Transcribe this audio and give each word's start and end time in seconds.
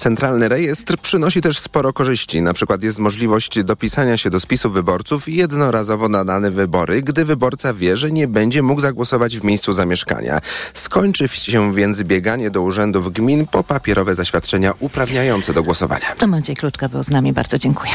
Centralny 0.00 0.48
rejestr 0.48 0.96
przynosi 0.98 1.40
też 1.40 1.58
sporo 1.58 1.92
korzyści. 1.92 2.42
Na 2.42 2.52
przykład 2.52 2.82
jest 2.82 2.98
możliwość 2.98 3.62
dopisania 3.64 4.16
się 4.16 4.30
do 4.30 4.40
spisu 4.40 4.70
wyborców 4.70 5.28
jednorazowo 5.28 6.08
na 6.08 6.24
dane 6.24 6.50
wybory, 6.50 7.02
gdy 7.02 7.24
wyborca 7.24 7.74
wie, 7.74 7.96
że 7.96 8.10
nie 8.10 8.28
będzie 8.28 8.62
mógł 8.62 8.80
zagłosować 8.80 9.38
w 9.38 9.44
miejscu 9.44 9.72
zamieszkania. 9.72 10.40
Skończy 10.74 11.28
się 11.28 11.74
więc 11.74 12.02
bieganie 12.02 12.50
do 12.50 12.62
urzędów 12.62 13.12
gmin 13.12 13.46
po 13.46 13.64
papierowe 13.64 14.14
zaświadczenia 14.14 14.72
uprawniające 14.78 15.54
do 15.54 15.62
głosowania. 15.62 16.06
Maciej 16.26 16.56
Kluczka 16.56 16.88
był 16.88 17.02
z 17.02 17.10
nami, 17.10 17.32
bardzo 17.32 17.58
dziękuję. 17.58 17.92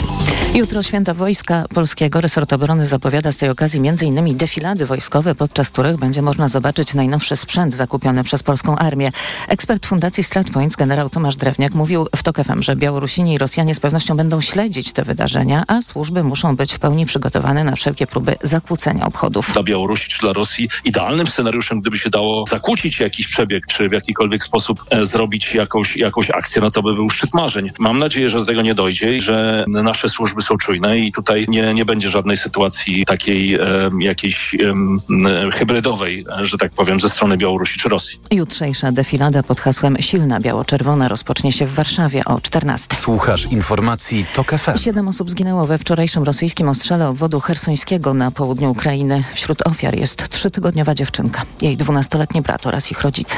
Jutro 0.53 0.83
święta 0.83 1.13
Wojska 1.13 1.65
Polskiego. 1.73 2.21
Resort 2.21 2.53
Obrony 2.53 2.85
zapowiada 2.85 3.31
z 3.31 3.37
tej 3.37 3.49
okazji 3.49 3.81
m.in. 3.89 4.37
defilady 4.37 4.85
wojskowe, 4.85 5.35
podczas 5.35 5.69
których 5.69 5.97
będzie 5.97 6.21
można 6.21 6.47
zobaczyć 6.47 6.93
najnowszy 6.93 7.37
sprzęt 7.37 7.75
zakupiony 7.75 8.23
przez 8.23 8.43
polską 8.43 8.75
armię. 8.75 9.11
Ekspert 9.47 9.85
Fundacji 9.85 10.23
StratPoints, 10.23 10.75
generał 10.75 11.09
Tomasz 11.09 11.35
Drewniak, 11.35 11.73
mówił 11.95 12.09
w 12.15 12.23
TOK 12.23 12.37
FM, 12.43 12.61
że 12.61 12.75
Białorusini 12.75 13.33
i 13.33 13.37
Rosjanie 13.37 13.75
z 13.75 13.79
pewnością 13.79 14.17
będą 14.17 14.41
śledzić 14.41 14.93
te 14.93 15.03
wydarzenia, 15.03 15.63
a 15.67 15.81
służby 15.81 16.23
muszą 16.23 16.55
być 16.55 16.73
w 16.73 16.79
pełni 16.79 17.05
przygotowane 17.05 17.63
na 17.63 17.75
wszelkie 17.75 18.07
próby 18.07 18.35
zakłócenia 18.43 19.05
obchodów. 19.05 19.53
Dla 19.53 19.63
Białorusi 19.63 20.09
czy 20.09 20.19
dla 20.19 20.33
Rosji 20.33 20.69
idealnym 20.85 21.27
scenariuszem, 21.27 21.81
gdyby 21.81 21.97
się 21.97 22.09
dało 22.09 22.43
zakłócić 22.49 22.99
jakiś 22.99 23.27
przebieg, 23.27 23.67
czy 23.67 23.89
w 23.89 23.91
jakikolwiek 23.91 24.43
sposób 24.43 24.85
e, 24.89 25.05
zrobić 25.05 25.53
jakąś, 25.53 25.97
jakąś 25.97 26.29
akcję, 26.29 26.61
no 26.61 26.71
to 26.71 26.81
by 26.81 26.93
był 26.93 27.09
szczyt 27.09 27.33
marzeń. 27.33 27.69
Mam 27.79 27.99
nadzieję, 27.99 28.29
że 28.29 28.39
z 28.39 28.47
tego 28.47 28.61
nie 28.61 28.75
dojdzie 28.75 29.17
i 29.17 29.21
że 29.21 29.65
nasze 29.67 30.09
służby 30.09 30.41
są 30.41 30.57
czujne 30.57 30.97
i 30.99 31.11
tutaj 31.11 31.45
nie, 31.47 31.73
nie 31.73 31.85
będzie 31.85 32.09
żadnej 32.09 32.37
sytuacji 32.37 33.05
takiej 33.05 33.53
e, 33.53 33.59
jakiejś 33.99 34.55
e, 34.55 35.51
hybrydowej, 35.51 36.25
że 36.41 36.57
tak 36.57 36.71
powiem, 36.71 36.99
ze 36.99 37.09
strony 37.09 37.37
Białorusi 37.37 37.79
czy 37.79 37.89
Rosji. 37.89 38.19
Jutrzejsza 38.31 38.91
defilada 38.91 39.43
pod 39.43 39.59
hasłem 39.59 39.97
Silna 39.99 40.39
Biało-Czerwona 40.39 41.07
rozpocznie 41.07 41.51
się 41.51 41.65
w 41.65 41.73
Warszawie 41.73 41.84
o 42.25 42.41
14. 42.41 42.95
Słuchasz 42.95 43.45
informacji 43.45 44.25
TOK 44.33 44.51
FM. 44.51 44.77
Siedem 44.77 45.07
osób 45.07 45.29
zginęło 45.31 45.67
we 45.67 45.77
wczorajszym 45.77 46.23
rosyjskim 46.23 46.69
ostrzale 46.69 47.09
obwodu 47.09 47.39
hersońskiego 47.39 48.13
na 48.13 48.31
południu 48.31 48.71
Ukrainy. 48.71 49.23
Wśród 49.33 49.67
ofiar 49.67 49.95
jest 49.95 50.29
trzytygodniowa 50.29 50.95
dziewczynka, 50.95 51.41
jej 51.61 51.77
dwunastoletni 51.77 52.41
brat 52.41 52.67
oraz 52.67 52.91
ich 52.91 53.01
rodzice. 53.01 53.35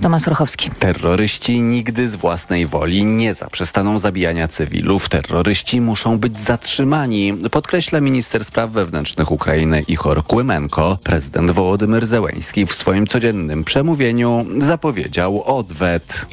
Tomasz 0.00 0.26
Rochowski. 0.26 0.70
Terroryści 0.70 1.60
nigdy 1.60 2.08
z 2.08 2.16
własnej 2.16 2.66
woli 2.66 3.04
nie 3.04 3.34
zaprzestaną 3.34 3.98
zabijania 3.98 4.48
cywilów. 4.48 5.08
Terroryści 5.08 5.80
muszą 5.80 6.18
być 6.18 6.38
zatrzymani, 6.38 7.38
podkreśla 7.50 8.00
minister 8.00 8.44
spraw 8.44 8.70
wewnętrznych 8.70 9.32
Ukrainy 9.32 9.82
Ichor 9.88 10.24
Kłymenko. 10.24 10.98
Prezydent 11.04 11.50
Wołodymyr 11.50 12.06
Zełęński 12.06 12.66
w 12.66 12.74
swoim 12.74 13.06
codziennym 13.06 13.64
przemówieniu 13.64 14.46
zapowiedział 14.58 15.58
odwet. 15.58 16.26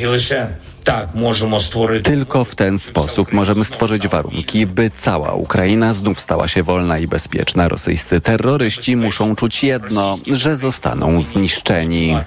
Tak, 0.86 1.16
możemy 1.16 1.62
stworzyć. 1.62 2.06
Tylko 2.06 2.46
w 2.46 2.56
ten 2.56 2.80
sposób 2.80 3.34
możemy 3.34 3.66
stworzyć 3.66 4.08
warunki, 4.08 4.68
by 4.68 4.92
cała 4.98 5.34
Ukraina 5.34 5.94
znów 5.94 6.20
stała 6.20 6.48
się 6.48 6.64
wolna 6.64 7.00
i 7.00 7.08
bezpieczna. 7.08 7.68
Rosyjscy 7.68 8.22
terroryści 8.22 8.96
muszą 8.96 9.36
czuć 9.36 9.64
jedno, 9.64 10.18
że 10.32 10.58
zostaną 10.58 11.22
zniszczeni. 11.22 12.18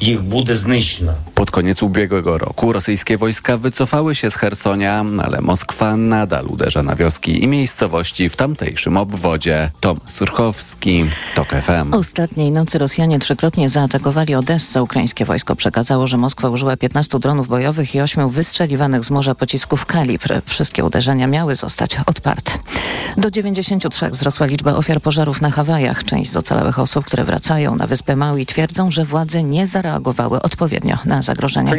Ich 0.00 0.20
będzie 0.22 0.56
zniszczona. 0.56 1.12
Pod 1.34 1.50
koniec 1.50 1.82
ubiegłego 1.82 2.38
roku 2.38 2.72
rosyjskie 2.72 3.18
wojska 3.18 3.58
wycofały 3.58 4.14
się 4.14 4.30
z 4.30 4.34
Hersonia, 4.36 5.04
ale 5.24 5.40
Moskwa 5.40 5.96
nadal 5.96 6.46
uderza 6.46 6.82
na 6.82 6.96
wioski 6.96 7.44
i 7.44 7.48
miejscowości 7.48 8.28
w 8.28 8.36
tamtejszym 8.36 8.96
obwodzie. 8.96 9.70
Tom 9.80 10.00
Surchowski, 10.06 11.04
TOK 11.34 11.48
FM. 11.48 11.94
Ostatniej 11.94 12.52
nocy 12.52 12.78
Rosjanie 12.78 13.18
trzykrotnie 13.18 13.70
zaatakowali 13.70 14.34
Odessę. 14.34 14.82
Ukraińskie 14.82 15.24
wojsko 15.24 15.56
przekazało, 15.56 16.06
że 16.06 16.16
Moskwa 16.16 16.48
użyła 16.48 16.76
15 16.76 17.18
dronów 17.18 17.48
bojowych 17.48 17.75
i 17.94 18.00
ośmiu 18.00 18.28
wystrzeliwanych 18.28 19.04
z 19.04 19.10
morza 19.10 19.34
pocisków 19.34 19.86
kalibr. 19.86 20.40
Wszystkie 20.46 20.84
uderzenia 20.84 21.26
miały 21.26 21.54
zostać 21.54 21.96
odparte. 22.06 22.52
Do 23.16 23.30
93 23.30 24.10
wzrosła 24.10 24.46
liczba 24.46 24.74
ofiar 24.74 25.00
pożarów 25.00 25.40
na 25.40 25.50
Hawajach. 25.50 26.04
Część 26.04 26.30
z 26.30 26.36
ocalałych 26.36 26.78
osób, 26.78 27.04
które 27.04 27.24
wracają 27.24 27.76
na 27.76 27.86
wyspę 27.86 28.16
Maui 28.16 28.46
twierdzą, 28.46 28.90
że 28.90 29.04
władze 29.04 29.42
nie 29.42 29.66
zareagowały 29.66 30.42
odpowiednio 30.42 30.98
na 31.04 31.22
zagrożenia. 31.22 31.72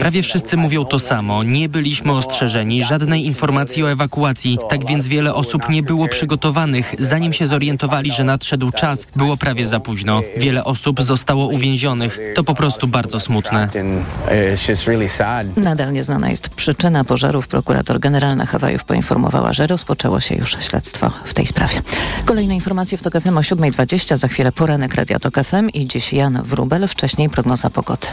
Prawie 0.00 0.22
wszyscy 0.22 0.56
mówią 0.56 0.84
to 0.84 0.98
samo. 0.98 1.42
Nie 1.42 1.68
byliśmy 1.68 2.12
ostrzeżeni, 2.12 2.84
żadnej 2.84 3.26
informacji 3.26 3.84
o 3.84 3.90
ewakuacji. 3.90 4.58
Tak 4.70 4.86
więc 4.86 5.06
wiele 5.06 5.34
osób 5.34 5.68
nie 5.68 5.82
było 5.82 6.08
przygotowanych. 6.08 6.94
Zanim 6.98 7.32
się 7.32 7.46
zorientowali, 7.46 8.10
że 8.10 8.24
nadszedł 8.24 8.70
czas, 8.70 9.06
było 9.16 9.36
prawie 9.36 9.66
za 9.66 9.80
późno. 9.80 10.22
Wiele 10.36 10.64
osób 10.64 11.02
zostało 11.02 11.46
uwięzionych. 11.46 12.18
To 12.34 12.44
po 12.44 12.54
prostu 12.54 12.88
bardzo 12.88 13.20
smutne. 13.20 13.68
Nadal 15.56 15.92
nieznana 15.92 16.30
jest 16.30 16.48
przyczyna 16.48 17.04
pożarów. 17.04 17.48
Prokurator 17.48 18.00
Generalna 18.00 18.46
Hawajów 18.46 18.84
poinformowała, 18.84 19.52
że 19.52 19.66
rozpoczęło 19.66 20.20
się 20.20 20.34
już 20.34 20.56
śledztwo 20.60 21.10
w 21.24 21.34
tej 21.34 21.46
sprawie. 21.46 21.82
Kolejne 22.24 22.54
informacje 22.54 22.98
w 22.98 23.02
TOK 23.02 23.20
FM 23.22 23.38
o 23.38 23.40
7.20. 23.40 24.16
Za 24.16 24.28
chwilę 24.28 24.52
poranek 24.52 24.94
Radia 24.94 25.18
TOK 25.18 25.34
FM 25.44 25.68
i 25.68 25.86
dziś 25.86 26.12
Jan 26.12 26.42
Wrubel. 26.42 26.88
Wcześniej 26.88 27.30
prognoza 27.30 27.70
pogody. 27.70 28.06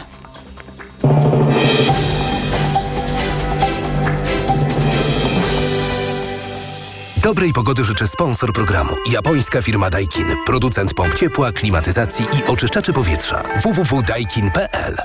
Dobrej 7.22 7.52
pogody 7.52 7.84
życzę 7.84 8.06
sponsor 8.06 8.52
programu. 8.52 8.90
Japońska 9.12 9.62
firma 9.62 9.90
Daikin. 9.90 10.26
Producent 10.46 10.94
pomp 10.94 11.14
ciepła, 11.14 11.52
klimatyzacji 11.52 12.24
i 12.24 12.44
oczyszczaczy 12.50 12.92
powietrza. 12.92 13.42
www.daikin.pl 13.62 14.96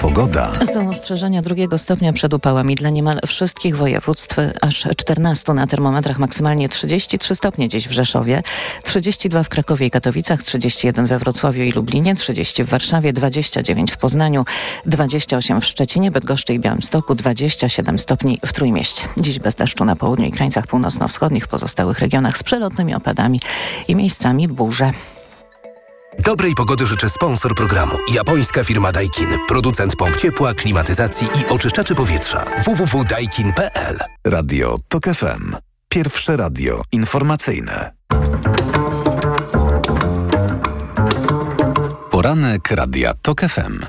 Pogoda. 0.00 0.52
Są 0.72 0.90
ostrzeżenia 0.90 1.42
drugiego 1.42 1.78
stopnia 1.78 2.12
przed 2.12 2.34
upałami 2.34 2.74
dla 2.74 2.90
niemal 2.90 3.20
wszystkich 3.26 3.76
województw, 3.76 4.36
aż 4.60 4.88
14 4.96 5.52
na 5.52 5.66
termometrach, 5.66 6.18
maksymalnie 6.18 6.68
33 6.68 7.34
stopnie 7.34 7.68
dziś 7.68 7.88
w 7.88 7.92
Rzeszowie, 7.92 8.42
32 8.84 9.42
w 9.42 9.48
Krakowie 9.48 9.86
i 9.86 9.90
Katowicach, 9.90 10.42
31 10.42 11.06
we 11.06 11.18
Wrocławiu 11.18 11.62
i 11.62 11.72
Lublinie, 11.72 12.14
30 12.14 12.64
w 12.64 12.68
Warszawie, 12.68 13.12
29 13.12 13.92
w 13.92 13.96
Poznaniu, 13.96 14.44
28 14.86 15.60
w 15.60 15.66
Szczecinie, 15.66 16.10
Bydgoszczy 16.10 16.54
i 16.54 16.58
Białymstoku, 16.58 17.14
27 17.14 17.98
stopni 17.98 18.40
w 18.46 18.52
Trójmieście. 18.52 19.02
Dziś 19.16 19.38
bez 19.38 19.54
deszczu 19.54 19.84
na 19.84 19.96
południu 19.96 20.26
i 20.26 20.30
krańcach 20.30 20.66
północno-wschodnich, 20.66 21.44
w 21.44 21.48
pozostałych 21.48 21.98
regionach 21.98 22.38
z 22.38 22.42
przelotnymi 22.42 22.94
opadami 22.94 23.40
i 23.88 23.96
miejscami 23.96 24.48
burze. 24.48 24.92
Dobrej 26.24 26.54
pogody 26.54 26.86
życzę 26.86 27.08
sponsor 27.08 27.54
programu. 27.54 27.94
Japońska 28.14 28.64
firma 28.64 28.92
Daikin. 28.92 29.28
Producent 29.48 29.96
pomp 29.96 30.16
ciepła, 30.16 30.54
klimatyzacji 30.54 31.26
i 31.26 31.52
oczyszczaczy 31.52 31.94
powietrza. 31.94 32.44
www.daikin.pl 32.64 33.98
Radio 34.24 34.76
TOK 34.88 35.04
FM. 35.04 35.56
Pierwsze 35.88 36.36
radio 36.36 36.82
informacyjne. 36.92 37.92
Poranek 42.10 42.70
Radia 42.70 43.14
TOK 43.14 43.40
FM. 43.40 43.80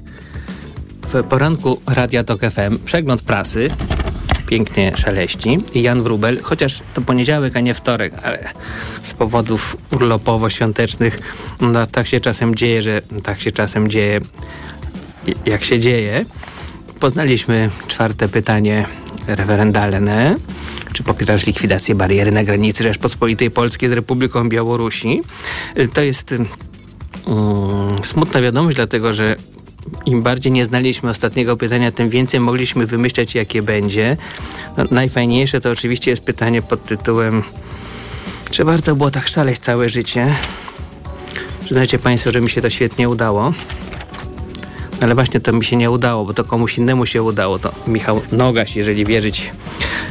W 1.13 1.23
poranku 1.23 1.81
Radia 1.87 2.23
TOK 2.23 2.41
FM 2.41 2.79
przegląd 2.85 3.21
prasy 3.21 3.69
pięknie 4.49 4.97
szaleści. 4.97 5.59
Jan 5.75 6.03
Wrubel, 6.03 6.41
chociaż 6.43 6.79
to 6.93 7.01
poniedziałek, 7.01 7.55
a 7.55 7.59
nie 7.59 7.73
wtorek, 7.73 8.13
ale 8.23 8.53
z 9.03 9.13
powodów 9.13 9.77
urlopowo-świątecznych 9.91 11.19
no, 11.61 11.85
tak 11.87 12.07
się 12.07 12.19
czasem 12.19 12.55
dzieje, 12.55 12.81
że 12.81 13.01
tak 13.23 13.41
się 13.41 13.51
czasem 13.51 13.89
dzieje, 13.89 14.19
jak 15.45 15.63
się 15.63 15.79
dzieje. 15.79 16.25
Poznaliśmy 16.99 17.69
czwarte 17.87 18.27
pytanie 18.27 18.85
referendalne. 19.27 20.35
Czy 20.93 21.03
popierasz 21.03 21.45
likwidację 21.45 21.95
bariery 21.95 22.31
na 22.31 22.43
granicy 22.43 22.83
Rzeczpospolitej 22.83 23.51
Polskiej 23.51 23.89
z 23.89 23.91
Republiką 23.91 24.49
Białorusi? 24.49 25.21
To 25.93 26.01
jest 26.01 26.35
um, 27.25 27.89
smutna 28.03 28.41
wiadomość, 28.41 28.75
dlatego 28.75 29.13
że 29.13 29.35
im 30.05 30.21
bardziej 30.21 30.51
nie 30.51 30.65
znaliśmy 30.65 31.09
ostatniego 31.09 31.57
pytania, 31.57 31.91
tym 31.91 32.09
więcej 32.09 32.39
mogliśmy 32.39 32.85
wymyślać, 32.85 33.35
jakie 33.35 33.61
będzie. 33.61 34.17
No, 34.77 34.85
najfajniejsze 34.91 35.61
to 35.61 35.71
oczywiście 35.71 36.11
jest 36.11 36.23
pytanie 36.23 36.61
pod 36.61 36.85
tytułem 36.85 37.43
czy 38.51 38.63
warto 38.63 38.95
było 38.95 39.11
tak 39.11 39.27
szaleć 39.27 39.59
całe 39.59 39.89
życie? 39.89 40.35
Przyznajcie 41.65 41.99
Państwo, 41.99 42.31
że 42.31 42.41
mi 42.41 42.49
się 42.49 42.61
to 42.61 42.69
świetnie 42.69 43.09
udało. 43.09 43.53
No, 44.91 44.97
ale 45.01 45.15
właśnie 45.15 45.39
to 45.39 45.53
mi 45.53 45.65
się 45.65 45.75
nie 45.75 45.91
udało, 45.91 46.25
bo 46.25 46.33
to 46.33 46.43
komuś 46.43 46.77
innemu 46.77 47.05
się 47.05 47.23
udało. 47.23 47.59
To 47.59 47.71
Michał 47.87 48.21
Nogaś, 48.31 48.75
jeżeli 48.75 49.05
wierzyć, 49.05 49.51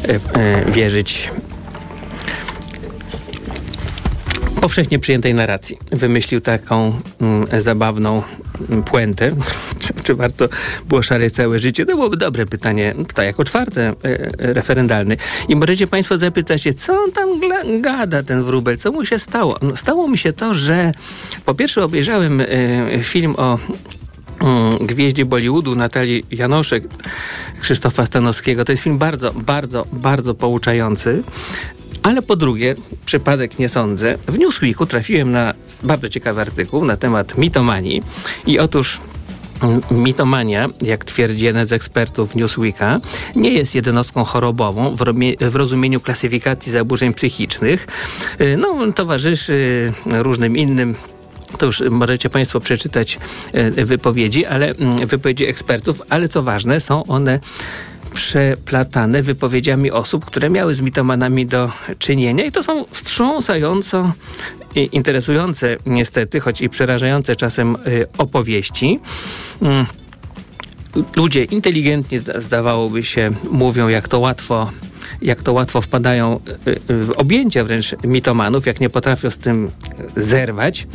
e, 0.04 0.20
e, 0.34 0.72
wierzyć 0.72 1.30
powszechnie 4.60 4.98
przyjętej 4.98 5.34
narracji. 5.34 5.78
Wymyślił 5.90 6.40
taką 6.40 7.00
mm, 7.20 7.60
zabawną 7.60 8.22
puentę, 8.90 9.32
czy, 9.80 9.94
czy, 10.04 10.14
warto 10.14 10.48
było 10.88 11.02
szaleć 11.02 11.34
całe 11.34 11.58
życie? 11.58 11.86
To 11.86 11.96
byłoby 11.96 12.16
dobre 12.16 12.46
pytanie, 12.46 12.94
to 13.14 13.22
jako 13.22 13.44
czwarte 13.44 13.88
e, 13.88 13.94
e 14.04 14.52
referendalne. 14.52 15.16
I 15.48 15.56
możecie 15.56 15.86
Państwo 15.86 16.18
zapytać 16.18 16.62
się, 16.62 16.74
co 16.74 16.92
on 16.92 17.12
tam 17.12 17.28
gada, 17.82 18.22
ten 18.22 18.42
wróbel, 18.42 18.76
co 18.76 18.92
mu 18.92 19.04
się 19.04 19.18
stało? 19.18 19.58
No, 19.62 19.76
stało 19.76 20.08
mi 20.08 20.18
się 20.18 20.32
to, 20.32 20.54
że 20.54 20.92
po 21.44 21.54
pierwsze 21.54 21.84
obejrzałem 21.84 22.40
e, 22.40 22.46
film 23.02 23.34
o 23.36 23.58
mm, 24.40 24.86
gwieździe 24.86 25.24
Bollywoodu 25.24 25.74
Natalii 25.74 26.26
Janoszek, 26.30 26.84
Krzysztofa 27.60 28.06
Stanowskiego. 28.06 28.64
To 28.64 28.72
jest 28.72 28.82
film 28.82 28.98
bardzo, 28.98 29.32
bardzo, 29.32 29.86
bardzo 29.92 30.34
pouczający. 30.34 31.22
Ale 32.02 32.22
po 32.22 32.36
drugie, 32.36 32.74
przypadek 33.06 33.58
nie 33.58 33.68
sądzę. 33.68 34.18
W 34.28 34.38
Newsweeku 34.38 34.86
trafiłem 34.86 35.30
na 35.30 35.54
bardzo 35.82 36.08
ciekawy 36.08 36.40
artykuł 36.40 36.84
na 36.84 36.96
temat 36.96 37.38
mitomanii. 37.38 38.02
I 38.46 38.58
otóż 38.58 39.00
Mitomania, 39.90 40.68
jak 40.82 41.04
twierdzi 41.04 41.44
jeden 41.44 41.66
z 41.66 41.72
ekspertów 41.72 42.34
Newsweeka, 42.34 43.00
nie 43.36 43.50
jest 43.50 43.74
jednostką 43.74 44.24
chorobową 44.24 44.96
w, 44.96 45.04
w, 45.40 45.54
rozumieniu 45.54 46.00
klasyfikacji 46.00 46.72
zaburzeń 46.72 47.14
psychicznych. 47.14 47.86
Y, 48.40 48.56
no, 48.56 48.92
towarzyszy 48.92 49.92
różnym 50.06 50.56
innym 50.56 50.94
to 51.58 51.66
już 51.66 51.82
możecie 51.90 52.30
Państwo 52.30 52.60
przeczytać 52.60 53.18
y, 53.78 53.84
wypowiedzi, 53.84 54.46
ale 54.46 54.70
mm, 54.70 55.06
wypowiedzi 55.06 55.46
ekspertów, 55.46 56.02
ale 56.08 56.28
co 56.28 56.42
ważne, 56.42 56.80
są 56.80 57.04
one 57.04 57.40
przeplatane 58.14 59.22
wypowiedziami 59.22 59.90
osób, 59.90 60.24
które 60.24 60.50
miały 60.50 60.74
z 60.74 60.80
mitomanami 60.80 61.46
do 61.46 61.72
czynienia 61.98 62.44
i 62.44 62.52
to 62.52 62.62
są 62.62 62.84
wstrząsająco 62.90 64.12
interesujące 64.92 65.76
niestety, 65.86 66.40
choć 66.40 66.60
i 66.60 66.68
przerażające 66.68 67.36
czasem 67.36 67.76
y, 67.86 68.06
opowieści. 68.18 69.00
Mm. 69.62 69.86
Ludzie 71.16 71.44
inteligentni, 71.44 72.18
zdawałoby 72.38 73.04
się, 73.04 73.30
mówią, 73.50 73.88
jak 73.88 74.08
to 74.08 74.18
łatwo 74.18 74.70
jak 75.22 75.42
to 75.42 75.52
łatwo 75.52 75.80
wpadają 75.80 76.40
y, 76.66 76.70
y, 76.70 77.04
w 77.04 77.10
objęcia 77.10 77.64
wręcz 77.64 77.94
mitomanów, 78.04 78.66
jak 78.66 78.80
nie 78.80 78.90
potrafią 78.90 79.30
z 79.30 79.38
tym 79.38 79.70
zerwać. 80.16 80.86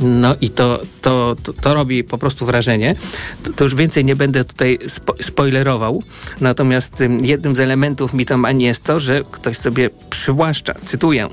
No 0.00 0.36
i 0.40 0.50
to, 0.50 0.80
to, 1.02 1.36
to, 1.42 1.52
to, 1.52 1.74
robi 1.74 2.04
po 2.04 2.18
prostu 2.18 2.46
wrażenie. 2.46 2.94
To, 3.42 3.52
to 3.52 3.64
już 3.64 3.74
więcej 3.74 4.04
nie 4.04 4.16
będę 4.16 4.44
tutaj 4.44 4.78
spo, 4.88 5.14
spoilerował. 5.20 6.02
Natomiast 6.40 7.02
jednym 7.22 7.56
z 7.56 7.60
elementów 7.60 8.14
mitomanii 8.14 8.66
jest 8.66 8.84
to, 8.84 8.98
że 8.98 9.22
ktoś 9.30 9.56
sobie 9.56 9.90
przywłaszcza, 10.10 10.74
cytuję, 10.84 11.28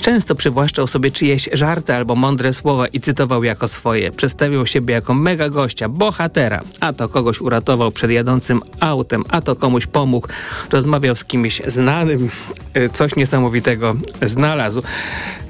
często 0.00 0.34
przywłaszczał 0.34 0.86
sobie 0.86 1.10
czyjeś 1.10 1.48
żarty 1.52 1.94
albo 1.94 2.16
mądre 2.16 2.52
słowa 2.52 2.86
i 2.86 3.00
cytował 3.00 3.44
jako 3.44 3.68
swoje. 3.68 4.12
Przedstawiał 4.12 4.66
siebie 4.66 4.94
jako 4.94 5.14
mega 5.14 5.48
gościa, 5.48 5.88
bohatera. 5.88 6.60
A 6.80 6.92
to 6.92 7.08
kogoś 7.08 7.40
uratował 7.40 7.92
przed 7.92 8.10
jadącym 8.10 8.60
autem, 8.80 9.24
a 9.28 9.40
to 9.40 9.56
komuś 9.56 9.86
pomógł. 9.86 10.28
Rozmawiał 10.72 11.16
z 11.16 11.24
kimś 11.24 11.62
znanym, 11.66 12.28
e, 12.74 12.88
coś 12.88 13.16
niesamowitego 13.16 13.94
znalazł. 14.22 14.82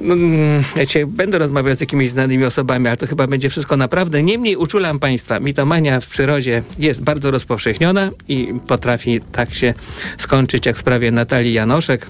No, 0.00 0.14
ja 0.76 1.00
mm, 1.00 1.10
będę 1.16 1.38
rozmawiał 1.38 1.74
z 1.74 1.80
jakimiś 1.80 2.10
znanymi 2.10 2.43
osobami, 2.46 2.88
ale 2.88 2.96
to 2.96 3.06
chyba 3.06 3.26
będzie 3.26 3.50
wszystko 3.50 3.76
naprawdę. 3.76 4.22
Niemniej 4.22 4.56
uczulam 4.56 4.98
Państwa, 4.98 5.40
mitomania 5.40 6.00
w 6.00 6.06
przyrodzie 6.06 6.62
jest 6.78 7.04
bardzo 7.04 7.30
rozpowszechniona 7.30 8.10
i 8.28 8.54
potrafi 8.66 9.20
tak 9.32 9.54
się 9.54 9.74
skończyć 10.18 10.66
jak 10.66 10.76
w 10.76 10.78
sprawie 10.78 11.10
Natalii 11.10 11.52
Janoszek. 11.52 12.06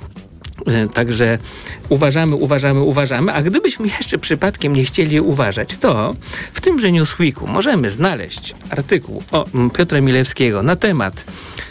E, 0.67 0.89
także 0.89 1.39
uważamy, 1.89 2.37
uważamy, 2.37 2.81
uważamy, 2.81 3.33
a 3.33 3.43
gdybyśmy 3.43 3.87
jeszcze 3.99 4.19
przypadkiem 4.19 4.73
nie 4.73 4.85
chcieli 4.85 5.21
uważać, 5.21 5.77
to 5.77 6.15
w 6.53 6.61
tymże 6.61 6.93
Newsweeku 6.93 7.47
możemy 7.47 7.91
znaleźć 7.91 8.55
artykuł 8.71 9.23
o 9.33 9.47
Piotra 9.77 10.01
Milewskiego 10.01 10.63
na 10.63 10.77
temat 10.77 11.25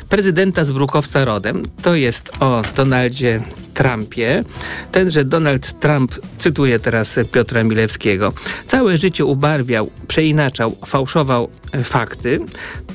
prezydenta 0.09 0.63
z 0.63 0.71
Brukowca 0.71 1.25
rodem. 1.25 1.63
To 1.81 1.95
jest 1.95 2.31
o 2.39 2.61
Donaldzie 2.75 3.41
Trumpie. 3.73 4.43
Tenże 4.91 5.25
Donald 5.25 5.79
Trump, 5.79 6.15
cytuję 6.37 6.79
teraz 6.79 7.19
Piotra 7.31 7.63
Milewskiego, 7.63 8.33
całe 8.67 8.97
życie 8.97 9.25
ubarwiał, 9.25 9.91
przeinaczał, 10.07 10.75
fałszował 10.85 11.49
fakty. 11.83 12.39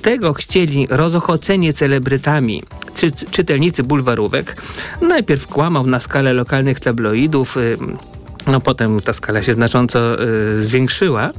Tego 0.03 0.33
chcieli 0.33 0.87
rozochoceni 0.91 1.73
celebrytami 1.75 2.63
czy, 2.99 3.13
czytelnicy 3.31 3.83
bulwarówek. 3.83 4.63
Najpierw 5.01 5.47
kłamał 5.47 5.87
na 5.87 6.01
skalę 6.01 6.33
lokalnych 6.33 6.81
tabloidów, 6.81 7.57
no 8.47 8.61
potem 8.61 9.01
ta 9.01 9.13
skala 9.13 9.43
się 9.43 9.53
znacząco 9.53 10.23
y, 10.23 10.65
zwiększyła. 10.65 11.31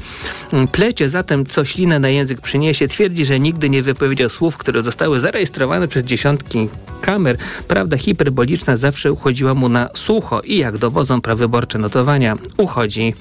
Plecie 0.71 1.09
zatem, 1.09 1.45
co 1.45 1.65
ślinę 1.65 1.99
na 1.99 2.09
język 2.09 2.41
przyniesie, 2.41 2.87
twierdzi, 2.87 3.25
że 3.25 3.39
nigdy 3.39 3.69
nie 3.69 3.83
wypowiedział 3.83 4.29
słów, 4.29 4.57
które 4.57 4.83
zostały 4.83 5.19
zarejestrowane 5.19 5.87
przez 5.87 6.03
dziesiątki 6.03 6.69
kamer. 7.01 7.37
Prawda 7.67 7.97
hiperboliczna 7.97 8.77
zawsze 8.77 9.11
uchodziła 9.11 9.53
mu 9.53 9.69
na 9.69 9.89
sucho 9.93 10.41
i 10.41 10.57
jak 10.57 10.77
dowodzą 10.77 11.21
prawyborcze 11.21 11.79
notowania, 11.79 12.35
uchodzi 12.57 13.15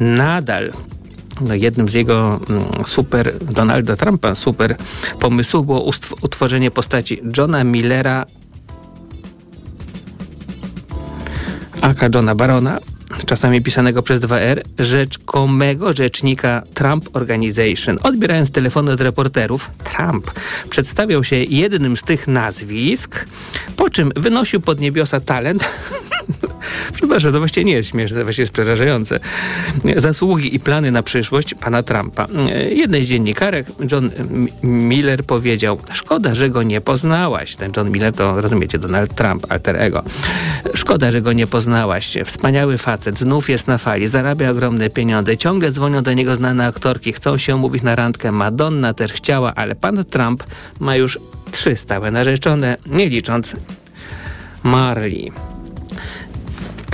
nadal. 0.00 0.72
No, 1.40 1.54
jednym 1.54 1.88
z 1.88 1.94
jego 1.94 2.40
mm, 2.48 2.64
super, 2.86 3.32
Donalda 3.44 3.96
Trumpa, 3.96 4.34
super 4.34 4.76
pomysłów 5.20 5.66
było 5.66 5.90
utworzenie 6.22 6.70
postaci 6.70 7.20
Johna 7.38 7.64
Millera 7.64 8.26
aka 11.84 12.08
Johna 12.14 12.34
Barona, 12.34 12.78
czasami 13.26 13.62
pisanego 13.62 14.02
przez 14.02 14.20
2R, 14.20 14.60
rzeczkomego 14.78 15.92
rzecznika 15.92 16.62
Trump 16.74 17.16
Organization. 17.16 17.98
Odbierając 18.02 18.50
telefony 18.50 18.92
od 18.92 19.00
reporterów, 19.00 19.70
Trump 19.84 20.30
przedstawiał 20.70 21.24
się 21.24 21.36
jednym 21.36 21.96
z 21.96 22.02
tych 22.02 22.28
nazwisk, 22.28 23.26
po 23.76 23.90
czym 23.90 24.12
wynosił 24.16 24.60
pod 24.60 24.80
niebiosa 24.80 25.20
talent 25.20 25.64
Przepraszam, 26.94 27.32
to 27.32 27.38
właściwie 27.38 27.64
nie 27.64 27.72
jest 27.72 27.90
śmieszne, 27.90 28.24
właściwie 28.24 28.42
jest 28.42 28.52
przerażające. 28.52 29.20
Zasługi 29.96 30.54
i 30.54 30.60
plany 30.60 30.90
na 30.90 31.02
przyszłość 31.02 31.54
pana 31.54 31.82
Trumpa. 31.82 32.26
Jednej 32.70 33.04
z 33.04 33.08
dziennikarek, 33.08 33.66
John 33.92 34.10
Miller, 34.62 35.24
powiedział: 35.24 35.78
Szkoda, 35.92 36.34
że 36.34 36.50
go 36.50 36.62
nie 36.62 36.80
poznałaś. 36.80 37.56
Ten 37.56 37.72
John 37.76 37.90
Miller 37.90 38.12
to, 38.12 38.40
rozumiecie, 38.40 38.78
Donald 38.78 39.14
Trump, 39.14 39.46
alter 39.48 39.76
ego. 39.76 40.02
Szkoda, 40.74 41.10
że 41.10 41.20
go 41.20 41.32
nie 41.32 41.46
poznałaś. 41.46 42.18
Wspaniały 42.24 42.78
facet, 42.78 43.18
znów 43.18 43.50
jest 43.50 43.66
na 43.66 43.78
fali, 43.78 44.06
zarabia 44.06 44.50
ogromne 44.50 44.90
pieniądze, 44.90 45.36
ciągle 45.36 45.70
dzwonią 45.70 46.02
do 46.02 46.12
niego 46.12 46.36
znane 46.36 46.66
aktorki, 46.66 47.12
chcą 47.12 47.36
się 47.36 47.56
umówić 47.56 47.82
na 47.82 47.94
randkę. 47.94 48.32
Madonna 48.32 48.94
też 48.94 49.12
chciała, 49.12 49.54
ale 49.54 49.74
pan 49.74 50.04
Trump 50.04 50.44
ma 50.80 50.96
już 50.96 51.18
trzy 51.50 51.76
stałe 51.76 52.10
narzeczone, 52.10 52.76
nie 52.86 53.08
licząc 53.08 53.56
Marley. 54.62 55.53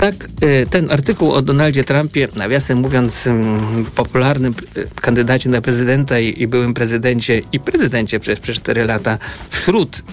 Tak, 0.01 0.29
y, 0.43 0.65
ten 0.69 0.91
artykuł 0.91 1.31
o 1.31 1.41
Donaldzie 1.41 1.83
Trumpie, 1.83 2.27
nawiasem 2.35 2.77
mówiąc, 2.77 3.27
mm, 3.27 3.85
popularnym 3.95 4.53
y, 4.77 4.87
kandydacie 5.01 5.49
na 5.49 5.61
prezydenta 5.61 6.19
i, 6.19 6.47
byłym 6.47 6.73
prezydencie 6.73 7.41
i 7.51 7.59
prezydencie 7.59 8.19
przez, 8.19 8.39
przez 8.39 8.57
4 8.57 8.85
lata 8.85 9.17
wśród 9.49 10.03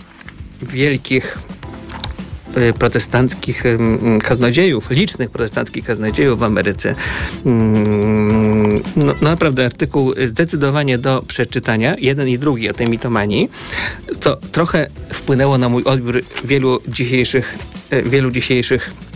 wielkich 0.62 1.38
y, 2.57 2.73
protestanckich 2.73 3.64
kaznodziejów, 4.25 4.90
licznych 4.90 5.30
protestanckich 5.30 5.85
kaznodziejów 5.85 6.38
w 6.38 6.42
Ameryce. 6.42 6.95
Mm, 7.47 8.83
no, 8.97 9.04
no, 9.07 9.30
naprawdę 9.30 9.66
artykuł 9.66 10.14
zdecydowanie 10.26 10.99
do 10.99 11.23
przeczytania, 11.28 11.97
jeden 11.99 12.28
i 12.28 12.38
drugi 12.38 12.71
o 12.71 12.73
tej 12.73 12.88
mitomanii, 12.88 13.50
to 14.21 14.37
trochę 14.37 14.87
wpłynęło 15.12 15.59
na 15.59 15.68
mój 15.68 15.85
odbiór 15.85 16.23
wielu 16.45 16.80
dzisiejszych, 16.88 17.59
wielu 18.04 18.30
dzisiejszych 18.30 19.09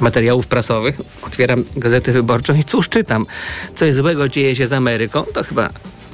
materiałów 0.00 0.46
prasowych, 0.46 1.00
otwieram 1.22 1.64
gazetę 1.76 2.12
wyborczą 2.12 2.54
i 2.54 2.64
cóż 2.64 2.88
czytam? 2.88 3.26
Coś 3.74 3.94
złego 3.94 4.28
dzieje 4.28 4.56
się 4.56 4.66
z 4.66 4.72
Ameryką, 4.72 5.22
to 5.22 5.42
chyba 5.42 5.70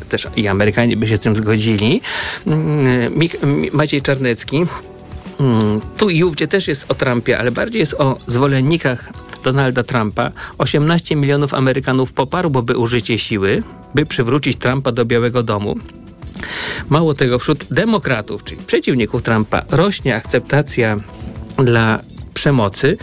też 0.08 0.28
i 0.36 0.48
Amerykanie 0.48 0.96
by 0.96 1.08
się 1.08 1.16
z 1.16 1.20
tym 1.20 1.36
zgodzili. 1.36 2.00
Mm, 2.46 3.20
Maciej 3.72 4.02
Czarnecki 4.02 4.66
mm, 5.40 5.80
tu 5.96 6.10
i 6.10 6.24
ówdzie 6.24 6.48
też 6.48 6.68
jest 6.68 6.84
o 6.88 6.94
Trumpie, 6.94 7.38
ale 7.38 7.50
bardziej 7.50 7.80
jest 7.80 7.94
o 7.94 8.18
zwolennikach 8.26 9.12
Donalda 9.44 9.82
Trumpa. 9.82 10.30
18 10.58 11.16
milionów 11.16 11.54
Amerykanów 11.54 12.12
poparłoby 12.12 12.76
użycie 12.76 13.18
siły, 13.18 13.62
by 13.94 14.06
przywrócić 14.06 14.56
Trumpa 14.56 14.92
do 14.92 15.04
Białego 15.04 15.42
Domu. 15.42 15.76
Mało 16.88 17.14
tego, 17.14 17.38
wśród 17.38 17.64
demokratów, 17.70 18.44
czyli 18.44 18.62
przeciwników 18.66 19.22
Trumpa, 19.22 19.62
rośnie 19.70 20.16
akceptacja 20.16 20.96
dla 21.56 21.98
przemocy. 22.36 22.96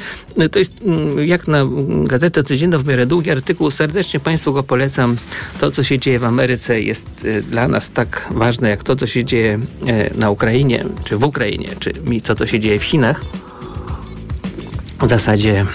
To 0.51 0.59
jest 0.59 0.71
mm, 0.81 1.27
jak 1.27 1.47
na 1.47 1.59
Gazetę 2.03 2.43
Codzienną 2.43 2.77
w 2.77 2.87
miarę 2.87 3.05
długi 3.05 3.31
artykuł. 3.31 3.71
Serdecznie 3.71 4.19
Państwu 4.19 4.53
go 4.53 4.63
polecam. 4.63 5.17
To, 5.59 5.71
co 5.71 5.83
się 5.83 5.99
dzieje 5.99 6.19
w 6.19 6.23
Ameryce 6.23 6.81
jest 6.81 7.07
y, 7.25 7.41
dla 7.41 7.67
nas 7.67 7.91
tak 7.91 8.27
ważne, 8.31 8.69
jak 8.69 8.83
to, 8.83 8.95
co 8.95 9.07
się 9.07 9.23
dzieje 9.23 9.59
y, 10.13 10.17
na 10.17 10.29
Ukrainie, 10.29 10.85
czy 11.03 11.17
w 11.17 11.23
Ukrainie, 11.23 11.69
czy 11.79 11.93
to, 12.23 12.35
co 12.35 12.47
się 12.47 12.59
dzieje 12.59 12.79
w 12.79 12.83
Chinach. 12.83 13.25
W 15.01 15.07
zasadzie 15.07 15.65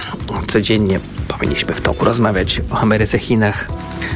codziennie 0.48 1.00
powinniśmy 1.28 1.74
w 1.74 1.80
toku 1.80 2.04
rozmawiać 2.04 2.60
o 2.70 2.78
Ameryce, 2.78 3.18
Chinach 3.18 3.68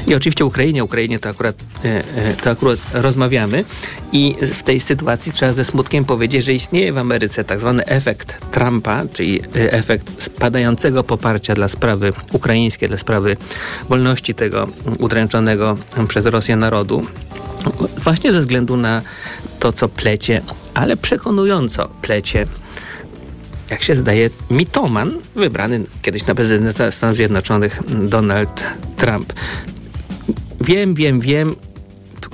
i 0.07 0.15
oczywiście 0.15 0.45
Ukrainie. 0.45 0.85
Ukrainie 0.85 1.19
to 1.19 1.29
akurat, 1.29 1.57
e, 1.85 1.89
e, 2.17 2.35
to 2.35 2.51
akurat 2.51 2.79
rozmawiamy 2.93 3.65
i 4.13 4.37
w 4.55 4.63
tej 4.63 4.81
sytuacji 4.81 5.33
trzeba 5.33 5.53
ze 5.53 5.65
smutkiem 5.65 6.05
powiedzieć, 6.05 6.45
że 6.45 6.53
istnieje 6.53 6.93
w 6.93 6.99
Ameryce 6.99 7.45
tak 7.45 7.61
zwany 7.61 7.87
efekt 7.87 8.51
Trumpa, 8.51 9.03
czyli 9.13 9.41
e, 9.41 9.73
efekt 9.73 10.23
spadającego 10.23 11.05
poparcia 11.05 11.55
dla 11.55 11.69
sprawy 11.69 12.13
ukraińskiej, 12.33 12.89
dla 12.89 12.99
sprawy 12.99 13.37
wolności 13.89 14.35
tego 14.35 14.69
udręczonego 14.99 15.77
przez 16.09 16.27
Rosję 16.27 16.57
narodu. 16.57 17.07
właśnie 17.99 18.33
ze 18.33 18.41
względu 18.41 18.77
na 18.77 19.03
to, 19.59 19.73
co 19.73 19.89
plecie, 19.89 20.43
ale 20.75 20.97
przekonująco 20.97 21.89
plecie 22.03 22.47
jak 23.71 23.83
się 23.83 23.97
zdaje, 23.97 24.31
mitoman 24.51 25.13
wybrany 25.35 25.81
kiedyś 26.03 26.27
na 26.27 26.35
prezydenta 26.35 26.91
Stanów 26.91 27.17
Zjednoczonych 27.17 27.81
Donald 28.09 28.65
Trump. 28.97 29.33
Wiem, 30.61 30.95
wiem, 30.95 31.21
wiem, 31.21 31.55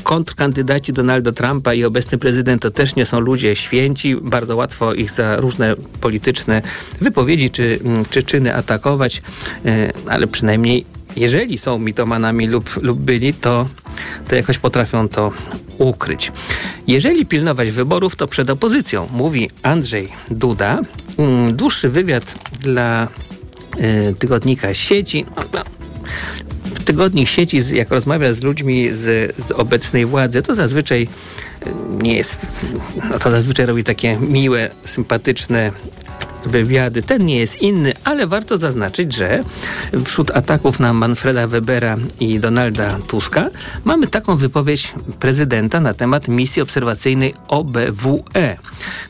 kontrkandydaci 0.09 0.93
Donalda 0.93 1.33
Trumpa 1.33 1.75
i 1.75 1.85
obecny 1.85 2.19
prezydent 2.19 2.63
to 2.63 2.71
też 2.71 2.97
nie 2.97 3.07
są 3.07 3.21
ludzie 3.21 3.57
święci. 3.57 4.17
Bardzo 4.17 4.57
łatwo 4.57 4.95
ich 4.95 5.11
za 5.11 5.37
różne 5.37 5.75
polityczne 6.01 6.63
wypowiedzi 7.01 7.51
czy, 7.51 7.81
czy 8.11 8.23
czyny 8.23 8.55
atakować, 8.55 9.23
e, 9.65 9.93
ale 10.07 10.27
przynajmniej 10.27 10.85
jeżeli 11.19 11.59
są 11.59 11.79
mitomanami 11.79 12.47
lub, 12.47 12.83
lub 12.83 12.99
byli, 12.99 13.35
to, 13.35 13.69
to 14.29 14.37
jakoś 14.37 14.59
potrafią 14.59 15.09
to 15.09 15.33
ukryć. 15.79 16.33
Jeżeli 16.87 17.27
pilnować 17.27 17.71
wyborów, 17.71 18.17
to 18.17 18.27
przed 18.27 18.51
opozycją, 18.51 19.09
mówi 19.13 19.51
Andrzej 19.63 20.09
Duda. 20.31 20.81
Mm, 21.19 21.57
dłuższy 21.57 21.89
wywiad 21.89 22.35
dla 22.61 23.09
y, 23.79 24.15
tygodnika 24.19 24.75
sieci. 24.75 25.25
No, 25.37 25.63
tygodnik 26.85 27.29
sieci, 27.29 27.63
jak 27.73 27.91
rozmawia 27.91 28.33
z 28.33 28.43
ludźmi 28.43 28.89
z, 28.93 29.35
z 29.47 29.51
obecnej 29.53 30.07
władzy, 30.07 30.43
to 30.43 30.55
zazwyczaj 30.55 31.03
y, 31.03 31.71
nie 32.03 32.17
jest, 32.17 32.37
no 33.11 33.19
to 33.19 33.31
zazwyczaj 33.31 33.67
robi 33.67 33.85
takie 33.85 34.17
miłe, 34.17 34.71
sympatyczne 34.85 35.73
wywiady. 36.47 37.03
Ten 37.03 37.25
nie 37.25 37.37
jest 37.37 37.63
inny, 37.63 37.93
ale 38.05 38.27
warto 38.27 38.59
zaznaczyć, 38.59 39.13
że 39.13 39.45
wśród 40.05 40.31
ataków 40.31 40.81
na 40.81 40.93
Manfreda 40.93 41.47
Webera 41.47 41.97
i 42.21 42.41
Donalda 42.41 42.99
Tuska 43.09 43.51
mamy 43.85 44.07
taką 44.07 44.37
wypowiedź 44.37 44.95
prezydenta 45.21 45.81
na 45.81 45.95
temat 45.95 46.29
misji 46.29 46.63
obserwacyjnej 46.63 47.35
OBWE. 47.49 48.57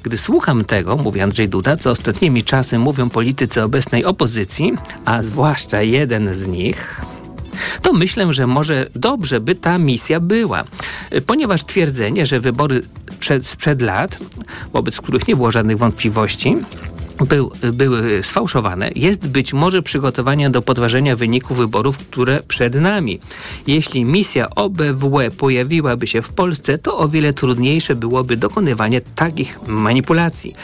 Gdy 0.03 0.19
słucham 0.19 0.65
tego, 0.65 0.97
mówi 0.97 1.21
Andrzej 1.21 1.49
Duda, 1.49 1.77
co 1.77 1.91
ostatnimi 1.91 2.45
czasy 2.45 2.79
mówią 2.79 3.09
politycy 3.11 3.63
obecnej 3.63 4.05
opozycji, 4.05 4.73
a 5.05 5.23
zwłaszcza 5.23 5.83
jeden 5.83 6.35
z 6.35 6.47
nich, 6.47 7.01
to 7.83 7.93
myślę, 7.93 8.33
że 8.33 8.47
może 8.47 8.87
dobrze 8.95 9.41
by 9.41 9.55
ta 9.55 9.79
misja 9.79 10.21
była. 10.21 10.65
Ponieważ 11.27 11.65
twierdzenie, 11.65 12.27
że 12.27 12.41
wybory 12.41 12.83
przed, 13.21 13.47
sprzed 13.47 13.83
lat, 13.83 14.19
wobec 14.73 15.01
których 15.01 15.29
nie 15.29 15.37
było 15.37 15.51
żadnych 15.51 15.79
wątpliwości, 15.79 16.57
był, 17.25 17.53
były 17.73 18.23
sfałszowane, 18.23 18.91
jest 18.95 19.29
być 19.29 19.53
może 19.53 19.83
przygotowanie 19.83 20.51
do 20.51 20.63
podważenia 20.63 21.17
wyniku 21.17 21.55
wyborów, 21.55 21.99
które 21.99 22.43
przed 22.49 22.75
nami. 22.75 23.21
Jeśli 23.67 24.05
misja 24.05 24.51
OBWE 24.51 25.31
pojawiłaby 25.31 26.07
się 26.07 26.23
w 26.23 26.33
Polsce, 26.33 26.79
to 26.79 26.99
o 26.99 27.09
wiele 27.09 27.33
trudniejsze 27.33 27.97
byłoby 27.97 28.37
dokonywanie 28.37 29.01
takich 29.01 29.59
manipulacji. 29.67 30.55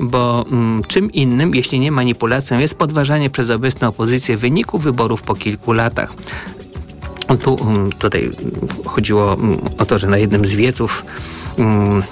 Bo 0.00 0.44
mm, 0.50 0.82
czym 0.84 1.12
innym, 1.12 1.54
jeśli 1.54 1.80
nie 1.80 1.92
manipulacją, 1.92 2.58
jest 2.58 2.74
podważanie 2.74 3.30
przez 3.30 3.50
obecną 3.50 3.88
opozycję 3.88 4.36
wyniku 4.36 4.78
wyborów 4.78 5.22
po 5.22 5.34
kilku 5.34 5.72
latach. 5.72 6.14
Tu 7.42 7.58
mm, 7.60 7.92
tutaj 7.92 8.30
chodziło 8.84 9.34
mm, 9.34 9.60
o 9.78 9.86
to, 9.86 9.98
że 9.98 10.06
na 10.06 10.18
jednym 10.18 10.46
z 10.46 10.52
wieców 10.52 11.04
Mm, 11.58 12.02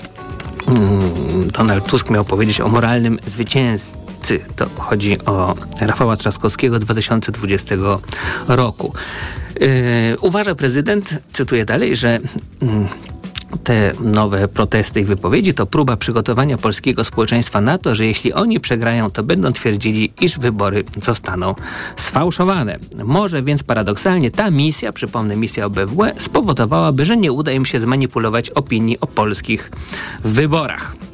Donald 1.52 1.86
Tusk 1.86 2.10
miał 2.10 2.24
powiedzieć 2.24 2.60
o 2.60 2.68
moralnym 2.68 3.18
zwycięzcy. 3.26 4.40
To 4.56 4.66
chodzi 4.78 5.24
o 5.24 5.54
Rafała 5.80 6.16
Trzaskowskiego 6.16 6.78
2020 6.78 7.74
roku. 8.48 8.92
Yy, 9.60 9.68
uważa 10.20 10.54
prezydent, 10.54 11.22
cytuję 11.32 11.64
dalej, 11.64 11.96
że 11.96 12.20
yy, 12.62 12.68
te 13.64 13.92
nowe 14.00 14.48
protesty 14.48 15.00
i 15.00 15.04
wypowiedzi 15.04 15.54
to 15.54 15.66
próba 15.66 15.96
przygotowania 15.96 16.58
polskiego 16.58 17.04
społeczeństwa 17.04 17.60
na 17.60 17.78
to, 17.78 17.94
że 17.94 18.06
jeśli 18.06 18.32
oni 18.32 18.60
przegrają, 18.60 19.10
to 19.10 19.22
będą 19.22 19.52
twierdzili, 19.52 20.12
iż 20.20 20.38
wybory 20.38 20.84
zostaną 21.02 21.54
sfałszowane. 21.96 22.78
Może 23.04 23.42
więc 23.42 23.62
paradoksalnie 23.62 24.30
ta 24.30 24.50
misja, 24.50 24.92
przypomnę 24.92 25.36
misja 25.36 25.66
OBWE, 25.66 26.12
spowodowałaby, 26.18 27.04
że 27.04 27.16
nie 27.16 27.32
uda 27.32 27.52
im 27.52 27.66
się 27.66 27.80
zmanipulować 27.80 28.50
opinii 28.50 29.00
o 29.00 29.06
polskich 29.06 29.70
wyborach. 30.24 31.07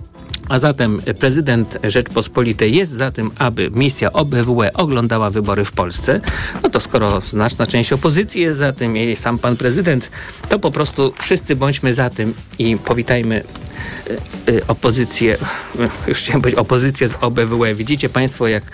A 0.49 0.59
zatem 0.59 1.03
prezydent 1.19 1.79
Rzeczpospolitej 1.83 2.77
jest 2.77 2.93
za 2.93 3.11
tym, 3.11 3.31
aby 3.39 3.71
misja 3.71 4.13
OBWE 4.13 4.73
oglądała 4.73 5.31
wybory 5.31 5.65
w 5.65 5.73
Polsce. 5.73 6.21
No 6.63 6.71
to 6.71 6.81
skoro 6.81 7.21
znaczna 7.21 7.67
część 7.67 7.93
opozycji 7.93 8.41
jest 8.41 8.59
za 8.59 8.73
tym 8.73 8.97
i 8.97 9.17
sam 9.17 9.39
pan 9.39 9.57
prezydent, 9.57 10.11
to 10.49 10.59
po 10.59 10.71
prostu 10.71 11.13
wszyscy 11.19 11.57
bądźmy 11.57 11.95
za 11.95 12.11
tym 12.11 12.35
i 12.59 12.77
powitajmy 12.77 13.43
y, 14.47 14.53
y, 14.53 14.67
opozycję, 14.67 15.39
już 16.09 16.19
chciałem 16.19 16.43
powiedzieć 16.43 16.61
opozycję 16.61 17.09
z 17.09 17.15
OBWE. 17.21 17.75
Widzicie 17.75 18.09
Państwo, 18.09 18.49
jak, 18.49 18.65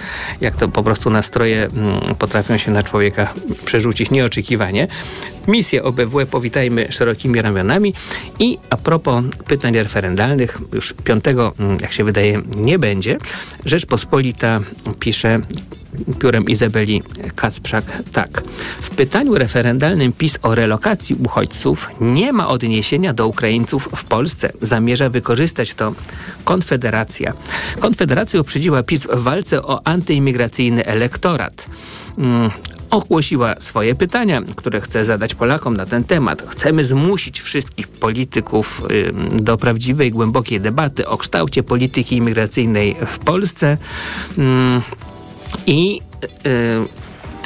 jak 0.41 0.57
to 0.57 0.69
po 0.69 0.83
prostu 0.83 1.11
nastroje 1.11 1.65
mm, 1.65 2.01
potrafią 2.19 2.57
się 2.57 2.71
na 2.71 2.83
człowieka 2.83 3.35
przerzucić 3.65 4.11
nieoczekiwanie. 4.11 4.89
Misję 5.49 5.83
OBWE 5.83 6.27
powitajmy 6.27 6.93
szerokimi 6.93 7.43
ramionami 7.43 7.95
i 8.39 8.59
a 8.71 8.77
propos 8.77 9.25
pytań 9.49 9.75
referendalnych, 9.75 10.59
już 10.73 10.95
piątego 11.05 11.53
Mm, 11.60 11.60
jak 11.81 11.93
się 11.93 12.05
wydaje, 12.05 12.43
nie 12.57 12.79
będzie. 12.79 13.19
Rzeczpospolita 13.65 14.61
pisze 14.99 15.41
piórem 16.19 16.45
Izabeli 16.45 17.03
Kacprzak 17.37 18.03
tak. 18.13 18.43
W 18.83 18.91
pytaniu 18.91 19.35
referendalnym 19.35 20.13
PiS 20.13 20.39
o 20.43 20.55
relokacji 20.55 21.17
uchodźców 21.25 21.89
nie 22.01 22.33
ma 22.33 22.49
odniesienia 22.49 23.15
do 23.15 23.27
Ukraińców 23.27 23.89
w 23.97 24.05
Polsce. 24.05 24.53
Zamierza 24.61 25.09
wykorzystać 25.09 25.75
to 25.75 25.95
Konfederacja. 26.45 27.33
Konfederacja 27.81 28.41
uprzedziła 28.41 28.83
PiS 28.83 29.07
w 29.07 29.23
walce 29.23 29.63
o 29.63 29.87
antyimigracyjny 29.87 30.87
elektorat. 30.87 31.67
Ogłosiła 32.91 33.55
swoje 33.59 33.95
pytania, 33.95 34.43
które 34.57 34.81
chce 34.81 35.05
zadać 35.05 35.35
Polakom 35.35 35.77
na 35.77 35.87
ten 35.87 36.05
temat. 36.05 36.43
Chcemy 36.49 36.85
zmusić 36.85 37.41
wszystkich 37.41 37.89
polityków 37.89 38.83
do 39.33 39.57
prawdziwej, 39.57 40.11
głębokiej 40.11 40.61
debaty 40.61 41.09
o 41.09 41.19
kształcie 41.19 41.63
polityki 41.63 42.17
imigracyjnej 42.17 42.97
w 43.07 43.19
Polsce. 43.19 43.79
I 45.67 46.01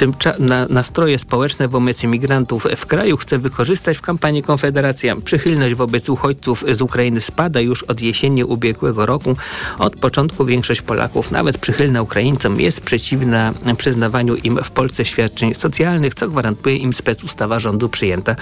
tym 0.04 0.14
na, 0.38 0.66
nastroje 0.70 1.18
społeczne 1.18 1.68
wobec 1.68 2.04
imigrantów 2.04 2.66
w 2.76 2.86
kraju 2.86 3.16
chce 3.16 3.38
wykorzystać 3.38 3.98
w 3.98 4.00
kampanii 4.00 4.42
Konfederacja. 4.42 5.16
Przychylność 5.16 5.74
wobec 5.74 6.08
uchodźców 6.08 6.64
z 6.72 6.82
Ukrainy 6.82 7.20
spada 7.20 7.60
już 7.60 7.82
od 7.82 8.00
jesieni 8.00 8.44
ubiegłego 8.44 9.06
roku. 9.06 9.36
Od 9.78 9.96
początku 9.96 10.44
większość 10.44 10.82
Polaków, 10.82 11.30
nawet 11.30 11.58
przychylna 11.58 12.02
Ukraińcom, 12.02 12.60
jest 12.60 12.80
przeciwna 12.80 13.54
przyznawaniu 13.76 14.36
im 14.36 14.58
w 14.64 14.70
Polsce 14.70 15.04
świadczeń 15.04 15.54
socjalnych, 15.54 16.14
co 16.14 16.28
gwarantuje 16.28 16.76
im 16.76 16.92
specustawa 16.92 17.58
rządu 17.58 17.88
przyjęta 17.88 18.36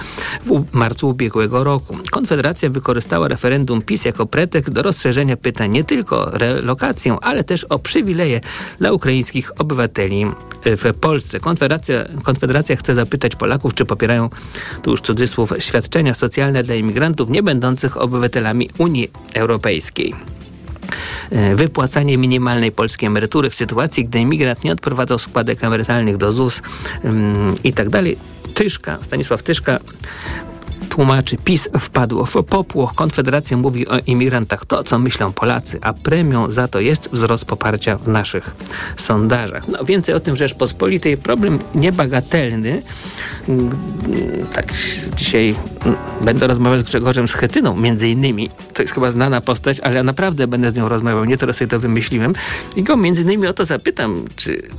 w 0.45 0.63
marcu 0.71 1.09
ubiegłego 1.09 1.63
roku. 1.63 1.97
Konfederacja 2.11 2.69
wykorzystała 2.69 3.27
referendum 3.27 3.81
PiS 3.81 4.05
jako 4.05 4.25
pretekst 4.25 4.71
do 4.71 4.81
rozszerzenia 4.81 5.37
pytań 5.37 5.71
nie 5.71 5.83
tylko 5.83 6.25
o 6.25 6.37
relokację, 6.37 7.17
ale 7.21 7.43
też 7.43 7.63
o 7.63 7.79
przywileje 7.79 8.41
dla 8.79 8.91
ukraińskich 8.91 9.51
obywateli 9.59 10.25
w 10.65 10.93
Polsce. 10.99 11.39
Konfederacja, 11.53 12.05
Konfederacja 12.23 12.75
chce 12.75 12.95
zapytać 12.95 13.35
Polaków, 13.35 13.73
czy 13.73 13.85
popierają, 13.85 14.29
tu 14.81 14.91
już 14.91 15.01
cudzysłów, 15.01 15.53
świadczenia 15.59 16.13
socjalne 16.13 16.63
dla 16.63 16.75
imigrantów 16.75 17.29
nie 17.29 17.43
będących 17.43 17.97
obywatelami 17.97 18.69
Unii 18.77 19.11
Europejskiej 19.33 20.15
e, 21.31 21.55
wypłacanie 21.55 22.17
minimalnej 22.17 22.71
polskiej 22.71 23.07
emerytury 23.07 23.49
w 23.49 23.55
sytuacji, 23.55 24.05
gdy 24.05 24.19
imigrant 24.19 24.63
nie 24.63 24.71
odprowadzał 24.71 25.19
składek 25.19 25.63
emerytalnych 25.63 26.17
do 26.17 26.31
ZUS 26.31 26.61
um, 27.03 27.55
i 27.63 27.73
tak 27.73 27.89
dalej. 27.89 28.17
Tyszka, 28.53 28.97
Stanisław 29.01 29.43
Tyszka 29.43 29.79
tłumaczy, 30.93 31.37
PiS 31.37 31.69
wpadło 31.79 32.25
w 32.25 32.43
popłoch. 32.43 32.93
Konfederacja 32.95 33.57
mówi 33.57 33.87
o 33.87 33.97
imigrantach 34.05 34.65
to, 34.65 34.83
co 34.83 34.99
myślą 34.99 35.33
Polacy, 35.33 35.79
a 35.81 35.93
premią 35.93 36.49
za 36.49 36.67
to 36.67 36.79
jest 36.79 37.09
wzrost 37.11 37.45
poparcia 37.45 37.97
w 37.97 38.07
naszych 38.07 38.55
sondażach. 38.97 39.67
No, 39.67 39.85
więcej 39.85 40.15
o 40.15 40.19
tym 40.19 40.35
Rzeczpospolitej. 40.35 41.17
Problem 41.17 41.59
niebagatelny. 41.75 42.81
Tak 44.53 44.73
dzisiaj 45.15 45.55
będę 46.21 46.47
rozmawiał 46.47 46.79
z 46.79 46.83
Grzegorzem 46.83 47.27
Schetyną, 47.27 47.75
między 47.75 48.07
innymi. 48.07 48.49
To 48.73 48.81
jest 48.81 48.93
chyba 48.93 49.11
znana 49.11 49.41
postać, 49.41 49.79
ale 49.79 50.03
naprawdę 50.03 50.47
będę 50.47 50.71
z 50.71 50.75
nią 50.75 50.89
rozmawiał. 50.89 51.25
Nie 51.25 51.37
teraz 51.37 51.57
sobie 51.57 51.67
to 51.67 51.79
wymyśliłem. 51.79 52.33
I 52.75 52.83
go 52.83 52.97
między 52.97 53.21
innymi 53.21 53.47
o 53.47 53.53
to 53.53 53.65
zapytam, 53.65 54.25
czy 54.35 54.69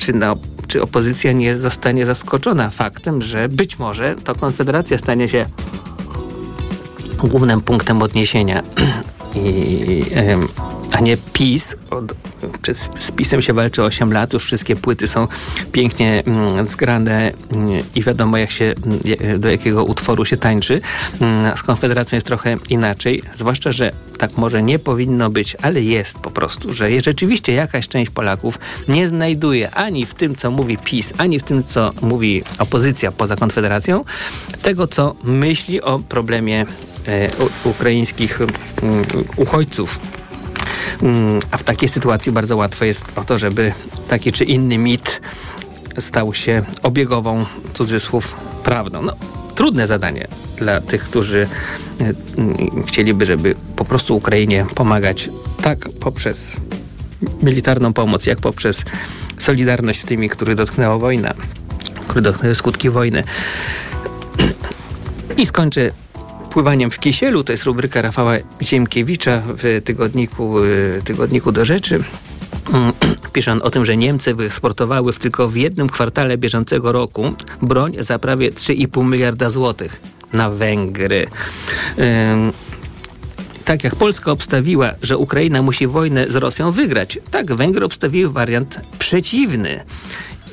czy, 0.00 0.12
na, 0.12 0.36
czy 0.66 0.82
opozycja 0.82 1.32
nie 1.32 1.56
zostanie 1.56 2.06
zaskoczona 2.06 2.70
faktem, 2.70 3.22
że 3.22 3.48
być 3.48 3.78
może 3.78 4.16
to 4.24 4.34
Konfederacja 4.34 4.98
stanie 4.98 5.28
się 5.28 5.46
głównym 7.18 7.60
punktem 7.60 8.02
odniesienia 8.02 8.62
i, 9.34 10.02
a 10.92 11.00
nie 11.00 11.16
PiS. 11.16 11.76
Od, 11.90 12.14
przez, 12.62 12.88
z 12.98 13.10
PiSem 13.10 13.42
się 13.42 13.52
walczy 13.52 13.82
8 13.82 14.12
lat, 14.12 14.32
już 14.32 14.44
wszystkie 14.44 14.76
płyty 14.76 15.08
są 15.08 15.28
pięknie 15.72 16.22
mm, 16.26 16.66
zgrane 16.66 17.32
mm, 17.52 17.82
i 17.94 18.02
wiadomo 18.02 18.36
jak 18.36 18.50
się, 18.50 18.74
mm, 18.86 19.40
do 19.40 19.48
jakiego 19.48 19.84
utworu 19.84 20.24
się 20.24 20.36
tańczy. 20.36 20.80
Mm, 21.20 21.56
z 21.56 21.62
Konfederacją 21.62 22.16
jest 22.16 22.26
trochę 22.26 22.56
inaczej, 22.68 23.22
zwłaszcza, 23.34 23.72
że 23.72 23.92
tak 24.18 24.36
może 24.36 24.62
nie 24.62 24.78
powinno 24.78 25.30
być, 25.30 25.56
ale 25.62 25.82
jest 25.82 26.18
po 26.18 26.30
prostu, 26.30 26.74
że 26.74 27.00
rzeczywiście 27.00 27.52
jakaś 27.52 27.88
część 27.88 28.10
Polaków 28.10 28.58
nie 28.88 29.08
znajduje 29.08 29.70
ani 29.70 30.06
w 30.06 30.14
tym, 30.14 30.36
co 30.36 30.50
mówi 30.50 30.78
PiS, 30.78 31.12
ani 31.18 31.38
w 31.38 31.42
tym, 31.42 31.62
co 31.62 31.90
mówi 32.02 32.42
opozycja 32.58 33.12
poza 33.12 33.36
Konfederacją, 33.36 34.04
tego, 34.62 34.86
co 34.86 35.16
myśli 35.24 35.82
o 35.82 35.98
problemie 35.98 36.66
ukraińskich 37.64 38.40
mm, 38.40 39.04
uchodźców. 39.36 40.00
Mm, 41.02 41.40
a 41.50 41.56
w 41.56 41.62
takiej 41.62 41.88
sytuacji 41.88 42.32
bardzo 42.32 42.56
łatwo 42.56 42.84
jest 42.84 43.04
o 43.16 43.24
to, 43.24 43.38
żeby 43.38 43.72
taki 44.08 44.32
czy 44.32 44.44
inny 44.44 44.78
mit 44.78 45.20
stał 45.98 46.34
się 46.34 46.62
obiegową, 46.82 47.44
cudzysłów, 47.74 48.34
prawdą. 48.64 49.02
No, 49.02 49.12
trudne 49.54 49.86
zadanie 49.86 50.28
dla 50.56 50.80
tych, 50.80 51.02
którzy 51.04 51.48
e, 52.00 52.14
mm, 52.38 52.84
chcieliby, 52.86 53.26
żeby 53.26 53.54
po 53.76 53.84
prostu 53.84 54.16
Ukrainie 54.16 54.66
pomagać 54.74 55.30
tak 55.62 55.78
poprzez 56.00 56.56
militarną 57.42 57.92
pomoc, 57.92 58.26
jak 58.26 58.38
poprzez 58.38 58.84
solidarność 59.38 60.00
z 60.00 60.04
tymi, 60.04 60.28
których 60.28 60.54
dotknęła 60.54 60.98
wojna, 60.98 61.34
które 62.08 62.22
dotknęły 62.22 62.54
skutki 62.54 62.90
wojny. 62.90 63.24
I 65.36 65.46
skończę 65.46 65.90
pływaniem 66.50 66.90
w 66.90 66.98
kisielu. 66.98 67.44
To 67.44 67.52
jest 67.52 67.64
rubryka 67.64 68.02
Rafała 68.02 68.32
Ziemkiewicza 68.62 69.42
w 69.46 69.80
tygodniku, 69.84 70.64
y, 70.64 71.02
tygodniku 71.04 71.52
do 71.52 71.64
rzeczy. 71.64 72.04
Pisze 73.32 73.52
on 73.52 73.60
o 73.62 73.70
tym, 73.70 73.84
że 73.84 73.96
Niemcy 73.96 74.34
wyeksportowały 74.34 75.12
w 75.12 75.18
tylko 75.18 75.48
w 75.48 75.56
jednym 75.56 75.88
kwartale 75.88 76.38
bieżącego 76.38 76.92
roku 76.92 77.32
broń 77.62 77.96
za 77.98 78.18
prawie 78.18 78.50
3,5 78.50 79.04
miliarda 79.04 79.50
złotych 79.50 80.00
na 80.32 80.50
Węgry. 80.50 81.26
tak 83.64 83.84
jak 83.84 83.96
Polska 83.96 84.32
obstawiła, 84.32 84.90
że 85.02 85.18
Ukraina 85.18 85.62
musi 85.62 85.86
wojnę 85.86 86.28
z 86.28 86.36
Rosją 86.36 86.72
wygrać, 86.72 87.18
tak 87.30 87.54
Węgry 87.54 87.84
obstawiły 87.84 88.32
wariant 88.32 88.80
przeciwny. 88.98 89.84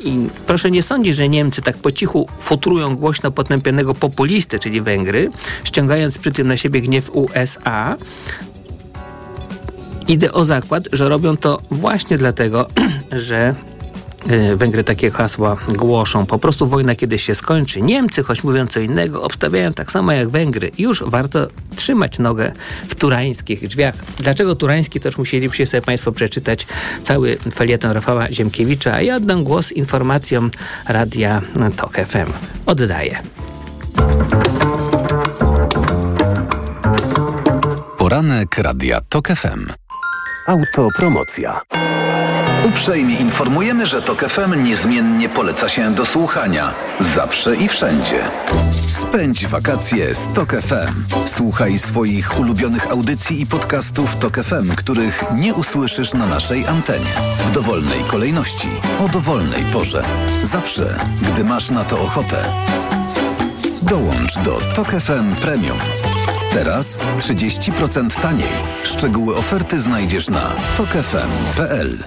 I 0.03 0.29
proszę 0.47 0.71
nie 0.71 0.83
sądzić, 0.83 1.15
że 1.15 1.29
Niemcy 1.29 1.61
tak 1.61 1.77
po 1.77 1.91
cichu 1.91 2.27
futrują 2.39 2.95
głośno 2.95 3.31
potępionego 3.31 3.93
populistę, 3.93 4.59
czyli 4.59 4.81
Węgry, 4.81 5.31
ściągając 5.63 6.17
przy 6.17 6.31
tym 6.31 6.47
na 6.47 6.57
siebie 6.57 6.81
gniew 6.81 7.11
USA. 7.13 7.95
Idę 10.07 10.31
o 10.31 10.45
zakład, 10.45 10.87
że 10.91 11.09
robią 11.09 11.37
to 11.37 11.61
właśnie 11.71 12.17
dlatego, 12.17 12.67
że 13.11 13.55
Węgry 14.55 14.83
takie 14.83 15.11
hasła 15.11 15.57
głoszą. 15.69 16.25
Po 16.25 16.39
prostu 16.39 16.67
wojna 16.67 16.95
kiedyś 16.95 17.23
się 17.23 17.35
skończy. 17.35 17.81
Niemcy, 17.81 18.23
choć 18.23 18.43
mówią 18.43 18.67
co 18.67 18.79
innego, 18.79 19.23
obstawiają 19.23 19.73
tak 19.73 19.91
samo 19.91 20.11
jak 20.11 20.29
Węgry. 20.29 20.71
Już 20.77 21.03
warto 21.07 21.47
trzymać 21.75 22.19
nogę 22.19 22.51
w 22.87 22.95
turańskich 22.95 23.67
drzwiach. 23.67 23.95
Dlaczego 24.19 24.55
turański? 24.55 24.99
To 24.99 25.07
już 25.07 25.17
musielibyście 25.17 25.65
sobie 25.65 25.81
Państwo 25.81 26.11
przeczytać 26.11 26.67
cały 27.03 27.37
felieton 27.53 27.91
Rafała 27.91 28.31
Ziemkiewicza, 28.31 28.93
a 28.93 29.01
ja 29.01 29.15
oddam 29.15 29.43
głos 29.43 29.71
informacjom 29.71 30.51
Radia 30.87 31.41
TOK 31.77 31.93
FM. 31.93 32.33
Oddaję. 32.65 33.19
Poranek 37.97 38.57
Radia 38.57 39.01
TOK 39.09 39.27
FM. 39.27 39.71
Autopromocja. 40.47 41.61
Uprzejmie 42.67 43.15
informujemy, 43.15 43.85
że 43.85 44.01
TOK 44.01 44.19
FM 44.19 44.63
niezmiennie 44.63 45.29
poleca 45.29 45.69
się 45.69 45.95
do 45.95 46.05
słuchania. 46.05 46.73
Zawsze 46.99 47.55
i 47.55 47.67
wszędzie. 47.67 48.23
Spędź 48.87 49.47
wakacje 49.47 50.15
z 50.15 50.27
TOK 50.33 50.51
FM. 50.51 51.03
Słuchaj 51.25 51.79
swoich 51.79 52.39
ulubionych 52.39 52.91
audycji 52.91 53.41
i 53.41 53.45
podcastów 53.45 54.15
TOK 54.15 54.37
FM, 54.37 54.75
których 54.75 55.23
nie 55.35 55.53
usłyszysz 55.53 56.13
na 56.13 56.25
naszej 56.25 56.67
antenie. 56.67 57.13
W 57.45 57.51
dowolnej 57.51 58.03
kolejności, 58.07 58.69
o 58.99 59.09
dowolnej 59.09 59.63
porze. 59.63 60.03
Zawsze, 60.43 60.97
gdy 61.21 61.43
masz 61.43 61.69
na 61.69 61.83
to 61.83 62.01
ochotę. 62.01 62.37
Dołącz 63.81 64.35
do 64.35 64.59
TOK 64.75 64.89
FM 64.89 65.35
Premium. 65.41 65.77
Teraz 66.53 66.97
30% 67.17 68.21
taniej. 68.21 68.53
Szczegóły 68.83 69.35
oferty 69.35 69.79
znajdziesz 69.79 70.29
na 70.29 70.51
tokefm.pl. 70.77 71.97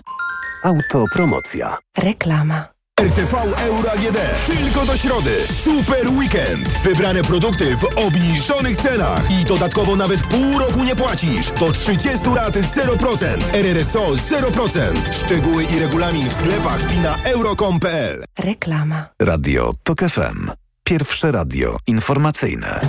Autopromocja. 0.63 1.79
Reklama. 1.99 2.65
RTV 3.01 3.37
Euro 3.67 3.93
AGD. 3.93 4.19
Tylko 4.47 4.87
do 4.87 4.97
środy. 4.97 5.37
Super 5.65 6.09
weekend. 6.19 6.69
Wybrane 6.85 7.23
produkty 7.23 7.77
w 7.77 7.85
obniżonych 7.85 8.77
cenach. 8.77 9.31
I 9.31 9.45
dodatkowo 9.45 9.97
nawet 9.97 10.23
pół 10.23 10.59
roku 10.59 10.85
nie 10.85 10.97
płacisz. 10.97 11.51
Do 11.51 11.73
30 11.73 12.29
lat 12.35 12.55
0%. 12.55 13.55
RRSO 13.55 14.07
0%. 14.13 14.81
Szczegóły 15.25 15.65
i 15.65 15.79
regulamin 15.79 16.29
w 16.29 16.33
sklepach 16.33 16.95
i 16.97 16.99
na 16.99 17.17
euro.com.pl. 17.25 18.25
Reklama. 18.39 19.07
Radio 19.23 19.73
TOK 19.83 19.99
FM. 20.01 20.51
Pierwsze 20.85 21.33
radio 21.33 21.77
informacyjne. 21.87 22.81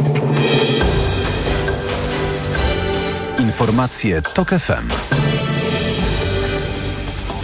Informacje 3.40 4.22
TOK 4.22 4.50
FM. 4.50 5.21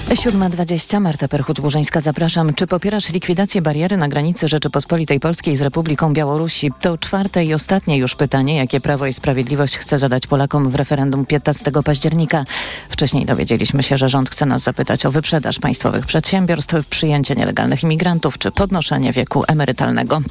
7.20, 0.07 0.99
Marta 1.01 1.27
Perchuć-Burzyńska, 1.27 2.01
zapraszam. 2.01 2.53
Czy 2.53 2.67
popierasz 2.67 3.09
likwidację 3.09 3.61
bariery 3.61 3.97
na 3.97 4.07
granicy 4.07 4.47
Rzeczypospolitej 4.47 5.19
Polskiej 5.19 5.55
z 5.55 5.61
Republiką 5.61 6.13
Białorusi? 6.13 6.71
To 6.81 6.97
czwarte 6.97 7.45
i 7.45 7.53
ostatnie 7.53 7.97
już 7.97 8.15
pytanie, 8.15 8.55
jakie 8.55 8.81
Prawo 8.81 9.07
i 9.07 9.13
Sprawiedliwość 9.13 9.77
chce 9.77 9.99
zadać 9.99 10.27
Polakom 10.27 10.69
w 10.69 10.75
referendum 10.75 11.25
15 11.25 11.71
października. 11.85 12.45
Wcześniej 12.89 13.25
dowiedzieliśmy 13.25 13.83
się, 13.83 13.97
że 13.97 14.09
rząd 14.09 14.29
chce 14.29 14.45
nas 14.45 14.63
zapytać 14.63 15.05
o 15.05 15.11
wyprzedaż 15.11 15.59
państwowych 15.59 16.05
przedsiębiorstw, 16.05 16.85
przyjęcie 16.85 17.35
nielegalnych 17.35 17.83
imigrantów 17.83 18.37
czy 18.37 18.51
podnoszenie 18.51 19.11
wieku 19.11 19.43
emerytalnego. 19.47 20.21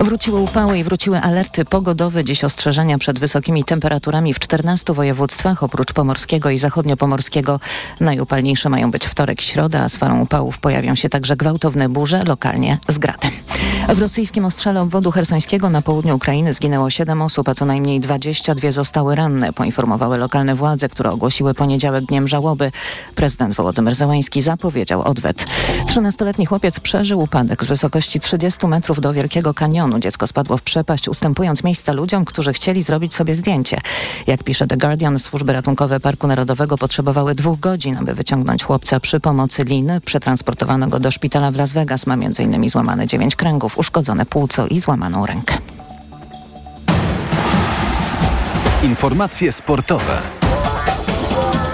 Wróciły 0.00 0.40
upały 0.40 0.78
i 0.78 0.84
wróciły 0.84 1.20
alerty 1.20 1.64
pogodowe. 1.64 2.24
Dziś 2.24 2.44
ostrzeżenia 2.44 2.98
przed 2.98 3.18
wysokimi 3.18 3.64
temperaturami 3.64 4.34
w 4.34 4.38
14 4.38 4.92
województwach, 4.92 5.62
oprócz 5.62 5.92
pomorskiego 5.92 6.50
i 6.50 6.58
zachodniopomorskiego. 6.58 7.60
Najupalniejsze 8.00 8.68
mają 8.68 8.90
być 8.90 9.05
wtorek, 9.08 9.40
środa, 9.40 9.82
a 9.82 9.88
z 9.88 9.96
falą 9.96 10.20
upałów 10.20 10.58
pojawią 10.58 10.94
się 10.94 11.08
także 11.08 11.36
gwałtowne 11.36 11.88
burze, 11.88 12.24
lokalnie 12.24 12.78
z 12.88 12.98
gradem. 12.98 13.30
W 13.94 13.98
rosyjskim 13.98 14.44
ostrzale 14.44 14.80
obwodu 14.80 15.10
hersońskiego 15.10 15.70
na 15.70 15.82
południu 15.82 16.16
Ukrainy 16.16 16.52
zginęło 16.52 16.90
7 16.90 17.22
osób, 17.22 17.48
a 17.48 17.54
co 17.54 17.64
najmniej 17.64 18.00
22 18.00 18.72
zostały 18.72 19.14
ranne, 19.14 19.52
poinformowały 19.52 20.18
lokalne 20.18 20.54
władze, 20.54 20.88
które 20.88 21.10
ogłosiły 21.10 21.54
poniedziałek 21.54 22.04
dniem 22.04 22.28
żałoby. 22.28 22.72
Prezydent 23.14 23.54
Wołodymyr 23.54 23.94
Załański 23.94 24.42
zapowiedział 24.42 25.02
odwet. 25.02 25.44
13-letni 25.88 26.46
chłopiec 26.46 26.80
przeżył 26.80 27.20
upadek 27.20 27.64
z 27.64 27.66
wysokości 27.66 28.20
30 28.20 28.66
metrów 28.66 29.00
do 29.00 29.12
Wielkiego 29.12 29.54
Kanionu. 29.54 29.98
Dziecko 29.98 30.26
spadło 30.26 30.56
w 30.56 30.62
przepaść, 30.62 31.08
ustępując 31.08 31.64
miejsca 31.64 31.92
ludziom, 31.92 32.24
którzy 32.24 32.52
chcieli 32.52 32.82
zrobić 32.82 33.14
sobie 33.14 33.34
zdjęcie. 33.34 33.80
Jak 34.26 34.42
pisze 34.42 34.66
The 34.66 34.76
Guardian, 34.76 35.18
służby 35.18 35.52
ratunkowe 35.52 36.00
Parku 36.00 36.26
Narodowego 36.26 36.78
potrzebowały 36.78 37.34
dwóch 37.34 37.60
godzin, 37.60 37.96
aby 37.96 38.14
wyciągnąć 38.14 38.64
chłopca 38.64 38.95
przy 39.00 39.20
pomocy 39.20 39.64
liny. 39.64 40.00
Przetransportowano 40.00 40.88
go 40.88 41.00
do 41.00 41.10
szpitala 41.10 41.50
w 41.50 41.56
Las 41.56 41.72
Vegas. 41.72 42.06
Ma 42.06 42.14
m.in. 42.14 42.70
złamane 42.70 43.06
dziewięć 43.06 43.36
kręgów, 43.36 43.78
uszkodzone 43.78 44.26
płuco 44.26 44.66
i 44.66 44.80
złamaną 44.80 45.26
rękę. 45.26 45.58
Informacje 48.82 49.52
sportowe. 49.52 50.18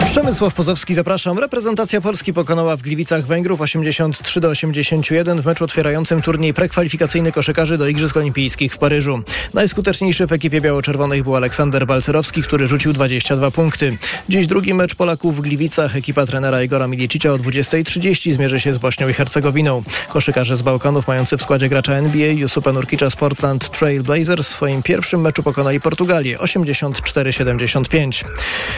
Przemysław 0.04 0.54
Pozowski, 0.54 0.94
zapraszam. 0.94 1.38
Reprezentacja 1.38 2.00
Polski 2.00 2.32
pokonała 2.32 2.76
w 2.76 2.82
Gliwicach 2.82 3.26
Węgrów 3.26 3.60
83 3.60 4.40
do 4.40 4.48
81 4.48 5.42
w 5.42 5.46
meczu 5.46 5.64
otwierającym 5.64 6.22
turniej 6.22 6.54
prekwalifikacyjny 6.54 7.32
koszykarzy 7.32 7.78
do 7.78 7.88
Igrzysk 7.88 8.16
Olimpijskich 8.16 8.74
w 8.74 8.78
Paryżu. 8.78 9.22
Najskuteczniejszy 9.54 10.26
w 10.26 10.32
ekipie 10.32 10.60
biało-czerwonych 10.60 11.22
był 11.22 11.36
Aleksander 11.36 11.86
Balcerowski, 11.86 12.42
który 12.42 12.66
rzucił 12.66 12.92
22 12.92 13.50
punkty. 13.50 13.96
Dziś 14.28 14.46
drugi 14.46 14.74
mecz 14.74 14.94
Polaków 14.94 15.36
w 15.36 15.40
Gliwicach. 15.40 15.96
Ekipa 15.96 16.26
trenera 16.26 16.62
Igora 16.62 16.86
Milicicia 16.86 17.32
o 17.32 17.36
20.30 17.36 18.32
zmierzy 18.32 18.60
się 18.60 18.74
z 18.74 18.78
Bośnią 18.78 19.08
i 19.08 19.12
Hercegowiną. 19.12 19.82
Koszykarze 20.08 20.56
z 20.56 20.62
Bałkanów 20.62 21.08
mający 21.08 21.36
w 21.36 21.42
składzie 21.42 21.68
gracza 21.68 21.92
NBA 21.92 22.32
Jusupa 22.32 22.72
Nurkicza 22.72 23.10
z 23.10 23.16
Portland 23.16 23.70
Trail 23.70 24.02
Blazers 24.02 24.48
w 24.48 24.52
swoim 24.52 24.82
pierwszym 24.82 25.20
meczu 25.20 25.42
pokonali 25.42 25.80
Portugalię 25.80 26.38
84-75. 26.38 28.24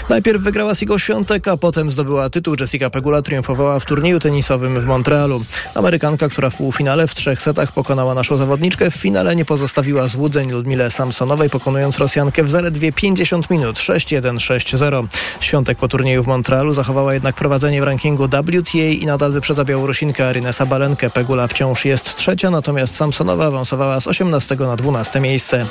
Najpierw 0.08 0.42
wygrała 0.42 0.74
Sigo 0.74 0.98
Świąt 0.98 1.13
piątek, 1.14 1.48
a 1.48 1.56
potem 1.56 1.90
zdobyła 1.90 2.30
tytuł. 2.30 2.56
Jessica 2.60 2.90
Pegula 2.90 3.22
triumfowała 3.22 3.80
w 3.80 3.84
turnieju 3.84 4.20
tenisowym 4.20 4.80
w 4.80 4.84
Montrealu. 4.84 5.44
Amerykanka, 5.74 6.28
która 6.28 6.50
w 6.50 6.54
półfinale 6.54 7.06
w 7.06 7.14
trzech 7.14 7.42
setach 7.42 7.72
pokonała 7.72 8.14
naszą 8.14 8.36
zawodniczkę, 8.36 8.90
w 8.90 8.94
finale 8.94 9.36
nie 9.36 9.44
pozostawiła 9.44 10.08
złudzeń 10.08 10.52
Ludmile 10.52 10.90
Samsonowej, 10.90 11.50
pokonując 11.50 11.98
Rosjankę 11.98 12.44
w 12.44 12.50
zaledwie 12.50 12.92
50 12.92 13.50
minut 13.50 13.76
6-1-6-0. 13.76 15.06
Świątek 15.40 15.78
po 15.78 15.88
turnieju 15.88 16.22
w 16.22 16.26
Montrealu 16.26 16.74
zachowała 16.74 17.14
jednak 17.14 17.34
prowadzenie 17.34 17.80
w 17.80 17.84
rankingu 17.84 18.28
WTA 18.28 18.78
i 18.78 19.06
nadal 19.06 19.32
wyprzedza 19.32 19.64
Białorusinkę 19.64 20.28
Arynę 20.28 20.52
Sabalenkę. 20.52 21.10
Pegula 21.10 21.46
wciąż 21.46 21.84
jest 21.84 22.16
trzecia, 22.16 22.50
natomiast 22.50 22.96
Samsonowa 22.96 23.46
awansowała 23.46 24.00
z 24.00 24.06
18 24.06 24.56
na 24.56 24.76
12 24.76 25.20
miejsce. 25.20 25.66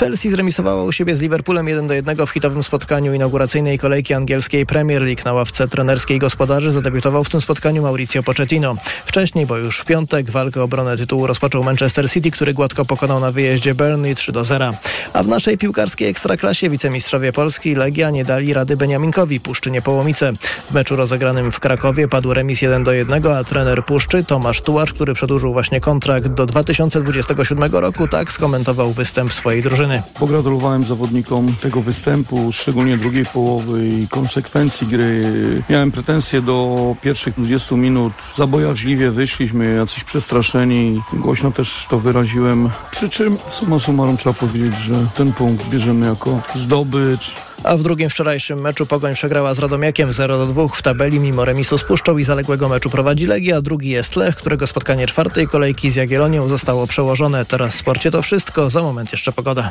Chelsea 0.00 0.30
zremisowała 0.30 0.84
u 0.84 0.92
siebie 0.92 1.16
z 1.16 1.20
Liverpoolem 1.20 1.66
1-1 1.66 2.26
w 2.26 2.30
hitowym 2.30 2.62
spotkaniu 2.62 3.14
inauguracyjnej 3.14 3.78
kolejki 3.78 4.14
angielskiej 4.14 4.66
Premier 4.66 4.81
League. 4.90 5.22
Na 5.24 5.32
ławce 5.32 5.68
trenerskiej 5.68 6.18
gospodarzy 6.18 6.72
zadebiutował 6.72 7.24
w 7.24 7.28
tym 7.28 7.40
spotkaniu 7.40 7.82
Mauricio 7.82 8.22
Pochettino. 8.22 8.74
Wcześniej, 9.06 9.46
bo 9.46 9.56
już 9.56 9.78
w 9.78 9.84
piątek, 9.84 10.30
walkę 10.30 10.60
o 10.60 10.64
obronę 10.64 10.96
tytułu 10.96 11.26
rozpoczął 11.26 11.64
Manchester 11.64 12.10
City, 12.10 12.30
który 12.30 12.54
gładko 12.54 12.84
pokonał 12.84 13.20
na 13.20 13.32
wyjeździe 13.32 13.74
Burnley 13.74 14.14
3-0. 14.14 14.72
A 15.12 15.22
w 15.22 15.28
naszej 15.28 15.58
piłkarskiej 15.58 16.08
ekstraklasie 16.08 16.70
wicemistrzowie 16.70 17.32
Polski 17.32 17.74
Legia 17.74 18.10
nie 18.10 18.24
dali 18.24 18.54
rady 18.54 18.76
Beniaminkowi 18.76 19.40
Puszczynie 19.40 19.82
Połomice. 19.82 20.32
W 20.70 20.74
meczu 20.74 20.96
rozegranym 20.96 21.52
w 21.52 21.60
Krakowie 21.60 22.08
padł 22.08 22.34
remis 22.34 22.60
1-1, 22.60 23.32
a 23.32 23.44
trener 23.44 23.84
Puszczy 23.84 24.24
Tomasz 24.24 24.60
Tułacz, 24.60 24.92
który 24.92 25.14
przedłużył 25.14 25.52
właśnie 25.52 25.80
kontrakt 25.80 26.26
do 26.28 26.46
2027 26.46 27.72
roku, 27.72 28.08
tak 28.08 28.32
skomentował 28.32 28.92
występ 28.92 29.32
swojej 29.32 29.62
drużyny. 29.62 30.02
Pogratulowałem 30.18 30.84
zawodnikom 30.84 31.54
tego 31.60 31.80
występu, 31.80 32.52
szczególnie 32.52 32.96
drugiej 32.96 33.26
połowy 33.26 33.88
i 33.88 34.08
konsekwencji 34.08 34.71
gry. 34.80 35.22
Miałem 35.70 35.92
pretensje 35.92 36.42
do 36.42 36.96
pierwszych 37.02 37.34
20 37.34 37.76
minut. 37.76 38.12
Zabojaźliwie 38.34 39.10
wyszliśmy, 39.10 39.74
jacyś 39.74 40.04
przestraszeni. 40.04 41.02
Głośno 41.12 41.50
też 41.50 41.86
to 41.90 41.98
wyraziłem. 41.98 42.70
Przy 42.90 43.10
czym 43.10 43.36
summa 43.46 43.78
summarum 43.78 44.16
trzeba 44.16 44.32
powiedzieć, 44.32 44.74
że 44.74 44.94
ten 45.16 45.32
punkt 45.32 45.68
bierzemy 45.68 46.06
jako 46.06 46.40
zdobycz. 46.54 47.34
A 47.64 47.76
w 47.76 47.82
drugim 47.82 48.10
wczorajszym 48.10 48.60
meczu 48.60 48.86
Pogoń 48.86 49.14
przegrała 49.14 49.54
z 49.54 49.58
Radomiakiem 49.58 50.10
0-2 50.10 50.68
w 50.68 50.82
tabeli 50.82 51.20
mimo 51.20 51.44
remisu 51.44 51.78
z 51.78 51.84
Puszczą 51.84 52.18
i 52.18 52.24
zaległego 52.24 52.68
meczu 52.68 52.90
prowadzi 52.90 53.26
Legia, 53.26 53.62
drugi 53.62 53.88
jest 53.88 54.16
Lech, 54.16 54.36
którego 54.36 54.66
spotkanie 54.66 55.06
czwartej 55.06 55.48
kolejki 55.48 55.90
z 55.90 55.96
Jagiellonią 55.96 56.48
zostało 56.48 56.86
przełożone. 56.86 57.44
Teraz 57.44 57.74
w 57.74 57.78
sporcie 57.78 58.10
to 58.10 58.22
wszystko, 58.22 58.70
za 58.70 58.82
moment 58.82 59.12
jeszcze 59.12 59.32
pogoda. 59.32 59.70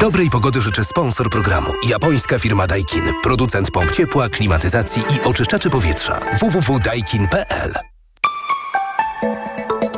Dobrej 0.00 0.30
pogody 0.30 0.60
życzę 0.60 0.84
sponsor 0.84 1.30
programu. 1.30 1.72
Japońska 1.88 2.38
firma 2.38 2.66
Daikin. 2.66 3.12
Producent 3.22 3.70
pomp 3.70 3.90
ciepła, 3.90 4.28
klimatyzacji 4.28 5.02
i 5.02 5.28
oczyszczaczy 5.28 5.70
powietrza. 5.70 6.20
www.daikin.pl 6.40 7.72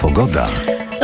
Pogoda. 0.00 0.48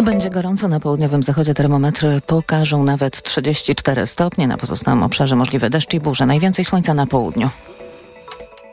Będzie 0.04 0.30
gorąco 0.30 0.68
na 0.68 0.80
południowym 0.80 1.22
zachodzie. 1.22 1.54
Termometry 1.54 2.20
pokażą 2.26 2.84
nawet 2.84 3.22
34 3.22 4.06
stopnie. 4.06 4.48
Na 4.48 4.56
pozostałym 4.56 5.02
obszarze 5.02 5.36
możliwe 5.36 5.70
deszcz 5.70 5.94
i 5.94 6.00
burze. 6.00 6.26
Najwięcej 6.26 6.64
słońca 6.64 6.94
na 6.94 7.06
południu. 7.06 7.50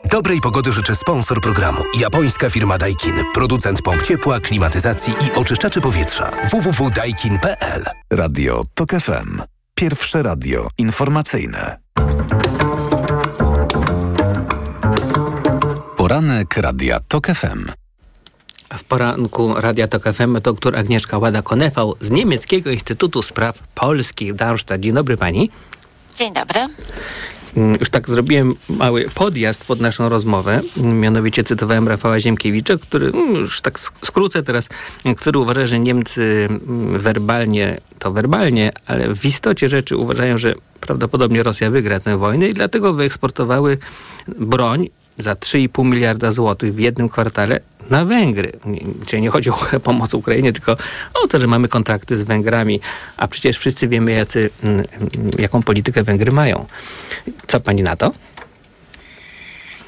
Dobrej 0.04 0.40
pogody 0.40 0.72
życzę 0.72 0.94
sponsor 0.94 1.40
programu. 1.40 1.82
Japońska 1.98 2.50
firma 2.50 2.78
Daikin. 2.78 3.14
Producent 3.34 3.82
pomp 3.82 4.02
ciepła, 4.02 4.40
klimatyzacji 4.40 5.14
i 5.26 5.38
oczyszczaczy 5.38 5.80
powietrza. 5.80 6.30
www.daikin.pl 6.50 7.84
Radio 8.10 8.62
TOK 8.74 8.90
FM. 8.90 9.53
Pierwsze 9.74 10.22
radio 10.22 10.68
informacyjne. 10.78 11.78
Poranek 15.96 16.56
Radia 16.56 17.00
TOK 17.00 17.26
FM. 17.26 17.66
W 18.78 18.84
poranku 18.84 19.54
Radia 19.54 19.88
Tok 19.88 20.02
FM 20.02 20.40
doktor 20.40 20.76
Agnieszka 20.76 21.18
Łada-Konefał 21.18 21.94
z 22.00 22.10
Niemieckiego 22.10 22.70
Instytutu 22.70 23.22
Spraw 23.22 23.58
Polskich 23.74 24.34
w 24.34 24.36
Darmstadt. 24.36 24.80
Dzień 24.80 24.92
dobry 24.92 25.16
pani. 25.16 25.50
Dzień 26.14 26.34
dobry. 26.34 26.60
Mm, 27.56 27.76
Już 27.80 27.90
tak 27.90 28.08
zrobiłem 28.08 28.54
mały 28.68 29.06
podjazd 29.14 29.64
pod 29.64 29.80
naszą 29.80 30.08
rozmowę. 30.08 30.60
Mianowicie 30.76 31.44
cytowałem 31.44 31.88
Rafała 31.88 32.20
Ziemkiewicza, 32.20 32.76
który, 32.76 33.06
mm, 33.08 33.34
już 33.34 33.60
tak 33.60 33.78
sk- 33.78 33.92
skrócę 34.06 34.42
teraz, 34.42 34.68
który 35.16 35.38
uważa, 35.38 35.66
że 35.66 35.78
Niemcy 35.78 36.48
mm, 36.50 36.98
werbalnie, 36.98 37.80
to 37.98 38.12
werbalnie, 38.12 38.70
ale 38.86 39.14
w 39.14 39.24
istocie 39.24 39.68
rzeczy 39.68 39.96
uważają, 39.96 40.38
że 40.38 40.54
prawdopodobnie 40.80 41.42
Rosja 41.42 41.70
wygra 41.70 42.00
tę 42.00 42.16
wojnę 42.18 42.48
i 42.48 42.54
dlatego 42.54 42.94
wyeksportowały 42.94 43.78
broń 44.38 44.88
za 45.18 45.32
3,5 45.32 45.84
miliarda 45.84 46.32
złotych 46.32 46.74
w 46.74 46.78
jednym 46.78 47.08
kwartale 47.08 47.60
na 47.90 48.04
Węgry. 48.04 48.52
Czyli 49.06 49.22
nie 49.22 49.30
chodzi 49.30 49.50
o 49.50 49.58
pomoc 49.84 50.14
Ukrainie, 50.14 50.52
tylko 50.52 50.76
o 51.24 51.28
to, 51.28 51.38
że 51.38 51.46
mamy 51.46 51.68
kontrakty 51.68 52.16
z 52.16 52.22
Węgrami, 52.22 52.80
a 53.16 53.28
przecież 53.28 53.58
wszyscy 53.58 53.88
wiemy, 53.88 54.12
jacy, 54.12 54.50
mm, 54.62 54.84
jaką 55.38 55.62
politykę 55.62 56.02
Węgry 56.02 56.32
mają. 56.32 56.66
Co 57.46 57.60
pani 57.60 57.82
na 57.82 57.96
to? 57.96 58.12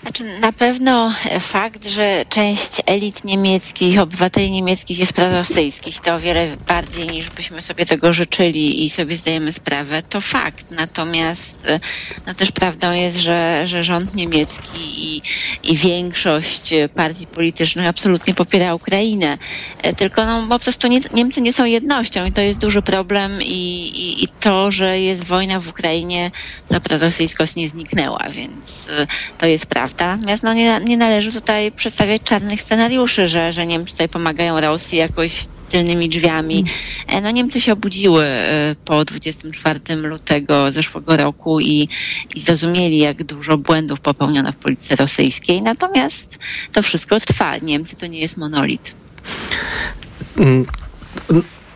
Znaczy, 0.07 0.25
na 0.41 0.53
pewno 0.53 1.13
fakt, 1.41 1.89
że 1.89 2.25
część 2.29 2.83
elit 2.87 3.25
niemieckich, 3.25 3.99
obywateli 4.01 4.51
niemieckich 4.51 4.99
jest 4.99 5.13
prorosyjskich, 5.13 6.01
to 6.01 6.15
o 6.15 6.21
wiele 6.21 6.57
bardziej 6.67 7.07
niż 7.07 7.31
byśmy 7.31 7.63
sobie 7.63 7.87
tego 7.87 8.13
życzyli 8.13 8.85
i 8.85 8.91
sobie 8.91 9.17
zdajemy 9.17 9.53
sprawę, 9.53 10.03
to 10.03 10.21
fakt. 10.21 10.71
Natomiast 10.71 11.57
e, 11.67 11.81
no 12.27 12.35
też 12.35 12.53
prawdą 12.53 12.93
jest, 12.93 13.17
że, 13.17 13.61
że 13.65 13.83
rząd 13.83 14.15
niemiecki 14.15 14.81
i, 14.81 15.23
i 15.63 15.77
większość 15.77 16.75
partii 16.95 17.27
politycznych 17.27 17.87
absolutnie 17.87 18.35
popiera 18.35 18.75
Ukrainę. 18.75 19.39
E, 19.83 19.95
Tylko 19.95 20.25
no, 20.27 20.47
po 20.49 20.59
prostu 20.59 20.89
nie, 20.89 21.01
Niemcy 21.15 21.41
nie 21.41 21.53
są 21.53 21.65
jednością 21.65 22.25
i 22.25 22.33
to 22.33 22.41
jest 22.41 22.61
duży 22.61 22.83
problem 22.83 23.43
i, 23.43 23.47
i, 23.47 24.25
i 24.25 24.29
to, 24.41 24.71
że 24.71 25.01
jest 25.01 25.25
wojna 25.25 25.61
w 25.61 25.69
Ukrainie, 25.69 26.31
no 26.71 26.81
prorosyjskość 26.81 27.57
nie 27.57 27.69
zniknęła, 27.69 28.25
więc 28.31 28.89
e, 28.89 29.07
to 29.39 29.47
jest 29.47 29.67
prawda. 29.67 29.96
Natomiast 30.05 30.43
no, 30.43 30.55
nie, 30.55 30.81
nie 30.85 30.97
należy 30.97 31.33
tutaj 31.33 31.73
przedstawiać 31.73 32.23
czarnych 32.23 32.61
scenariuszy, 32.63 33.29
że, 33.29 33.53
że 33.53 33.67
Niemcy 33.67 33.93
tutaj 33.93 34.09
pomagają 34.09 34.61
Rosji 34.61 34.99
jakoś 34.99 35.47
tylnymi 35.69 36.09
drzwiami. 36.09 36.65
E, 37.07 37.21
No 37.21 37.31
Niemcy 37.31 37.61
się 37.61 37.73
obudziły 37.73 38.25
e, 38.25 38.77
po 38.85 39.05
24 39.05 39.81
lutego 39.97 40.73
zeszłego 40.73 41.17
roku 41.17 41.61
i, 41.61 41.89
i 42.35 42.41
zrozumieli, 42.41 42.99
jak 42.99 43.25
dużo 43.25 43.59
błędów 43.59 44.01
popełniono 44.01 44.53
w 44.53 44.57
polityce 44.57 44.97
rosyjskiej. 44.97 45.63
Natomiast 45.63 46.39
to 46.73 46.83
wszystko 46.83 47.21
trwa. 47.21 47.59
Niemcy 47.59 47.97
to 47.97 48.07
nie 48.07 48.21
jest 48.21 48.37
monolit. 48.37 48.95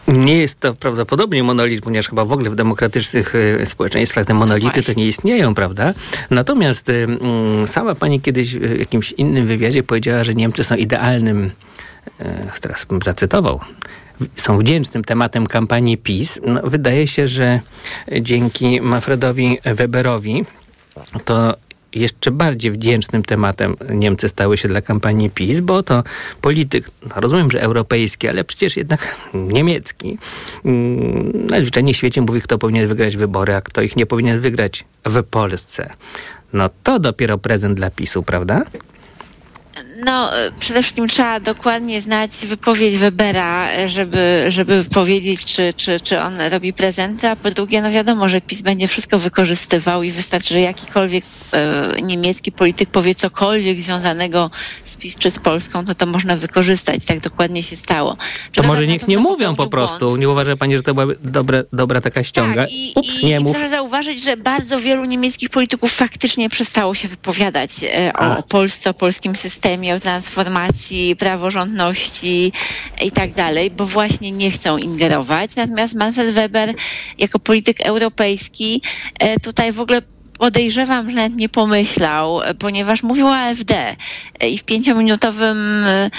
Nie 0.09 0.39
jest 0.39 0.61
to 0.61 0.75
prawdopodobnie 0.75 1.43
monolit, 1.43 1.85
ponieważ 1.85 2.09
chyba 2.09 2.25
w 2.25 2.33
ogóle 2.33 2.51
w 2.51 2.55
demokratycznych 2.55 3.35
e, 3.35 3.67
społeczeństwach 3.67 4.27
te 4.27 4.35
monolity 4.35 4.83
to 4.83 4.93
nie 4.93 5.07
istnieją, 5.07 5.55
prawda? 5.55 5.95
Natomiast 6.31 6.89
e, 6.89 6.93
mm, 7.05 7.69
sama 7.69 7.95
pani 7.95 8.21
kiedyś 8.21 8.55
w 8.55 8.79
jakimś 8.79 9.13
innym 9.13 9.47
wywiadzie 9.47 9.83
powiedziała, 9.83 10.25
że 10.25 10.35
Niemcy 10.35 10.65
są 10.65 10.75
idealnym, 10.75 11.51
e, 12.21 12.51
teraz 12.61 12.85
bym 12.85 13.03
zacytował, 13.03 13.61
są 14.37 14.59
wdzięcznym 14.59 15.05
tematem 15.05 15.47
kampanii 15.47 15.99
PiS. 15.99 16.41
No, 16.47 16.61
wydaje 16.65 17.07
się, 17.07 17.27
że 17.27 17.61
dzięki 18.21 18.81
Manfredowi 18.81 19.59
Weberowi 19.65 20.45
to 21.25 21.55
jeszcze 21.93 22.31
bardziej 22.31 22.71
wdzięcznym 22.71 23.23
tematem 23.23 23.77
Niemcy 23.91 24.29
stały 24.29 24.57
się 24.57 24.69
dla 24.69 24.83
kampanii 24.83 25.31
PiS, 25.31 25.61
bo 25.61 25.83
to 25.83 26.03
polityk, 26.41 26.91
no 27.03 27.21
rozumiem, 27.21 27.51
że 27.51 27.63
europejski, 27.63 28.29
ale 28.29 28.45
przecież 28.45 28.77
jednak 28.77 29.17
niemiecki, 29.35 30.19
mm, 30.65 31.47
najzwyczajniej 31.47 31.95
w 31.95 31.97
świecie 31.97 32.21
mówi, 32.21 32.41
kto 32.41 32.59
powinien 32.59 32.89
wygrać 32.89 33.17
wybory, 33.17 33.55
a 33.55 33.61
kto 33.61 33.83
ich 33.83 33.97
nie 33.97 34.07
powinien 34.07 34.41
wygrać 34.41 34.85
w 35.07 35.23
Polsce. 35.23 35.91
No 36.53 36.71
to 36.83 37.01
dopiero 37.01 37.39
prezent 37.39 37.77
dla 37.77 37.91
PiSu, 37.91 38.23
prawda? 38.23 38.63
No, 40.05 40.31
przede 40.61 40.83
wszystkim 40.83 41.09
trzeba 41.09 41.41
dokładnie 41.41 42.01
znać 42.01 42.31
wypowiedź 42.47 42.99
Webera, 42.99 43.69
żeby, 43.89 44.45
żeby 44.49 44.85
powiedzieć, 44.95 45.45
czy, 45.45 45.75
czy, 45.77 46.01
czy 46.01 46.21
on 46.21 46.41
robi 46.41 46.73
prezenty, 46.73 47.29
a 47.29 47.37
po 47.37 47.51
drugie, 47.51 47.83
no 47.83 47.91
wiadomo, 47.91 48.29
że 48.29 48.41
PiS 48.41 48.61
będzie 48.63 48.89
wszystko 48.89 49.19
wykorzystywał 49.19 50.03
i 50.03 50.11
wystarczy, 50.11 50.55
że 50.55 50.61
jakikolwiek 50.61 51.25
e, 51.53 52.03
niemiecki 52.03 52.53
polityk 52.53 52.91
powie 52.91 53.15
cokolwiek 53.15 53.81
związanego 53.81 54.51
z 54.85 54.97
PiS 54.97 55.17
czy 55.17 55.31
z 55.31 55.39
Polską, 55.39 55.85
to 55.85 55.95
to 55.95 56.07
można 56.07 56.37
wykorzystać. 56.37 57.05
Tak 57.05 57.21
dokładnie 57.21 57.63
się 57.63 57.77
stało. 57.77 58.17
To 58.53 58.63
Że 58.63 58.69
może 58.69 58.87
niech 58.87 59.09
nie 59.09 59.19
mówią 59.19 59.55
po 59.57 59.67
prostu. 59.67 60.07
błąd. 60.07 60.21
Nie 60.21 60.29
uważa 60.29 60.57
pani, 60.57 60.77
że 60.77 60.83
to 60.83 60.95
byłaby 60.95 61.17
dobre, 61.25 61.65
dobra 61.73 62.01
taka 62.01 62.25
ściąga? 62.25 62.63
Tak, 62.63 62.73
i, 62.73 62.93
Ups, 62.97 63.21
i, 63.21 63.27
nie 63.27 63.37
i 63.37 63.41
mów. 63.41 63.53
proszę 63.57 63.69
zauważyć, 63.69 64.23
że 64.25 64.37
bardzo 64.37 64.81
wielu 64.81 65.05
niemieckich 65.05 65.51
polityków 65.51 65.93
faktycznie 65.93 66.51
przestało 66.51 66.95
się 66.95 67.09
wypowiadać 67.09 67.71
e, 67.85 68.13
A. 68.17 68.37
o 68.39 68.43
Polsce, 68.43 68.91
o 68.91 68.95
polskim 68.95 69.37
systemie, 69.37 69.90
transformacji 69.99 71.17
praworządności 71.17 72.53
i 73.05 73.11
tak 73.11 73.33
dalej, 73.33 73.71
bo 73.71 73.87
właśnie 73.87 74.31
nie 74.31 74.51
chcą 74.51 74.79
ingerować. 74.79 75.57
Natomiast 75.57 75.95
Manfred 75.95 76.35
Weber 76.35 76.75
jako 77.19 77.39
polityk 77.39 77.87
europejski 77.87 78.83
e, 79.19 79.41
tutaj 79.41 79.73
w 79.73 79.81
ogóle 79.81 80.03
podejrzewam, 80.41 81.11
że 81.11 81.17
nawet 81.17 81.37
nie 81.37 81.49
pomyślał, 81.49 82.41
ponieważ 82.59 83.03
mówił 83.03 83.27
o 83.27 83.37
AfD 83.37 83.97
i 84.49 84.59
w 84.59 84.65
pięciominutowym 84.65 85.85
y, 85.85 86.11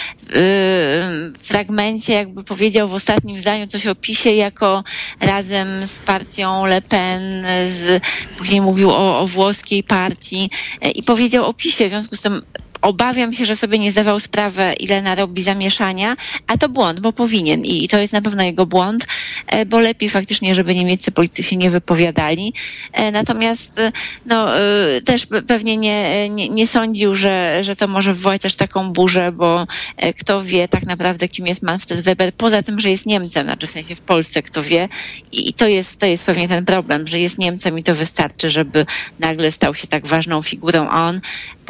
fragmencie 1.39 2.13
jakby 2.13 2.43
powiedział 2.43 2.87
w 2.87 2.93
ostatnim 2.93 3.39
zdaniu 3.39 3.67
coś 3.67 3.87
o 3.87 3.95
PiSie 3.95 4.35
jako 4.35 4.83
razem 5.19 5.87
z 5.87 5.99
partią 5.99 6.65
Le 6.65 6.81
Pen, 6.81 7.21
z, 7.65 8.03
później 8.37 8.61
mówił 8.61 8.89
o, 8.89 9.19
o 9.19 9.27
włoskiej 9.27 9.83
partii 9.83 10.49
i 10.95 11.03
powiedział 11.03 11.45
o 11.45 11.53
PiSie. 11.53 11.87
W 11.87 11.89
związku 11.89 12.15
z 12.15 12.21
tym 12.21 12.41
obawiam 12.81 13.33
się, 13.33 13.45
że 13.45 13.55
sobie 13.55 13.79
nie 13.79 13.91
zdawał 13.91 14.19
sprawy, 14.19 14.73
ile 14.79 15.01
narobi 15.01 15.43
zamieszania, 15.43 16.15
a 16.47 16.57
to 16.57 16.69
błąd, 16.69 16.99
bo 16.99 17.13
powinien 17.13 17.61
i 17.61 17.89
to 17.89 17.99
jest 17.99 18.13
na 18.13 18.21
pewno 18.21 18.43
jego 18.43 18.65
błąd, 18.65 19.07
e, 19.47 19.65
bo 19.65 19.79
lepiej 19.79 20.09
faktycznie, 20.09 20.55
żeby 20.55 20.75
niemieccy 20.75 21.11
politycy 21.11 21.43
się 21.43 21.55
nie 21.55 21.69
wypowiadali. 21.69 22.53
E, 22.93 23.11
natomiast 23.11 23.79
e, 23.79 23.91
no, 24.25 24.51
też 25.05 25.27
pewnie 25.47 25.77
nie, 25.77 26.29
nie, 26.29 26.49
nie 26.49 26.67
sądził, 26.67 27.15
że, 27.15 27.63
że 27.63 27.75
to 27.75 27.87
może 27.87 28.13
wywołać 28.13 28.45
aż 28.45 28.55
taką 28.55 28.93
burzę, 28.93 29.31
bo 29.31 29.67
kto 30.19 30.41
wie 30.41 30.67
tak 30.67 30.85
naprawdę, 30.85 31.27
kim 31.27 31.47
jest 31.47 31.63
Manfred 31.63 32.01
Weber, 32.01 32.33
poza 32.33 32.61
tym, 32.61 32.79
że 32.79 32.89
jest 32.89 33.05
Niemcem, 33.05 33.47
znaczy 33.47 33.67
w 33.67 33.71
sensie 33.71 33.95
w 33.95 34.01
Polsce 34.01 34.41
kto 34.41 34.63
wie 34.63 34.89
i 35.31 35.53
to 35.53 35.67
jest, 35.67 35.99
to 35.99 36.05
jest 36.05 36.25
pewnie 36.25 36.47
ten 36.47 36.65
problem, 36.65 37.07
że 37.07 37.19
jest 37.19 37.37
Niemcem 37.37 37.79
i 37.79 37.83
to 37.83 37.95
wystarczy, 37.95 38.49
żeby 38.49 38.85
nagle 39.19 39.51
stał 39.51 39.73
się 39.73 39.87
tak 39.87 40.07
ważną 40.07 40.41
figurą, 40.41 40.87
a 40.89 41.07
on 41.07 41.21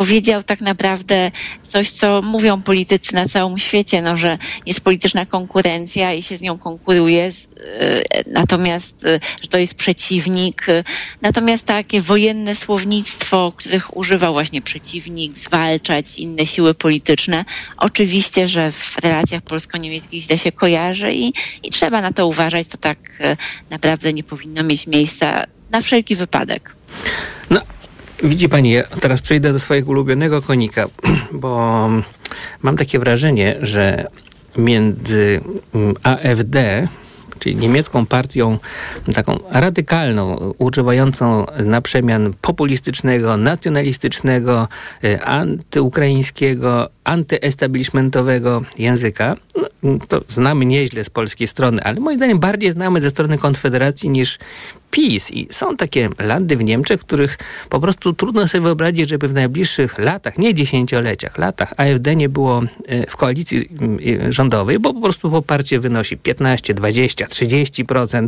powiedział 0.01 0.43
tak 0.43 0.61
naprawdę 0.61 1.31
coś, 1.63 1.91
co 1.91 2.21
mówią 2.21 2.61
politycy 2.61 3.15
na 3.15 3.25
całym 3.25 3.57
świecie, 3.57 4.01
no, 4.01 4.17
że 4.17 4.37
jest 4.65 4.81
polityczna 4.81 5.25
konkurencja 5.25 6.13
i 6.13 6.21
się 6.21 6.37
z 6.37 6.41
nią 6.41 6.57
konkuruje, 6.57 7.23
e, 7.25 7.31
natomiast, 8.27 9.05
e, 9.05 9.19
że 9.41 9.47
to 9.47 9.57
jest 9.57 9.75
przeciwnik. 9.75 10.65
Natomiast 11.21 11.65
takie 11.65 12.01
wojenne 12.01 12.55
słownictwo, 12.55 13.53
których 13.55 13.97
używał 13.97 14.33
właśnie 14.33 14.61
przeciwnik, 14.61 15.37
zwalczać 15.37 16.19
inne 16.19 16.45
siły 16.45 16.73
polityczne, 16.73 17.45
oczywiście, 17.77 18.47
że 18.47 18.71
w 18.71 18.97
relacjach 18.97 19.41
polsko-niemieckich 19.41 20.23
źle 20.23 20.37
się 20.37 20.51
kojarzy 20.51 21.13
i, 21.13 21.33
i 21.63 21.71
trzeba 21.71 22.01
na 22.01 22.13
to 22.13 22.27
uważać. 22.27 22.67
To 22.67 22.77
tak 22.77 22.97
e, 23.19 23.37
naprawdę 23.69 24.13
nie 24.13 24.23
powinno 24.23 24.63
mieć 24.63 24.87
miejsca 24.87 25.45
na 25.71 25.81
wszelki 25.81 26.15
wypadek. 26.15 26.75
No, 27.49 27.61
Widzi 28.23 28.49
pani, 28.49 28.71
ja 28.71 28.83
teraz 28.83 29.21
przejdę 29.21 29.53
do 29.53 29.59
swojego 29.59 29.91
ulubionego 29.91 30.41
konika, 30.41 30.87
bo 31.41 31.89
mam 32.61 32.77
takie 32.77 32.99
wrażenie, 32.99 33.55
że 33.61 34.07
między 34.57 35.41
mm, 35.75 35.93
AfD, 36.03 36.87
czyli 37.39 37.55
niemiecką 37.55 38.05
partią 38.05 38.59
taką 39.13 39.39
radykalną, 39.51 40.53
używającą 40.57 41.45
na 41.65 41.81
przemian 41.81 42.33
populistycznego, 42.41 43.37
nacjonalistycznego, 43.37 44.67
y, 45.03 45.21
antyukraińskiego, 45.21 46.89
antyestablishmentowego 47.03 48.61
języka, 48.77 49.35
no, 49.83 49.97
to 50.07 50.21
znamy 50.29 50.65
nieźle 50.65 51.03
z 51.03 51.09
polskiej 51.09 51.47
strony, 51.47 51.83
ale 51.83 51.99
moim 51.99 52.17
zdaniem 52.17 52.39
bardziej 52.39 52.71
znamy 52.71 53.01
ze 53.01 53.09
strony 53.09 53.37
Konfederacji 53.37 54.09
niż 54.09 54.39
PiS. 54.91 55.31
I 55.31 55.47
są 55.51 55.77
takie 55.77 56.09
landy 56.19 56.57
w 56.57 56.63
Niemczech, 56.63 57.01
których 57.01 57.37
po 57.69 57.79
prostu 57.79 58.13
trudno 58.13 58.47
sobie 58.47 58.61
wyobrazić, 58.61 59.09
żeby 59.09 59.27
w 59.27 59.33
najbliższych 59.33 59.99
latach, 59.99 60.37
nie 60.37 60.53
dziesięcioleciach, 60.53 61.37
latach 61.37 61.73
AfD 61.77 62.15
nie 62.15 62.29
było 62.29 62.61
e, 62.87 63.07
w 63.07 63.15
koalicji 63.15 63.69
e, 64.25 64.33
rządowej, 64.33 64.79
bo 64.79 64.93
po 64.93 65.01
prostu 65.01 65.31
poparcie 65.31 65.79
wynosi 65.79 66.17
15, 66.17 66.73
20, 66.73 67.25
30%. 67.25 68.27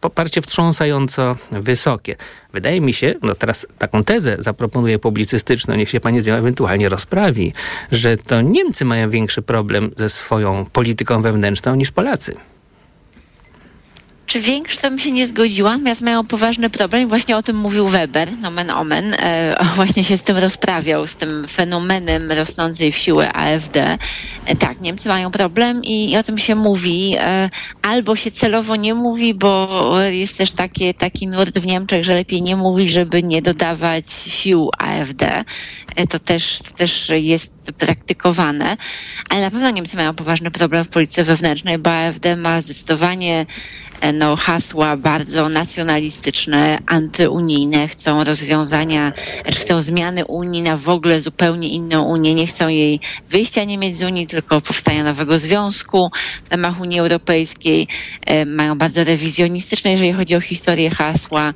Poparcie 0.00 0.42
wstrząsająco 0.42 1.36
wysokie. 1.50 2.16
Wydaje 2.52 2.80
mi 2.80 2.92
się, 2.92 3.14
no 3.22 3.34
teraz 3.34 3.66
taką 3.78 4.04
tezę 4.04 4.36
zaproponuję 4.38 4.98
publicystyczną, 4.98 5.74
niech 5.74 5.90
się 5.90 6.00
pani 6.00 6.20
z 6.20 6.26
nią 6.26 6.34
ewentualnie 6.34 6.88
rozprawi, 6.88 7.52
że 7.92 8.16
to 8.16 8.40
Niemcy 8.40 8.84
mają 8.84 9.10
większy 9.10 9.42
problem 9.42 9.90
ze 9.96 10.08
swoją 10.08 10.66
polityką 10.72 11.22
wewnętrzną 11.22 11.74
niż 11.74 11.90
Polacy. 11.90 12.51
Czy 14.32 14.40
większy 14.40 14.78
to 14.78 14.90
bym 14.90 14.98
się 14.98 15.10
nie 15.10 15.26
zgodziła, 15.26 15.72
natomiast 15.72 16.00
mają 16.00 16.26
poważny 16.26 16.70
problem 16.70 17.02
i 17.02 17.06
właśnie 17.06 17.36
o 17.36 17.42
tym 17.42 17.56
mówił 17.56 17.88
Weber, 17.88 18.38
nomen 18.38 18.70
omen, 18.70 19.14
e, 19.14 19.56
właśnie 19.76 20.04
się 20.04 20.16
z 20.16 20.22
tym 20.22 20.38
rozprawiał, 20.38 21.06
z 21.06 21.14
tym 21.14 21.48
fenomenem 21.48 22.32
rosnącej 22.32 22.92
w 22.92 22.96
siłę 22.96 23.32
AfD. 23.32 23.98
E, 24.46 24.56
tak, 24.56 24.80
Niemcy 24.80 25.08
mają 25.08 25.30
problem 25.30 25.84
i, 25.84 26.10
i, 26.10 26.16
o 26.16 26.22
tym 26.22 26.38
się 26.38 26.54
mówi, 26.54 27.14
e, 27.18 27.50
albo 27.82 28.16
się 28.16 28.30
celowo 28.30 28.76
nie 28.76 28.94
mówi, 28.94 29.34
bo 29.34 29.94
jest 30.10 30.38
też 30.38 30.52
takie, 30.52 30.94
taki 30.94 31.28
nurt 31.28 31.58
w 31.58 31.66
Niemczech, 31.66 32.04
że 32.04 32.14
lepiej 32.14 32.42
nie 32.42 32.56
mówić, 32.56 32.90
żeby 32.90 33.22
nie 33.22 33.42
dodawać 33.42 34.12
sił 34.12 34.70
AfD. 34.78 35.44
E, 35.96 36.06
to 36.06 36.18
też, 36.18 36.58
to 36.58 36.70
też 36.70 37.12
jest 37.14 37.61
praktykowane, 37.78 38.76
ale 39.28 39.40
na 39.40 39.50
pewno 39.50 39.70
Niemcy 39.70 39.96
mają 39.96 40.14
poważny 40.14 40.50
problem 40.50 40.84
w 40.84 40.88
polityce 40.88 41.24
wewnętrznej, 41.24 41.78
bo 41.78 41.90
AfD 41.90 42.36
ma 42.36 42.60
zdecydowanie 42.60 43.46
e, 44.00 44.12
no, 44.12 44.36
hasła 44.36 44.96
bardzo 44.96 45.48
nacjonalistyczne, 45.48 46.78
antyunijne, 46.86 47.88
chcą 47.88 48.24
rozwiązania, 48.24 49.12
znaczy 49.42 49.60
chcą 49.60 49.82
zmiany 49.82 50.24
Unii 50.24 50.62
na 50.62 50.76
w 50.76 50.88
ogóle 50.88 51.20
zupełnie 51.20 51.68
inną 51.68 52.02
Unię, 52.02 52.34
nie 52.34 52.46
chcą 52.46 52.68
jej 52.68 53.00
wyjścia 53.30 53.64
Niemiec 53.64 53.96
z 53.96 54.02
Unii, 54.02 54.26
tylko 54.26 54.60
powstania 54.60 55.04
nowego 55.04 55.38
związku 55.38 56.10
w 56.44 56.50
ramach 56.50 56.80
Unii 56.80 56.98
Europejskiej, 56.98 57.88
e, 58.26 58.44
mają 58.46 58.78
bardzo 58.78 59.04
rewizjonistyczne, 59.04 59.90
jeżeli 59.90 60.12
chodzi 60.12 60.36
o 60.36 60.40
historię 60.40 60.90
hasła, 60.90 61.52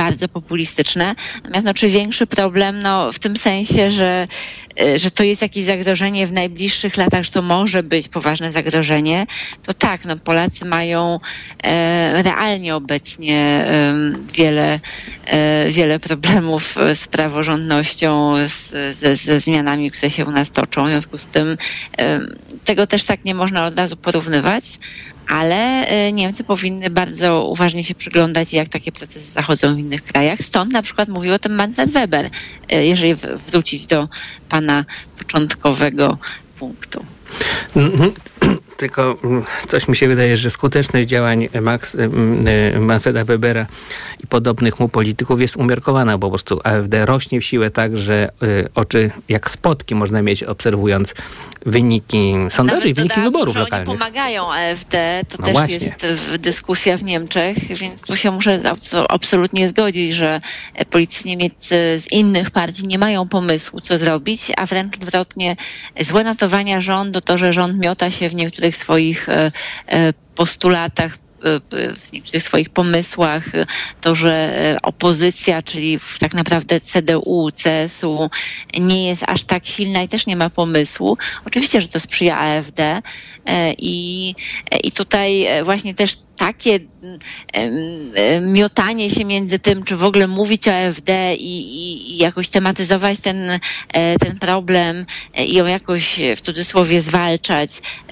bardzo 0.00 0.28
populistyczne. 0.28 1.14
Natomiast 1.36 1.66
no, 1.66 1.74
czy 1.74 1.88
większy 1.88 2.26
problem 2.26 2.82
no, 2.82 3.12
w 3.12 3.18
tym 3.18 3.36
sensie, 3.36 3.90
że, 3.90 4.28
e, 4.80 4.98
że 4.98 5.10
to 5.10 5.22
jest 5.22 5.42
jakieś 5.42 5.64
zagrożenie 5.64 6.26
w 6.26 6.32
najbliższych 6.32 6.96
latach, 6.96 7.24
że 7.24 7.30
to 7.30 7.42
może 7.42 7.82
być 7.82 8.08
poważne 8.08 8.50
zagrożenie, 8.50 9.26
to 9.66 9.74
tak, 9.74 10.04
no, 10.04 10.16
Polacy 10.16 10.64
mają 10.64 11.20
e, 11.64 12.22
realnie 12.22 12.74
obecnie 12.74 13.38
e, 13.38 13.94
wiele, 14.32 14.80
e, 15.26 15.70
wiele 15.70 15.98
problemów 15.98 16.76
z 16.94 17.08
praworządnością, 17.08 18.32
z, 18.46 18.96
ze, 18.96 19.40
zmianami, 19.40 19.90
które 19.90 20.10
się 20.10 20.24
u 20.24 20.30
nas 20.30 20.50
toczą. 20.50 20.86
W 20.86 20.88
związku 20.88 21.18
z 21.18 21.26
tym 21.26 21.56
e, 21.98 22.20
tego 22.64 22.86
też 22.86 23.02
tak 23.02 23.24
nie 23.24 23.34
można 23.34 23.66
od 23.66 23.78
razu 23.78 23.96
porównywać 23.96 24.64
ale 25.30 25.86
e, 25.86 26.12
Niemcy 26.12 26.44
powinny 26.44 26.90
bardzo 26.90 27.44
uważnie 27.44 27.84
się 27.84 27.94
przyglądać, 27.94 28.52
jak 28.52 28.68
takie 28.68 28.92
procesy 28.92 29.30
zachodzą 29.32 29.74
w 29.74 29.78
innych 29.78 30.04
krajach. 30.04 30.38
Stąd 30.38 30.72
na 30.72 30.82
przykład 30.82 31.08
mówił 31.08 31.34
o 31.34 31.38
tym 31.38 31.54
Manfred 31.54 31.90
Weber, 31.90 32.30
e, 32.68 32.86
jeżeli 32.86 33.14
wrócić 33.50 33.86
do 33.86 34.08
pana 34.48 34.84
początkowego 35.18 36.18
punktu. 36.58 37.04
Tylko 38.80 39.16
mm, 39.24 39.44
coś 39.68 39.88
mi 39.88 39.96
się 39.96 40.08
wydaje, 40.08 40.36
że 40.36 40.50
skuteczność 40.50 41.08
działań 41.08 41.48
Max, 41.60 41.94
mm, 41.94 42.48
y, 42.76 42.80
Manfreda 42.80 43.24
Webera 43.24 43.66
i 44.24 44.26
podobnych 44.26 44.80
mu 44.80 44.88
polityków 44.88 45.40
jest 45.40 45.56
umiarkowana, 45.56 46.18
bo 46.18 46.26
po 46.26 46.30
prostu 46.30 46.60
AfD 46.64 47.06
rośnie 47.06 47.40
w 47.40 47.44
siłę 47.44 47.70
tak, 47.70 47.96
że 47.96 48.28
y, 48.42 48.68
oczy 48.74 49.10
jak 49.28 49.50
spotki 49.50 49.94
można 49.94 50.22
mieć 50.22 50.42
obserwując 50.42 51.14
wyniki 51.66 52.34
sondaży 52.48 52.88
i 52.88 52.94
wyniki 52.94 53.20
wyborów 53.20 53.54
że 53.54 53.60
lokalnych. 53.60 53.88
Oni 53.88 53.98
pomagają 53.98 54.52
AfD, 54.52 55.24
to 55.28 55.36
no 55.38 55.44
też 55.44 55.52
właśnie. 55.52 55.74
jest 55.74 56.36
dyskusja 56.38 56.96
w 56.96 57.02
Niemczech, 57.02 57.56
więc 57.76 58.02
tu 58.02 58.16
się 58.16 58.30
muszę 58.30 58.62
absolutnie 59.08 59.68
zgodzić, 59.68 60.14
że 60.14 60.40
politycy 60.90 61.28
niemieccy 61.28 61.74
z 61.98 62.12
innych 62.12 62.50
partii 62.50 62.86
nie 62.86 62.98
mają 62.98 63.28
pomysłu, 63.28 63.80
co 63.80 63.98
zrobić, 63.98 64.52
a 64.56 64.66
wręcz 64.66 64.96
odwrotnie 64.96 65.56
złe 66.00 66.24
notowania 66.24 66.80
rządu, 66.80 67.20
to, 67.20 67.38
że 67.38 67.52
rząd 67.52 67.78
miota 67.78 68.10
się 68.10 68.28
w 68.28 68.34
niektórych 68.34 68.69
swoich 68.76 69.28
e, 69.28 69.52
e, 69.86 70.12
postulatach, 70.34 71.14
e, 71.14 71.60
w 72.00 72.12
niektórych 72.12 72.42
swoich 72.42 72.70
pomysłach, 72.70 73.44
to, 74.00 74.14
że 74.14 74.76
opozycja, 74.82 75.62
czyli 75.62 75.98
tak 76.18 76.34
naprawdę 76.34 76.80
CDU, 76.80 77.48
CSU 77.54 78.30
nie 78.78 79.08
jest 79.08 79.24
aż 79.26 79.44
tak 79.44 79.66
silna 79.66 80.02
i 80.02 80.08
też 80.08 80.26
nie 80.26 80.36
ma 80.36 80.50
pomysłu. 80.50 81.18
Oczywiście, 81.46 81.80
że 81.80 81.88
to 81.88 82.00
sprzyja 82.00 82.38
AfD 82.38 83.02
i, 83.78 84.34
i 84.84 84.92
tutaj 84.92 85.46
właśnie 85.64 85.94
też 85.94 86.18
takie 86.36 86.80
miotanie 88.40 89.10
się 89.10 89.24
między 89.24 89.58
tym, 89.58 89.84
czy 89.84 89.96
w 89.96 90.04
ogóle 90.04 90.28
mówić 90.28 90.68
o 90.68 90.72
AfD 90.72 91.34
i, 91.34 91.60
i, 91.60 92.12
i 92.12 92.16
jakoś 92.16 92.48
tematyzować 92.48 93.18
ten, 93.18 93.60
ten 94.20 94.38
problem 94.38 95.06
i 95.36 95.54
ją 95.54 95.66
jakoś 95.66 96.20
w 96.36 96.40
cudzysłowie 96.40 97.00
zwalczać, 97.00 97.70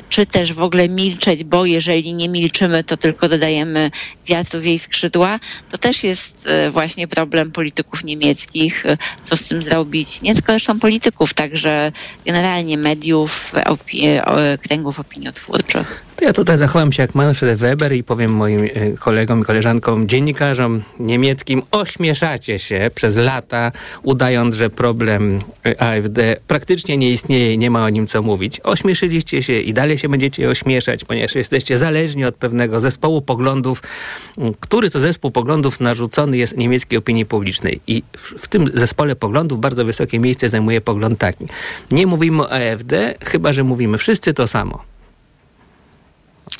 czy 0.09 0.27
też 0.27 0.53
w 0.53 0.63
ogóle 0.63 0.89
milczeć, 0.89 1.45
bo 1.45 1.65
jeżeli 1.65 2.15
nie 2.15 2.29
milczymy, 2.29 2.85
to 2.85 2.97
tylko 2.97 3.29
dodajemy 3.29 3.91
wiatru 4.27 4.61
w 4.61 4.65
jej 4.65 4.79
skrzydła. 4.79 5.41
To 5.71 5.79
też 5.79 6.05
jest 6.05 6.47
e, 6.47 6.71
właśnie 6.71 7.09
problem 7.09 7.53
polityków 7.53 8.05
niemieckich, 8.05 8.87
e, 8.87 8.99
co 9.23 9.37
z 9.37 9.45
tym 9.45 9.63
zrobić. 9.63 10.23
Nie 10.23 10.35
tylko 10.35 10.53
zresztą 10.53 10.79
polityków, 10.79 11.35
także 11.35 11.93
generalnie 12.27 12.79
mediów, 12.79 13.53
opi- 13.55 14.21
o- 14.25 14.59
kręgów 14.63 15.01
opiniotwórczych. 15.01 16.08
To 16.19 16.25
ja 16.25 16.33
tutaj 16.33 16.59
zachowam 16.59 16.93
się 16.93 17.03
jak 17.03 17.15
Manfred 17.15 17.59
Weber 17.59 17.93
i 17.93 18.05
powiem 18.05 18.33
moim 18.33 18.65
e, 18.65 18.93
kolegom 18.93 19.41
i 19.41 19.45
koleżankom, 19.45 20.09
dziennikarzom 20.09 20.83
niemieckim, 21.01 21.63
ośmieszacie 21.71 22.59
się 22.59 22.91
przez 22.95 23.17
lata, 23.17 23.73
udając, 24.03 24.55
że 24.55 24.71
problem 24.71 25.41
e, 25.67 25.83
AfD 25.83 26.37
praktycznie 26.47 26.97
nie 26.97 27.11
istnieje 27.11 27.55
i 27.55 27.59
nie 27.59 27.71
ma 27.71 27.85
o 27.85 27.89
nim 27.89 28.07
co 28.07 28.23
mówić. 28.23 28.61
Ośmieszyliście 28.65 29.43
się 29.43 29.61
i 29.61 29.75
dalej 29.75 29.99
się 29.99 30.09
będziecie 30.09 30.49
ośmieszać, 30.49 31.05
ponieważ 31.05 31.35
jesteście 31.35 31.79
zależni 31.79 32.25
od 32.25 32.35
pewnego 32.35 32.81
zespołu 32.81 33.23
poglądów, 33.23 33.83
który 34.61 34.91
to 34.91 35.01
zespół 35.01 35.31
poglądów 35.31 35.81
narzucony 35.81 36.37
jest 36.37 36.57
niemieckiej 36.57 36.99
opinii 36.99 37.27
publicznej. 37.27 37.81
I 37.87 38.03
w 38.39 38.49
tym 38.49 38.71
zespole 38.75 39.17
poglądów 39.17 39.61
bardzo 39.61 39.85
wysokie 39.85 40.19
miejsce 40.19 40.49
zajmuje 40.49 40.81
pogląd 40.81 41.19
taki. 41.19 41.47
Nie 41.91 42.07
mówimy 42.07 42.43
o 42.43 42.51
AfD, 42.53 43.15
chyba 43.25 43.53
że 43.53 43.65
mówimy 43.65 43.99
wszyscy 43.99 44.35
to 44.35 44.47
samo. 44.47 44.98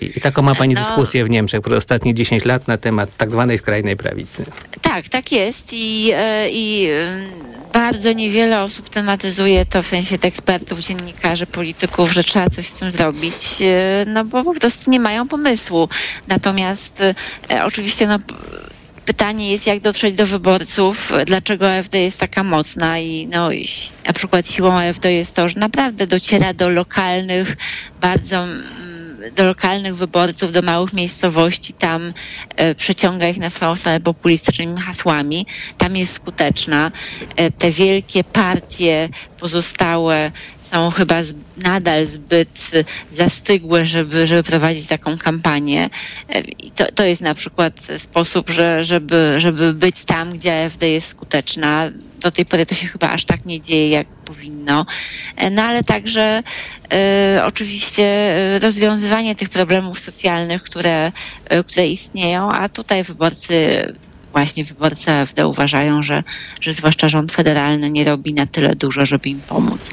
I, 0.03 0.19
I 0.19 0.21
taką 0.21 0.43
ma 0.43 0.55
pani 0.55 0.75
No. 0.75 0.81
dyskusję 0.81 1.25
w 1.25 1.31
Niemczech 1.31 1.61
przez 1.61 1.75
ostatnie 1.75 2.15
10 2.15 2.45
lat 2.45 2.69
na 2.69 2.79
temat 2.79 3.17
tak 3.17 3.31
zwanej 3.31 3.59
skrajnej 3.59 3.97
prawicy. 3.97 4.45
Tak, 4.83 5.09
tak 5.09 5.33
jest 5.33 5.73
i, 5.73 6.11
e, 6.15 6.51
i 6.51 6.87
e, 6.87 7.19
bardzo 7.73 8.13
niewiele 8.13 8.63
osób 8.63 8.89
tematyzuje 8.89 9.67
to, 9.67 9.83
w 9.83 9.87
sensie 9.87 10.17
ekspertów, 10.23 10.79
dziennikarzy, 10.79 11.47
polityków, 11.47 12.13
że 12.13 12.25
trzeba 12.25 12.51
coś 12.51 12.67
z 12.67 12.73
tym 12.73 12.93
zrobić, 12.93 13.63
e, 13.63 14.05
no 14.07 14.25
bo 14.25 14.45
po 14.45 14.55
prostu 14.55 14.91
nie 14.91 15.01
mają 15.01 15.29
pomysłu. 15.29 15.89
Natomiast 16.29 17.03
oczywiście 17.65 18.07
no, 18.07 18.19
pytanie 19.09 19.51
jest, 19.53 19.67
jak 19.67 19.81
dotrzeć 19.81 20.15
do 20.15 20.27
wyborców, 20.27 21.13
dlaczego 21.27 21.73
AfD 21.73 21.99
jest 21.99 22.21
taka 22.21 22.45
mocna 22.45 22.99
i 22.99 23.27
no, 23.27 23.49
na 24.07 24.13
przykład 24.13 24.51
siłą 24.51 24.73
AfD 24.73 25.13
jest 25.13 25.37
to, 25.37 25.49
że 25.49 25.61
naprawdę 25.61 26.07
dociera 26.07 26.55
do 26.55 26.69
lokalnych, 26.69 27.57
bardzo 28.01 28.37
mm, 28.37 28.79
do 29.37 29.45
lokalnych 29.45 29.97
wyborców, 29.97 30.53
do 30.53 30.63
małych 30.63 30.93
miejscowości, 30.93 31.73
tam 31.73 32.13
e, 32.57 32.75
przeciąga 32.75 33.29
ich 33.29 33.39
na 33.39 33.51
swoją 33.51 33.77
stronę 33.77 34.01
populistycznymi 34.01 34.81
hasłami. 34.81 35.47
Tam 35.79 35.97
jest 35.97 36.13
skuteczna. 36.13 36.91
E, 37.37 37.51
te 37.51 37.71
wielkie 37.71 38.25
partie 38.25 39.09
pozostałe 39.41 40.31
są 40.71 40.91
chyba 40.91 41.25
z, 41.25 41.35
nadal 41.57 42.07
zbyt 42.07 42.71
zastygłe, 43.13 43.87
żeby, 43.87 44.27
żeby 44.27 44.43
prowadzić 44.43 44.87
taką 44.87 45.19
kampanię. 45.19 45.91
E, 46.29 46.41
I 46.41 46.71
to, 46.71 46.85
to 46.95 47.05
jest 47.05 47.23
na 47.23 47.35
przykład 47.35 47.81
sposób, 47.99 48.51
że, 48.51 48.85
żeby, 48.85 49.35
żeby 49.37 49.75
być 49.75 50.05
tam, 50.05 50.33
gdzie 50.33 50.65
AfD 50.65 50.91
jest 50.91 51.09
skuteczna. 51.09 51.91
Do 52.21 52.31
tej 52.31 52.47
pory 52.47 52.67
to 52.67 52.75
się 52.75 52.87
chyba 52.87 53.11
aż 53.11 53.25
tak 53.25 53.45
nie 53.45 53.61
dzieje, 53.61 53.89
jak 53.89 54.07
powinno. 54.07 54.87
E, 55.37 55.51
No 55.51 55.63
ale 55.63 55.85
także 55.85 56.43
e, 56.93 57.43
oczywiście 57.47 58.35
rozwiązywanie 58.63 59.35
tych 59.35 59.49
problemów 59.49 60.01
socjalnych, 60.01 60.63
które, 60.63 61.13
które 61.67 61.87
istnieją, 61.87 62.53
a 62.53 62.69
tutaj 62.69 63.05
wyborcy 63.05 63.55
właśnie 64.33 64.65
wyborcy 64.65 65.11
AfD 65.11 65.47
uważają, 65.47 66.03
że, 66.03 66.23
że 66.61 66.73
zwłaszcza 66.73 67.09
rząd 67.09 67.33
federalny 67.33 67.91
nie 67.91 68.05
robi 68.05 68.35
na 68.35 68.47
tyle 68.47 68.77
dużo, 68.77 69.07
żeby 69.07 69.29
im 69.29 69.41
pomóc. 69.41 69.91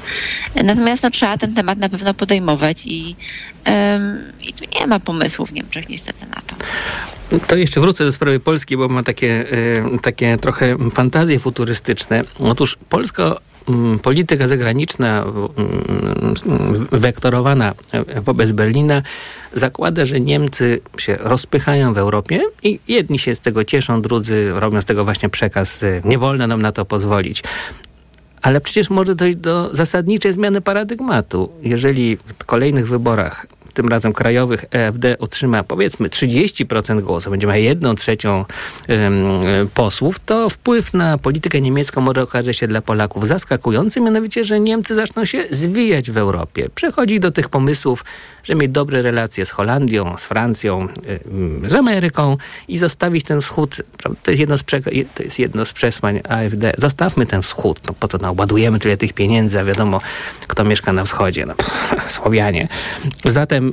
Natomiast 0.64 1.02
no, 1.02 1.10
trzeba 1.10 1.38
ten 1.38 1.54
temat 1.54 1.78
na 1.78 1.88
pewno 1.88 2.14
podejmować 2.14 2.86
i, 2.86 3.16
em, 3.64 4.18
i 4.42 4.52
tu 4.52 4.64
nie 4.80 4.86
ma 4.86 5.00
pomysłu 5.00 5.46
w 5.46 5.52
Niemczech 5.52 5.88
niestety 5.88 6.26
na 6.26 6.42
to. 6.46 6.56
To 7.46 7.56
jeszcze 7.56 7.80
wrócę 7.80 8.04
do 8.04 8.12
sprawy 8.12 8.40
Polski, 8.40 8.76
bo 8.76 8.88
mam 8.88 9.04
takie, 9.04 9.52
y, 9.52 9.98
takie 10.02 10.36
trochę 10.36 10.76
fantazje 10.90 11.38
futurystyczne. 11.38 12.22
Otóż 12.38 12.78
polska 12.88 13.36
polityka 14.02 14.46
zagraniczna 14.46 15.24
mm, 15.24 16.86
wektorowana 16.92 17.74
wobec 18.22 18.52
Berlina 18.52 19.02
zakłada, 19.54 20.04
że 20.04 20.20
Niemcy 20.20 20.80
się 20.98 21.16
rozpychają 21.20 21.94
w 21.94 21.98
Europie 21.98 22.42
i 22.62 22.78
jedni 22.88 23.18
się 23.18 23.34
z 23.34 23.40
tego 23.40 23.64
cieszą, 23.64 24.02
drudzy 24.02 24.50
robią 24.54 24.80
z 24.80 24.84
tego 24.84 25.04
właśnie 25.04 25.28
przekaz. 25.28 25.82
y, 25.82 26.02
Nie 26.04 26.18
wolno 26.18 26.46
nam 26.46 26.62
na 26.62 26.72
to 26.72 26.84
pozwolić. 26.84 27.42
Ale 28.42 28.60
przecież 28.60 28.90
może 28.90 29.14
dojść 29.14 29.38
do 29.38 29.74
zasadniczej 29.74 30.32
zmiany 30.32 30.60
paradygmatu. 30.60 31.52
Jeżeli 31.62 32.16
w 32.16 32.44
kolejnych 32.46 32.88
wyborach, 32.88 33.46
tym 33.76 33.88
razem 33.88 34.12
krajowych, 34.12 34.64
EFD 34.70 35.18
otrzyma 35.18 35.62
powiedzmy 35.62 36.08
30% 36.08 37.00
głosów, 37.00 37.30
będzie 37.30 37.46
miała 37.46 37.56
jedną 37.56 37.94
trzecią 37.94 38.44
em, 38.88 39.14
posłów, 39.74 40.18
to 40.26 40.48
wpływ 40.48 40.94
na 40.94 41.18
politykę 41.18 41.60
niemiecką 41.60 42.00
może 42.00 42.22
okazać 42.22 42.56
się 42.56 42.68
dla 42.68 42.82
Polaków 42.82 43.26
zaskakujący, 43.26 44.00
mianowicie, 44.00 44.44
że 44.44 44.60
Niemcy 44.60 44.94
zaczną 44.94 45.24
się 45.24 45.44
zwijać 45.50 46.10
w 46.10 46.16
Europie. 46.16 46.68
Przechodzi 46.74 47.20
do 47.20 47.30
tych 47.30 47.48
pomysłów, 47.48 48.04
że 48.44 48.54
mieć 48.54 48.70
dobre 48.70 49.02
relacje 49.02 49.46
z 49.46 49.50
Holandią, 49.50 50.14
z 50.18 50.24
Francją, 50.24 50.88
z 51.66 51.74
Ameryką 51.74 52.36
i 52.68 52.78
zostawić 52.78 53.24
ten 53.24 53.40
wschód. 53.40 53.82
To 54.22 54.30
jest 54.30 54.40
jedno 54.40 54.58
z, 54.58 54.62
przeka- 54.62 55.04
to 55.14 55.22
jest 55.22 55.38
jedno 55.38 55.64
z 55.64 55.72
przesłań 55.72 56.20
AfD. 56.28 56.72
Zostawmy 56.78 57.26
ten 57.26 57.42
wschód. 57.42 57.80
No, 57.86 57.94
po 58.00 58.08
co 58.08 58.18
nam 58.18 58.38
ładujemy 58.38 58.78
tyle 58.78 58.96
tych 58.96 59.12
pieniędzy, 59.12 59.60
a 59.60 59.64
wiadomo, 59.64 60.00
kto 60.46 60.64
mieszka 60.64 60.92
na 60.92 61.04
wschodzie. 61.04 61.46
No, 61.46 61.54
Słowianie. 62.16 62.68
Zatem 63.24 63.65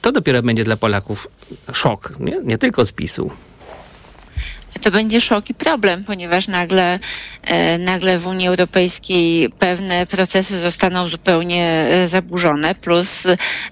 to 0.00 0.12
dopiero 0.12 0.42
będzie 0.42 0.64
dla 0.64 0.76
Polaków 0.76 1.28
szok. 1.72 2.12
Nie, 2.20 2.40
nie 2.44 2.58
tylko 2.58 2.84
z 2.84 2.92
PiSu. 2.92 3.30
To 4.80 4.90
będzie 4.90 5.20
szok 5.20 5.50
i 5.50 5.54
problem, 5.54 6.04
ponieważ 6.04 6.48
nagle, 6.48 6.98
e, 7.42 7.78
nagle 7.78 8.18
w 8.18 8.26
Unii 8.26 8.48
Europejskiej 8.48 9.50
pewne 9.50 10.06
procesy 10.06 10.58
zostaną 10.58 11.08
zupełnie 11.08 11.64
e, 11.90 12.08
zaburzone, 12.08 12.74
plus 12.74 13.24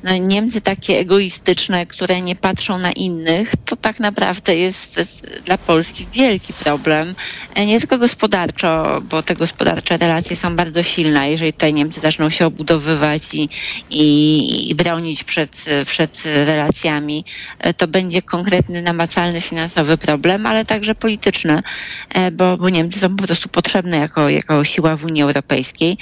no, 0.05 0.17
Niemcy 0.17 0.61
takie 0.61 0.99
egoistyczne, 0.99 1.87
które 1.87 2.21
nie 2.21 2.37
patrzą 2.37 2.79
na 2.79 2.93
innych, 2.93 3.53
to 3.65 3.77
tak 3.77 4.01
naprawdę 4.01 4.57
jest 4.57 5.01
dla 5.47 5.59
Polski 5.59 6.07
wielki 6.13 6.53
problem. 6.53 7.15
E, 7.55 7.67
Nie 7.67 7.81
tylko 7.81 7.99
gospodarczo, 7.99 9.01
bo 9.01 9.23
te 9.23 9.35
gospodarcze 9.35 9.97
relacje 9.97 10.37
są 10.37 10.57
bardzo 10.57 10.83
silne. 10.83 11.31
Jeżeli 11.31 11.53
tutaj 11.53 11.75
Niemcy 11.75 12.01
zaczną 12.01 12.31
się 12.31 12.47
obudowywać 12.47 13.23
i, 13.35 13.49
i, 13.91 14.71
i 14.71 14.75
bronić 14.75 15.25
przed, 15.25 15.65
przed 15.87 16.23
relacjami, 16.25 17.25
to 17.77 17.89
będzie 17.89 18.23
konkretny, 18.23 18.83
namacalny 18.83 19.41
finansowy 19.41 19.99
problem, 19.99 20.47
ale 20.47 20.65
także 20.65 20.92
polityczny, 20.95 21.63
e, 22.09 22.31
bo, 22.31 22.57
bo 22.57 22.69
Niemcy 22.69 22.99
są 22.99 23.17
po 23.17 23.25
prostu 23.25 23.49
potrzebne 23.49 23.99
jako, 23.99 24.29
jako 24.29 24.65
siła 24.65 24.97
w 24.97 25.05
Unii 25.05 25.23
Europejskiej. 25.23 25.99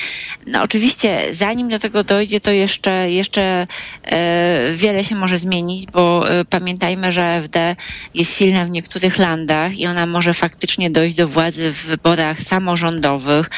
No 0.46 0.62
oczywiście, 0.62 1.26
zanim 1.30 1.68
do 1.68 1.78
tego 1.78 2.04
dojdzie, 2.04 2.40
to 2.40 2.50
jeszcze, 2.50 3.10
jeszcze 3.10 3.66
e, 4.04 4.72
wiele 4.74 5.04
się 5.04 5.14
może 5.14 5.38
zmienić, 5.38 5.86
bo 5.86 6.30
e, 6.30 6.44
pamiętajmy, 6.44 7.12
że 7.12 7.34
AfD 7.36 7.76
jest 8.14 8.36
silna 8.36 8.66
w 8.66 8.70
niektórych 8.70 9.18
landach 9.18 9.78
i 9.78 9.86
ona 9.86 10.06
może 10.06 10.34
faktycznie 10.34 10.90
dojść 10.90 11.14
do 11.14 11.28
władzy 11.28 11.72
w 11.72 11.86
wyborach 11.86 12.42
samorządowych, 12.42 13.50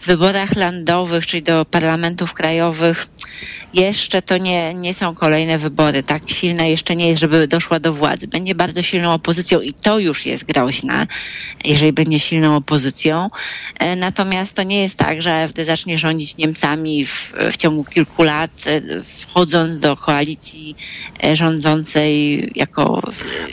w 0.00 0.06
wyborach 0.06 0.56
landowych, 0.56 1.26
czyli 1.26 1.42
do 1.42 1.64
parlamentów 1.64 2.34
krajowych. 2.34 3.06
Jeszcze 3.74 4.22
to 4.22 4.38
nie, 4.38 4.74
nie 4.74 4.94
są 4.94 5.14
kolejne 5.14 5.58
wybory. 5.58 6.02
Tak 6.02 6.22
silne 6.30 6.70
jeszcze 6.70 6.96
nie 6.96 7.08
jest, 7.08 7.20
żeby 7.20 7.48
doszła 7.48 7.80
do 7.80 7.92
władzy. 7.92 8.28
Będzie 8.28 8.54
bardzo 8.54 8.82
silną 8.82 9.12
opozycją 9.12 9.60
i 9.60 9.72
to 9.72 9.98
już 9.98 10.26
jest 10.26 10.44
groźne, 10.44 10.79
jeżeli 11.64 11.92
będzie 11.92 12.18
silną 12.18 12.56
opozycją. 12.56 13.28
E, 13.78 13.96
Natomiast 13.96 14.56
to 14.56 14.62
nie 14.62 14.82
jest 14.82 14.96
tak, 14.96 15.22
że 15.22 15.42
AfD 15.42 15.64
zacznie 15.64 15.98
rządzić 15.98 16.36
Niemcami 16.36 17.06
w, 17.06 17.34
w 17.52 17.56
ciągu 17.56 17.84
kilku 17.84 18.22
lat, 18.22 18.50
e, 18.66 18.80
wchodząc 19.02 19.80
do 19.80 19.96
koalicji 19.96 20.76
e, 21.24 21.36
rządzącej 21.36 22.50
jako 22.54 23.02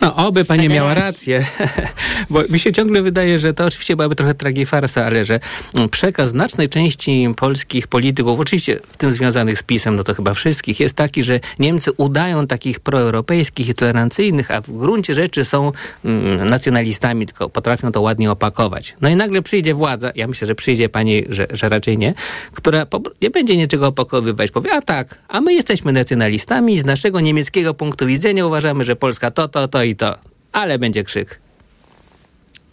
No, 0.01 0.15
oby 0.15 0.45
pani 0.45 0.69
miała 0.69 0.93
rację, 0.93 1.45
bo 2.29 2.43
mi 2.49 2.59
się 2.59 2.73
ciągle 2.73 3.01
wydaje, 3.01 3.39
że 3.39 3.53
to 3.53 3.65
oczywiście 3.65 3.95
byłaby 3.95 4.15
trochę 4.15 4.33
tragifarsa, 4.33 5.05
ale 5.05 5.25
że 5.25 5.39
mm, 5.75 5.89
przekaz 5.89 6.29
znacznej 6.29 6.69
części 6.69 7.33
polskich 7.37 7.87
polityków, 7.87 8.39
oczywiście 8.39 8.79
w 8.87 8.97
tym 8.97 9.11
związanych 9.11 9.59
z 9.59 9.63
PiSem, 9.63 9.95
no 9.95 10.03
to 10.03 10.13
chyba 10.13 10.33
wszystkich, 10.33 10.79
jest 10.79 10.95
taki, 10.95 11.23
że 11.23 11.39
Niemcy 11.59 11.91
udają 11.97 12.47
takich 12.47 12.79
proeuropejskich 12.79 13.69
i 13.69 13.73
tolerancyjnych, 13.73 14.51
a 14.51 14.61
w 14.61 14.71
gruncie 14.71 15.13
rzeczy 15.13 15.45
są 15.45 15.71
mm, 16.05 16.49
nacjonalistami, 16.49 17.16
tylko 17.25 17.49
potrafią 17.49 17.91
to 17.91 18.01
ładnie 18.01 18.31
opakować. 18.31 18.95
No 19.01 19.09
i 19.09 19.15
nagle 19.15 19.41
przyjdzie 19.41 19.73
władza, 19.73 20.11
ja 20.15 20.27
myślę, 20.27 20.47
że 20.47 20.55
przyjdzie 20.55 20.89
pani, 20.89 21.23
że, 21.29 21.47
że 21.51 21.69
raczej 21.69 21.97
nie, 21.97 22.13
która 22.53 22.87
nie 23.21 23.29
będzie 23.29 23.57
niczego 23.57 23.87
opakowywać, 23.87 24.51
powie, 24.51 24.73
a 24.73 24.81
tak, 24.81 25.19
a 25.27 25.41
my 25.41 25.53
jesteśmy 25.53 25.91
nacjonalistami 25.91 26.79
z 26.79 26.85
naszego 26.85 27.19
niemieckiego 27.19 27.73
punktu 27.73 28.05
widzenia 28.05 28.45
uważamy, 28.45 28.83
że 28.83 28.95
Polska 28.95 29.31
to, 29.31 29.47
to, 29.47 29.67
to 29.67 29.83
i 29.83 29.95
to. 29.95 30.15
Ale 30.51 30.79
będzie 30.79 31.03
krzyk. 31.03 31.46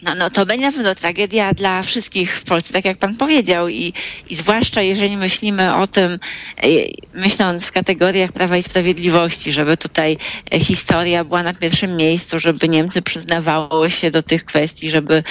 No, 0.01 0.15
no 0.15 0.29
to 0.29 0.45
będzie 0.45 0.65
na 0.65 0.71
pewno 0.71 0.95
tragedia 0.95 1.53
dla 1.53 1.81
wszystkich 1.81 2.39
w 2.39 2.43
Polsce, 2.43 2.73
tak 2.73 2.85
jak 2.85 2.97
pan 2.97 3.15
powiedział 3.15 3.69
i, 3.69 3.93
i 4.29 4.35
zwłaszcza 4.35 4.81
jeżeli 4.81 5.17
myślimy 5.17 5.75
o 5.75 5.87
tym, 5.87 6.11
e, 6.11 6.67
myśląc 7.13 7.65
w 7.65 7.71
kategoriach 7.71 8.31
Prawa 8.31 8.57
i 8.57 8.63
Sprawiedliwości, 8.63 9.53
żeby 9.53 9.77
tutaj 9.77 10.17
e, 10.53 10.59
historia 10.59 11.23
była 11.23 11.43
na 11.43 11.53
pierwszym 11.53 11.97
miejscu, 11.97 12.39
żeby 12.39 12.69
Niemcy 12.69 13.01
przyznawało 13.01 13.89
się 13.89 14.11
do 14.11 14.23
tych 14.23 14.45
kwestii, 14.45 14.89
żeby, 14.89 15.23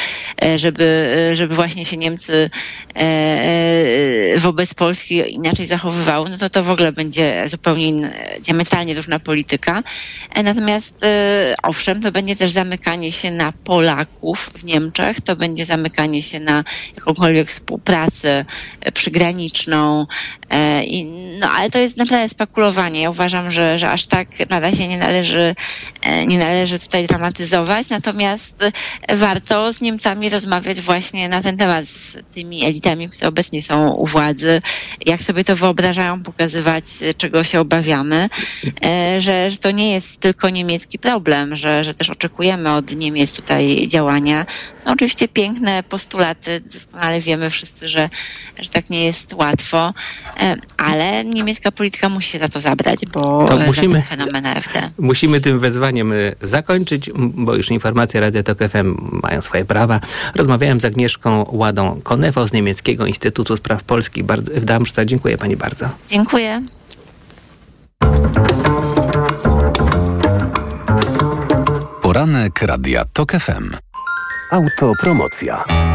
e, 0.45 0.59
żeby, 0.59 1.15
żeby 1.35 1.55
właśnie 1.55 1.85
się 1.85 1.97
Niemcy 1.97 2.51
wobec 4.37 4.75
Polski 4.75 5.35
inaczej 5.35 5.67
zachowywały, 5.67 6.31
no 6.31 6.39
to 6.39 6.51
to 6.51 6.65
w 6.65 6.71
ogóle 6.71 6.93
będzie 6.93 7.43
zupełnie 7.49 8.11
diametralnie 8.45 8.95
różna 8.95 9.21
polityka. 9.21 9.83
Natomiast 10.45 11.01
owszem, 11.63 12.03
to 12.03 12.13
będzie 12.13 12.37
też 12.37 12.51
zamykanie 12.51 13.13
się 13.13 13.31
na 13.31 13.53
Polaków 13.53 14.51
w 14.59 14.65
Niemczech, 14.65 15.21
to 15.21 15.37
będzie 15.37 15.65
zamykanie 15.67 16.23
się 16.23 16.41
na 16.41 16.65
jakąkolwiek 16.97 17.49
współpracę 17.49 18.45
e, 18.81 18.93
przygraniczną. 18.93 20.07
E, 20.51 20.85
I, 20.85 21.05
no 21.41 21.51
ale 21.51 21.71
to 21.71 21.79
jest 21.79 21.97
naprawdę 21.97 22.29
spekulowanie. 22.29 23.01
Ja 23.01 23.11
uważam, 23.11 23.51
że, 23.51 23.79
że 23.79 23.91
aż 23.91 24.07
tak 24.07 24.51
na 24.51 24.61
razie 24.61 24.89
nie 24.89 24.99
należy, 24.99 25.55
e, 26.03 26.27
nie 26.27 26.39
należy 26.39 26.79
tutaj 26.79 27.07
dramatyzować, 27.07 27.89
natomiast 27.89 28.65
warto 29.09 29.73
z 29.73 29.81
Niemcami 29.81 30.31
rozmawiać 30.31 30.81
właśnie 30.81 31.29
na 31.29 31.43
ten 31.43 31.57
temat 31.57 31.87
z 31.87 32.17
tymi 32.35 32.65
elitami, 32.65 33.09
które 33.09 33.29
obecnie 33.29 33.63
są 33.63 33.89
u 33.91 34.07
władzy, 34.07 34.63
jak 35.07 35.23
sobie 35.23 35.45
to 35.45 35.57
wyobrażają, 35.57 36.23
pokazywać, 36.23 36.85
czego 37.17 37.45
się 37.45 37.61
obawiamy, 37.61 38.29
że, 39.19 39.51
że 39.51 39.57
to 39.57 39.71
nie 39.71 39.93
jest 39.93 40.21
tylko 40.21 40.51
niemiecki 40.51 40.99
problem, 40.99 41.57
że, 41.57 41.85
że 41.85 41.95
też 41.95 42.11
oczekujemy 42.11 42.73
od 42.73 42.97
Niemiec 42.97 43.33
tutaj 43.33 43.89
działania, 43.89 44.44
są 44.81 44.93
oczywiście 44.93 45.29
piękne 45.29 45.83
postulaty, 45.83 46.61
doskonale 46.61 47.21
wiemy 47.21 47.51
wszyscy, 47.51 47.89
że, 47.89 48.09
że 48.61 48.71
tak 48.71 48.91
nie 48.91 49.05
jest 49.05 49.33
łatwo, 49.33 49.95
e, 50.41 50.57
ale 50.77 51.25
niemiecka 51.25 51.73
polityka 51.73 52.09
musi 52.09 52.31
się 52.31 52.39
za 52.39 52.49
to 52.49 52.61
zabrać, 52.61 53.07
bo 53.07 53.45
to 53.49 53.57
musimy, 53.57 54.01
za 54.01 54.03
fenomen 54.03 54.47
AfD. 54.47 54.91
Musimy 54.99 55.41
tym 55.41 55.61
wezwaniem 55.61 56.13
e, 56.13 56.17
zakończyć, 56.43 57.11
bo 57.15 57.55
już 57.55 57.71
informacje 57.71 58.21
Radio 58.21 58.43
Tok 58.43 58.59
FM 58.59 58.97
mają 59.23 59.43
swoje 59.43 59.65
prawa. 59.65 60.01
Rozmawiałem 60.35 60.81
z 60.81 60.85
Agnieszką 60.85 61.47
Ładą 61.53 62.01
Konewo 62.03 62.47
z 62.47 62.53
Niemieckiego 62.53 63.07
Instytutu 63.07 63.57
Spraw 63.57 63.85
Polskich 63.85 64.25
w 64.55 64.65
Darmstadt. 64.65 65.09
Dziękuję 65.09 65.37
pani 65.37 65.57
bardzo. 65.57 65.91
Dziękuję. 66.09 66.63
Poranek 72.03 72.63
Radia 72.63 73.05
TOK 73.05 73.33
FM. 73.33 73.94
Autopromocja. 74.55 75.65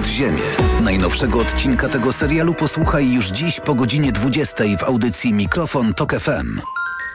Podziemie. 0.00 0.42
Najnowszego 0.82 1.38
odcinka 1.38 1.88
tego 1.88 2.12
serialu 2.12 2.54
posłuchaj 2.54 3.12
już 3.12 3.26
dziś 3.26 3.60
po 3.60 3.74
godzinie 3.74 4.12
20 4.12 4.64
w 4.78 4.82
audycji 4.82 5.32
Mikrofon 5.34 5.94
Tok 5.94 6.14
FM. 6.20 6.60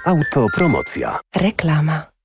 Autopromocja. 0.06 1.20
Reklama. 1.36 2.15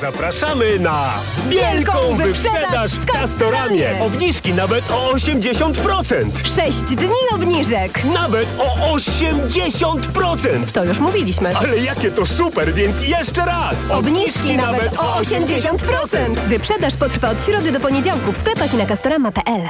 Zapraszamy 0.00 0.78
na 0.78 1.14
wielką 1.48 2.16
wyprzedaż 2.16 2.90
w 2.90 3.04
Castoramie. 3.06 4.00
Obniżki 4.00 4.54
nawet 4.54 4.90
o 4.90 5.12
80%. 5.12 6.30
6 6.56 6.76
dni 6.82 7.08
obniżek. 7.34 8.04
Nawet 8.04 8.56
o 8.58 8.96
80%. 8.96 10.70
To 10.72 10.84
już 10.84 10.98
mówiliśmy. 10.98 11.56
Ale 11.56 11.76
jakie 11.78 12.10
to 12.10 12.26
super, 12.26 12.74
więc 12.74 13.02
jeszcze 13.02 13.44
raz. 13.46 13.78
Obniżki, 13.90 14.38
Obniżki 14.38 14.56
nawet 14.56 14.96
o 14.98 15.20
80%. 15.20 16.36
Wyprzedaż 16.48 16.96
potrwa 16.96 17.30
od 17.30 17.44
środy 17.44 17.72
do 17.72 17.80
poniedziałku 17.80 18.32
w 18.32 18.38
sklepach 18.38 18.74
i 18.74 18.76
na 18.76 18.86
castorama.pl. 18.86 19.60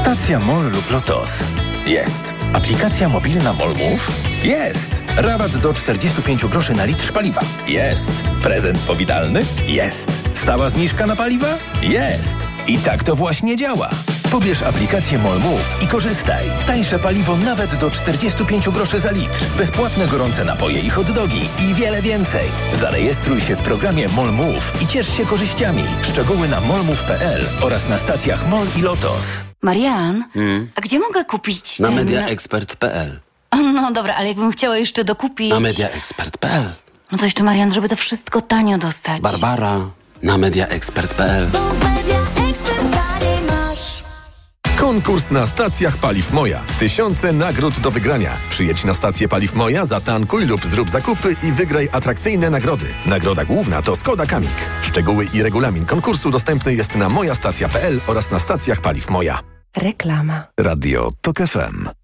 Stacja 0.00 0.40
MOL 0.40 0.64
lub 0.70 0.90
LOTOS. 0.90 1.30
Jest. 1.86 2.22
Aplikacja 2.52 3.08
mobilna 3.08 3.52
MOL 3.52 3.74
Jest. 4.44 4.90
Rabat 5.16 5.56
do 5.56 5.72
45 5.72 6.46
groszy 6.46 6.74
na 6.74 6.84
litr 6.84 7.12
paliwa. 7.12 7.40
Jest. 7.66 8.12
Prezent 8.42 8.78
powitalny? 8.78 9.40
Jest. 9.66 10.08
Stała 10.32 10.68
zniżka 10.68 11.06
na 11.06 11.16
paliwa? 11.16 11.58
Jest. 11.82 12.36
I 12.66 12.78
tak 12.78 13.02
to 13.02 13.16
właśnie 13.16 13.56
działa. 13.56 13.90
Pobierz 14.30 14.62
aplikację 14.62 15.18
MolMove 15.18 15.82
i 15.82 15.86
korzystaj. 15.86 16.44
Tańsze 16.66 16.98
paliwo 16.98 17.36
nawet 17.36 17.74
do 17.74 17.90
45 17.90 18.68
groszy 18.68 19.00
za 19.00 19.10
litr. 19.10 19.44
Bezpłatne 19.58 20.06
gorące 20.06 20.44
napoje 20.44 20.80
i 20.80 20.90
hot-dogi 20.90 21.48
i 21.70 21.74
wiele 21.74 22.02
więcej. 22.02 22.48
Zarejestruj 22.72 23.40
się 23.40 23.56
w 23.56 23.62
programie 23.62 24.08
MolMove 24.08 24.82
i 24.82 24.86
ciesz 24.86 25.16
się 25.16 25.26
korzyściami. 25.26 25.84
Szczegóły 26.02 26.48
na 26.48 26.60
molmove.pl 26.60 27.44
oraz 27.60 27.88
na 27.88 27.98
stacjach 27.98 28.48
MOL 28.48 28.66
i 28.78 28.82
LOTOS. 28.82 29.26
Marian, 29.62 30.24
hmm? 30.34 30.68
a 30.74 30.80
gdzie 30.80 30.98
mogę 30.98 31.24
kupić 31.24 31.80
Na 31.80 31.88
ten... 31.88 31.96
mediaexpert.pl 31.96 33.20
No 33.62 33.92
dobra, 33.92 34.14
ale 34.14 34.28
jakbym 34.28 34.52
chciała 34.52 34.76
jeszcze 34.76 35.04
dokupić... 35.04 35.50
Na 35.50 35.60
mediaexpert.pl 35.60 36.64
No 37.12 37.18
to 37.18 37.24
jeszcze 37.24 37.42
Marian, 37.42 37.72
żeby 37.72 37.88
to 37.88 37.96
wszystko 37.96 38.40
tanio 38.40 38.78
dostać. 38.78 39.20
Barbara, 39.20 39.80
na 40.22 40.38
mediaexpert.pl 40.38 41.46
Konkurs 44.76 45.30
na 45.30 45.46
stacjach 45.46 45.96
Paliw 45.96 46.32
Moja. 46.32 46.60
Tysiące 46.78 47.32
nagród 47.32 47.80
do 47.80 47.90
wygrania. 47.90 48.30
Przyjedź 48.50 48.84
na 48.84 48.94
stację 48.94 49.28
Paliw 49.28 49.54
Moja, 49.54 49.84
zatankuj 49.84 50.46
lub 50.46 50.64
zrób 50.64 50.90
zakupy 50.90 51.36
i 51.42 51.52
wygraj 51.52 51.88
atrakcyjne 51.92 52.50
nagrody. 52.50 52.86
Nagroda 53.06 53.44
główna 53.44 53.82
to 53.82 53.96
Skoda 53.96 54.26
Kamik. 54.26 54.70
Szczegóły 54.82 55.28
i 55.34 55.42
regulamin 55.42 55.86
konkursu 55.86 56.30
dostępny 56.30 56.74
jest 56.74 56.96
na 56.96 57.08
mojastacja.pl 57.08 58.00
oraz 58.06 58.30
na 58.30 58.38
stacjach 58.38 58.80
Paliw 58.80 59.10
Moja. 59.10 59.40
Reklama. 59.76 60.42
Radio 60.60 61.10
TOK 61.20 61.36
FM. 61.38 62.03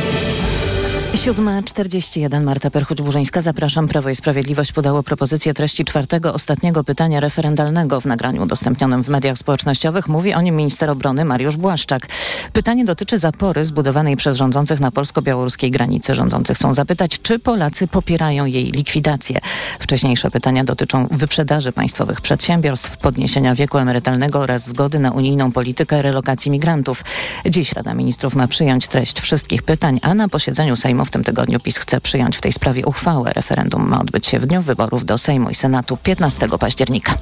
7.41 1.21 2.43
Marta 2.43 2.69
Perchuć-Burzyńska. 2.69 3.41
Zapraszam. 3.41 3.87
Prawo 3.87 4.09
i 4.09 4.15
Sprawiedliwość 4.15 4.71
podało 4.71 5.03
propozycję 5.03 5.53
treści 5.53 5.85
czwartego, 5.85 6.33
ostatniego 6.33 6.83
pytania 6.83 7.19
referendalnego 7.19 8.01
w 8.01 8.05
nagraniu 8.05 8.43
udostępnionym 8.43 9.03
w 9.03 9.09
mediach 9.09 9.37
społecznościowych. 9.37 10.07
Mówi 10.07 10.33
o 10.33 10.41
nim 10.41 10.55
minister 10.55 10.89
obrony 10.89 11.25
Mariusz 11.25 11.57
Błaszczak. 11.57 12.07
Pytanie 12.53 12.85
dotyczy 12.85 13.17
zapory 13.17 13.65
zbudowanej 13.65 14.15
przez 14.17 14.37
rządzących 14.37 14.79
na 14.79 14.91
polsko-białoruskiej 14.91 15.71
granicy. 15.71 16.15
Rządzących 16.15 16.57
chcą 16.57 16.73
zapytać, 16.73 17.21
czy 17.21 17.39
Polacy 17.39 17.87
popierają 17.87 18.45
jej 18.45 18.65
likwidację. 18.71 19.39
Wcześniejsze 19.79 20.31
pytania 20.31 20.63
dotyczą 20.63 21.07
wyprzedaży 21.11 21.71
państwowych 21.71 22.21
przedsiębiorstw, 22.21 22.97
podniesienia 22.97 23.55
wieku 23.55 23.77
emerytalnego 23.77 24.39
oraz 24.39 24.67
zgody 24.67 24.99
na 24.99 25.11
unijną 25.11 25.51
politykę 25.51 26.01
relokacji 26.01 26.51
migrantów. 26.51 27.03
Dziś 27.49 27.73
Rada 27.73 27.93
Ministrów 27.93 28.35
ma 28.35 28.47
przyjąć 28.47 28.87
treść 28.87 29.19
wszystkich 29.19 29.63
pytań, 29.63 29.99
a 30.01 30.13
na 30.13 30.29
posiedzeniu 30.29 30.75
Sejmu 30.75 31.10
w 31.11 31.13
tym 31.13 31.23
tygodniu 31.23 31.59
PiS 31.59 31.77
chce 31.77 32.01
przyjąć 32.01 32.37
w 32.37 32.41
tej 32.41 32.53
sprawie 32.53 32.85
uchwałę. 32.85 33.31
Referendum 33.33 33.89
ma 33.89 34.01
odbyć 34.01 34.27
się 34.27 34.39
w 34.39 34.45
dniu 34.45 34.61
wyborów 34.61 35.05
do 35.05 35.17
Sejmu 35.17 35.49
i 35.49 35.55
Senatu 35.55 35.97
15 35.97 36.47
października. 36.59 37.13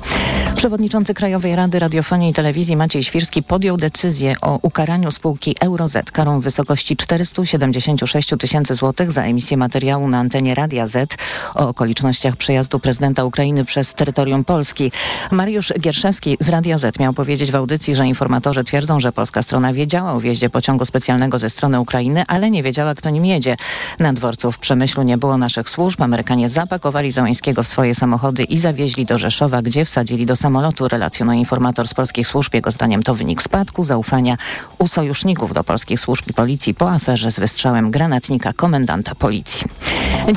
Przewodniczący 0.56 1.14
Krajowej 1.14 1.56
Rady 1.56 1.80
Radiofonii 1.80 2.32
i 2.32 2.34
Telewizji 2.34 2.76
Maciej 2.76 3.04
Świrski 3.04 3.44
podjął 3.44 3.78
decyzję 3.78 4.36
o 4.42 4.60
ukaraniu 4.62 5.12
spółki 5.12 5.56
Euroz 5.62 5.94
karą 6.14 6.40
w 6.40 6.44
wysokości 6.44 6.98
476 6.98 8.30
tysięcy 8.40 8.76
złotych 8.76 9.12
za 9.12 9.24
emisję 9.24 9.58
materiału 9.58 10.08
na 10.08 10.20
antenie 10.20 10.56
Radia 10.56 10.88
Z 10.88 11.18
o 11.56 11.68
okolicznościach 11.68 12.36
przejazdu 12.36 12.80
prezydenta 12.80 13.24
Ukrainy 13.24 13.66
przez 13.66 13.94
terytorium 13.94 14.44
Polski. 14.44 14.92
Mariusz 15.32 15.74
Gierszewski 15.80 16.38
z 16.40 16.50
Radia 16.50 16.78
Z 16.78 17.00
miał 17.00 17.14
powiedzieć 17.14 17.52
w 17.52 17.56
audycji, 17.56 17.96
że 17.96 18.08
informatorzy 18.08 18.64
twierdzą, 18.64 19.00
że 19.00 19.12
polska 19.12 19.44
strona 19.44 19.74
wiedziała 19.74 20.14
o 20.14 20.20
wjeździe 20.20 20.50
pociągu 20.50 20.86
specjalnego 20.86 21.40
ze 21.40 21.50
strony 21.50 21.80
Ukrainy, 21.80 22.24
ale 22.28 22.52
nie 22.52 22.64
wiedziała, 22.64 22.96
kto 22.96 23.10
nim 23.10 23.26
jedzie. 23.26 23.58
Na 24.00 24.14
dworcu 24.14 24.52
w 24.52 24.60
Przemyślu 24.60 25.04
nie 25.04 25.18
było 25.18 25.38
naszych 25.38 25.70
służb. 25.70 26.02
Amerykanie 26.02 26.50
zapakowali 26.50 27.12
Załęskiego 27.12 27.64
w 27.64 27.68
swoje 27.68 27.96
samochody 27.96 28.44
i 28.44 28.58
zawieźli 28.58 29.06
do 29.06 29.18
Rzeszowa, 29.18 29.62
gdzie 29.62 29.86
wsadzili 29.86 30.26
do 30.26 30.36
samolotu, 30.36 30.88
relacjonuje 30.88 31.40
informator 31.40 31.88
z 31.88 31.94
polskich 31.94 32.28
służb. 32.28 32.54
Jego 32.54 32.72
zdaniem 32.72 33.04
to 33.04 33.16
wynik 33.16 33.42
spadku 33.42 33.84
zaufania 33.84 34.36
u 34.78 34.88
sojuszników 34.88 35.54
do 35.54 35.64
polskich 35.64 36.00
służb 36.00 36.26
i 36.30 36.34
policji 36.34 36.74
po 36.74 36.92
aferze 36.92 37.32
z 37.32 37.40
wystrzałem 37.40 37.92
granatnika 37.92 38.54
komendanta 38.54 39.16
policji. 39.16 39.68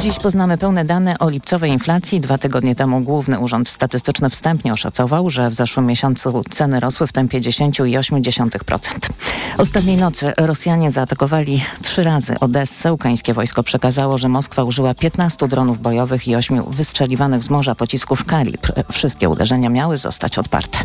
Dziś 0.01 0.19
poznamy 0.19 0.59
pełne 0.59 0.85
dane 0.85 1.19
o 1.19 1.31
lipcowej 1.31 1.71
inflacji. 1.71 2.21
Dwa 2.21 2.39
tygodnie 2.39 2.75
temu 2.75 3.01
Główny 3.01 3.39
Urząd 3.39 3.69
Statystyczny 3.69 4.31
wstępnie 4.31 4.73
oszacował, 4.73 5.31
że 5.31 5.51
w 5.51 5.55
zeszłym 5.55 5.87
miesiącu 5.87 6.43
ceny 6.51 6.81
rosły 6.81 7.07
w 7.07 7.13
tempie 7.13 7.41
10,8%. 7.41 8.79
Ostatniej 9.59 9.97
nocy 9.97 10.33
Rosjanie 10.39 10.91
zaatakowali 10.91 11.65
trzy 11.83 12.03
razy 12.03 12.41
Odessę. 12.41 12.93
Ukraińskie 12.93 13.32
wojsko 13.35 13.63
przekazało, 13.63 14.19
że 14.19 14.29
Moskwa 14.29 14.65
użyła 14.65 14.95
15 14.95 15.49
dronów 15.49 15.81
bojowych 15.81 16.29
i 16.29 16.37
8 16.37 16.63
wystrzeliwanych 16.71 17.43
z 17.43 17.51
morza 17.51 17.75
pocisków 17.75 18.25
kalibr. 18.25 18.73
Wszystkie 18.93 19.29
uderzenia 19.29 19.71
miały 19.71 19.99
zostać 19.99 20.39
odparte. 20.39 20.79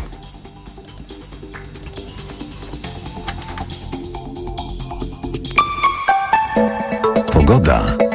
Pogoda. 7.32 8.07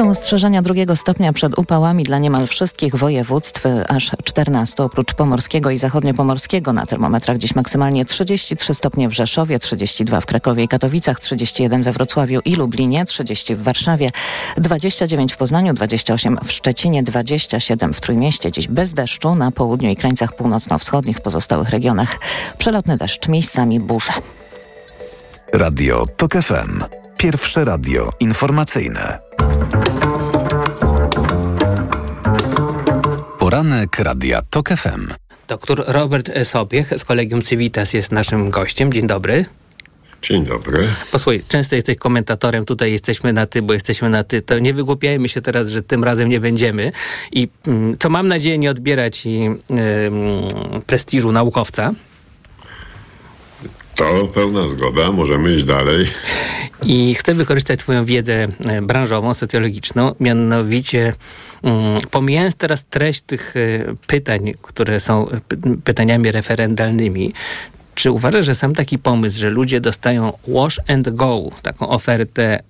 Są 0.00 0.10
ostrzeżenia 0.10 0.62
drugiego 0.62 0.96
stopnia 0.96 1.32
przed 1.32 1.58
upałami 1.58 2.04
dla 2.04 2.18
niemal 2.18 2.46
wszystkich 2.46 2.96
województw, 2.96 3.64
aż 3.88 4.12
14 4.24 4.82
oprócz 4.82 5.14
pomorskiego 5.14 5.70
i 5.70 5.78
zachodniopomorskiego. 5.78 6.72
Na 6.72 6.86
termometrach 6.86 7.38
dziś 7.38 7.54
maksymalnie 7.54 8.04
33 8.04 8.74
stopnie 8.74 9.08
w 9.08 9.12
Rzeszowie, 9.12 9.58
32 9.58 10.20
w 10.20 10.26
Krakowie 10.26 10.64
i 10.64 10.68
Katowicach, 10.68 11.20
31 11.20 11.82
we 11.82 11.92
Wrocławiu 11.92 12.40
i 12.44 12.54
Lublinie, 12.54 13.04
30 13.04 13.54
w 13.54 13.62
Warszawie, 13.62 14.10
29 14.56 15.32
w 15.32 15.36
Poznaniu, 15.36 15.74
28 15.74 16.38
w 16.44 16.52
Szczecinie, 16.52 17.02
27 17.02 17.94
w 17.94 18.00
Trójmieście. 18.00 18.52
Dziś 18.52 18.68
bez 18.68 18.92
deszczu 18.92 19.34
na 19.34 19.50
południu 19.50 19.90
i 19.90 19.96
krańcach 19.96 20.36
północno-wschodnich 20.36 21.16
w 21.16 21.20
pozostałych 21.20 21.70
regionach. 21.70 22.18
Przelotny 22.58 22.96
deszcz, 22.96 23.28
miejscami 23.28 23.80
burze. 23.80 24.12
Radio 25.52 26.04
TOK 26.16 26.32
FM. 26.32 26.99
Pierwsze 27.20 27.64
radio 27.64 28.12
informacyjne. 28.20 29.18
Poranek 33.38 33.98
Radia 33.98 34.42
TOK 34.50 34.68
FM. 34.68 35.12
Doktor 35.48 35.84
Robert 35.86 36.30
Sobiech 36.44 36.98
z 36.98 37.04
Kolegium 37.04 37.42
Civitas 37.42 37.92
jest 37.92 38.12
naszym 38.12 38.50
gościem. 38.50 38.92
Dzień 38.92 39.06
dobry. 39.06 39.44
Dzień 40.22 40.44
dobry. 40.44 40.88
Posłuchaj, 41.12 41.42
często 41.48 41.76
jesteś 41.76 41.96
komentatorem, 41.96 42.64
tutaj 42.64 42.92
jesteśmy 42.92 43.32
na 43.32 43.46
ty, 43.46 43.62
bo 43.62 43.72
jesteśmy 43.72 44.10
na 44.10 44.22
ty. 44.22 44.42
To 44.42 44.58
nie 44.58 44.74
wygłupiajmy 44.74 45.28
się 45.28 45.40
teraz, 45.40 45.68
że 45.68 45.82
tym 45.82 46.04
razem 46.04 46.28
nie 46.28 46.40
będziemy. 46.40 46.92
I 47.32 47.48
mm, 47.66 47.96
to 47.96 48.10
mam 48.10 48.28
nadzieję 48.28 48.58
nie 48.58 48.70
odbierać 48.70 49.26
i, 49.26 49.50
y, 50.80 50.82
prestiżu 50.86 51.32
naukowca. 51.32 51.92
To 54.00 54.26
pełna 54.26 54.66
zgoda, 54.66 55.12
możemy 55.12 55.54
iść 55.54 55.64
dalej. 55.64 56.06
I 56.82 57.14
chcę 57.14 57.34
wykorzystać 57.34 57.78
Twoją 57.80 58.04
wiedzę 58.04 58.46
e, 58.68 58.82
branżową, 58.82 59.34
socjologiczną, 59.34 60.14
mianowicie 60.20 61.12
um, 61.62 61.74
pomijając 62.10 62.56
teraz 62.56 62.84
treść 62.84 63.22
tych 63.22 63.56
y, 63.56 63.94
pytań, 64.06 64.52
które 64.62 65.00
są 65.00 65.26
pytaniami 65.84 66.32
referendalnymi, 66.32 67.32
czy 67.94 68.10
uważasz, 68.10 68.46
że 68.46 68.54
sam 68.54 68.74
taki 68.74 68.98
pomysł, 68.98 69.40
że 69.40 69.50
ludzie 69.50 69.80
dostają 69.80 70.32
wash 70.48 70.80
and 70.88 71.08
go, 71.08 71.50
taką 71.62 71.88
ofertę 71.88 72.62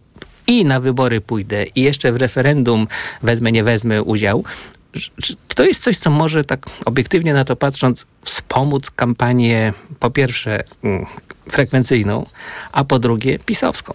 i 0.47 0.65
na 0.65 0.81
wybory 0.81 1.21
pójdę 1.21 1.65
i 1.75 1.83
jeszcze 1.83 2.13
w 2.13 2.17
referendum 2.17 2.87
wezmę, 3.23 3.53
nie 3.53 3.65
wezmę 3.65 4.03
udział, 4.03 4.45
czy 5.23 5.35
to 5.55 5.65
jest 5.65 5.83
coś, 5.83 5.99
co 5.99 6.11
może 6.11 6.45
tak 6.45 6.67
obiektywnie 6.85 7.35
na 7.35 7.45
to 7.45 7.57
patrząc 7.57 8.07
wspomóc 8.23 8.91
kampanię 8.91 9.73
po 10.01 10.11
pierwsze 10.11 10.65
mm, 10.85 11.07
frekwencyjną, 11.51 12.27
a 12.73 12.85
po 12.85 12.99
drugie 12.99 13.39
pisowską? 13.39 13.95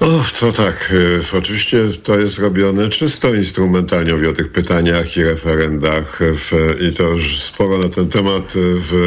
O, 0.00 0.24
to 0.40 0.52
tak. 0.52 0.92
E, 1.32 1.38
oczywiście 1.38 1.78
to 2.02 2.18
jest 2.18 2.38
robione 2.38 2.88
czysto 2.88 3.34
instrumentalnie. 3.34 4.14
Mówię 4.14 4.28
o 4.30 4.32
tych 4.32 4.52
pytaniach 4.52 5.16
i 5.16 5.24
referendach 5.24 6.18
w, 6.20 6.76
i 6.80 6.94
to 6.94 7.02
już 7.02 7.42
sporo 7.42 7.78
na 7.78 7.88
ten 7.88 8.08
temat 8.08 8.54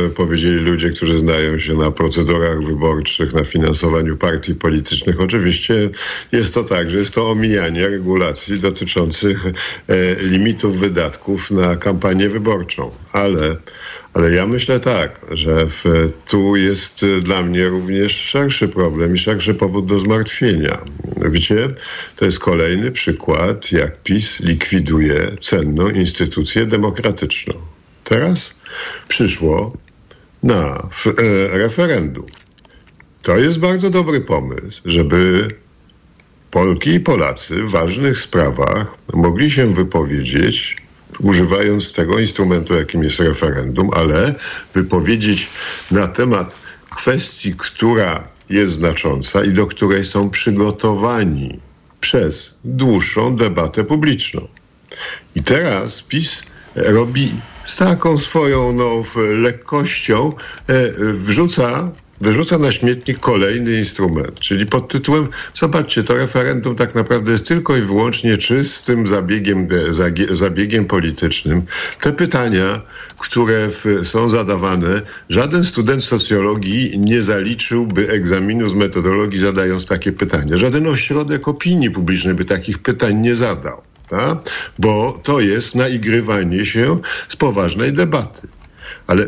e, 0.05 0.09
powiedzieli 0.09 0.55
ludzie, 0.55 0.89
którzy 0.89 1.17
znają 1.17 1.59
się 1.59 1.73
na 1.73 1.91
procedurach 1.91 2.63
wyborczych, 2.63 3.33
na 3.33 3.43
finansowaniu 3.43 4.17
partii 4.17 4.55
politycznych. 4.55 5.21
Oczywiście 5.21 5.89
jest 6.31 6.53
to 6.53 6.63
tak, 6.63 6.91
że 6.91 6.97
jest 6.97 7.13
to 7.13 7.29
omijanie 7.29 7.87
regulacji 7.87 8.59
dotyczących 8.59 9.45
e, 9.45 9.53
limitów 10.23 10.79
wydatków 10.79 11.51
na 11.51 11.75
kampanię 11.75 12.29
wyborczą, 12.29 12.91
ale 13.11 13.55
ale 14.13 14.31
ja 14.31 14.47
myślę 14.47 14.79
tak, 14.79 15.21
że 15.31 15.65
w, 15.65 15.83
tu 16.27 16.55
jest 16.55 17.03
y, 17.03 17.21
dla 17.21 17.41
mnie 17.41 17.69
również 17.69 18.11
szerszy 18.15 18.67
problem 18.67 19.15
i 19.15 19.17
szerszy 19.17 19.53
powód 19.53 19.85
do 19.85 19.99
zmartwienia. 19.99 20.85
Mianowicie 21.17 21.69
to 22.15 22.25
jest 22.25 22.39
kolejny 22.39 22.91
przykład, 22.91 23.71
jak 23.71 24.03
PiS 24.03 24.39
likwiduje 24.39 25.31
cenną 25.41 25.89
instytucję 25.89 26.65
demokratyczną. 26.65 27.53
Teraz 28.03 28.55
przyszło 29.07 29.77
na 30.43 30.87
w, 30.91 31.07
e, 31.07 31.11
referendum. 31.57 32.25
To 33.23 33.37
jest 33.37 33.59
bardzo 33.59 33.89
dobry 33.89 34.21
pomysł, 34.21 34.81
żeby 34.85 35.47
Polki 36.51 36.89
i 36.89 36.99
Polacy 36.99 37.63
w 37.63 37.69
ważnych 37.69 38.19
sprawach 38.19 38.97
mogli 39.13 39.51
się 39.51 39.73
wypowiedzieć 39.73 40.80
używając 41.19 41.93
tego 41.93 42.19
instrumentu, 42.19 42.73
jakim 42.73 43.03
jest 43.03 43.19
referendum, 43.19 43.89
ale 43.93 44.35
wypowiedzieć 44.73 45.49
na 45.91 46.07
temat 46.07 46.55
kwestii, 46.89 47.53
która 47.57 48.27
jest 48.49 48.73
znacząca 48.73 49.43
i 49.43 49.53
do 49.53 49.67
której 49.67 50.05
są 50.05 50.29
przygotowani 50.29 51.59
przez 51.99 52.53
dłuższą 52.65 53.35
debatę 53.35 53.83
publiczną. 53.83 54.47
I 55.35 55.43
teraz 55.43 56.01
PiS 56.01 56.43
robi 56.75 57.29
z 57.65 57.75
taką 57.75 58.17
swoją 58.17 58.73
no, 58.73 59.03
lekkością, 59.31 60.33
e, 60.67 60.91
wrzuca 61.13 61.91
wyrzuca 62.21 62.57
na 62.57 62.71
śmietnik 62.71 63.19
kolejny 63.19 63.77
instrument, 63.77 64.39
czyli 64.39 64.65
pod 64.65 64.87
tytułem 64.87 65.27
zobaczcie, 65.53 66.03
to 66.03 66.15
referendum 66.15 66.75
tak 66.75 66.95
naprawdę 66.95 67.31
jest 67.31 67.47
tylko 67.47 67.77
i 67.77 67.81
wyłącznie 67.81 68.37
czystym 68.37 69.07
zabiegiem, 69.07 69.67
zabiegiem 70.33 70.85
politycznym. 70.85 71.61
Te 72.01 72.13
pytania, 72.13 72.81
które 73.17 73.69
są 74.03 74.29
zadawane, 74.29 75.01
żaden 75.29 75.65
student 75.65 76.03
socjologii 76.03 76.99
nie 76.99 77.23
zaliczyłby 77.23 78.09
egzaminu 78.09 78.69
z 78.69 78.73
metodologii 78.73 79.39
zadając 79.39 79.85
takie 79.85 80.11
pytania. 80.11 80.57
Żaden 80.57 80.87
ośrodek 80.87 81.47
opinii 81.47 81.91
publicznej 81.91 82.33
by 82.33 82.45
takich 82.45 82.79
pytań 82.79 83.17
nie 83.17 83.35
zadał. 83.35 83.81
Bo 84.79 85.19
to 85.23 85.39
jest 85.39 85.75
naigrywanie 85.75 86.65
się 86.65 86.99
z 87.29 87.35
poważnej 87.35 87.93
debaty. 87.93 88.47
Ale 89.07 89.27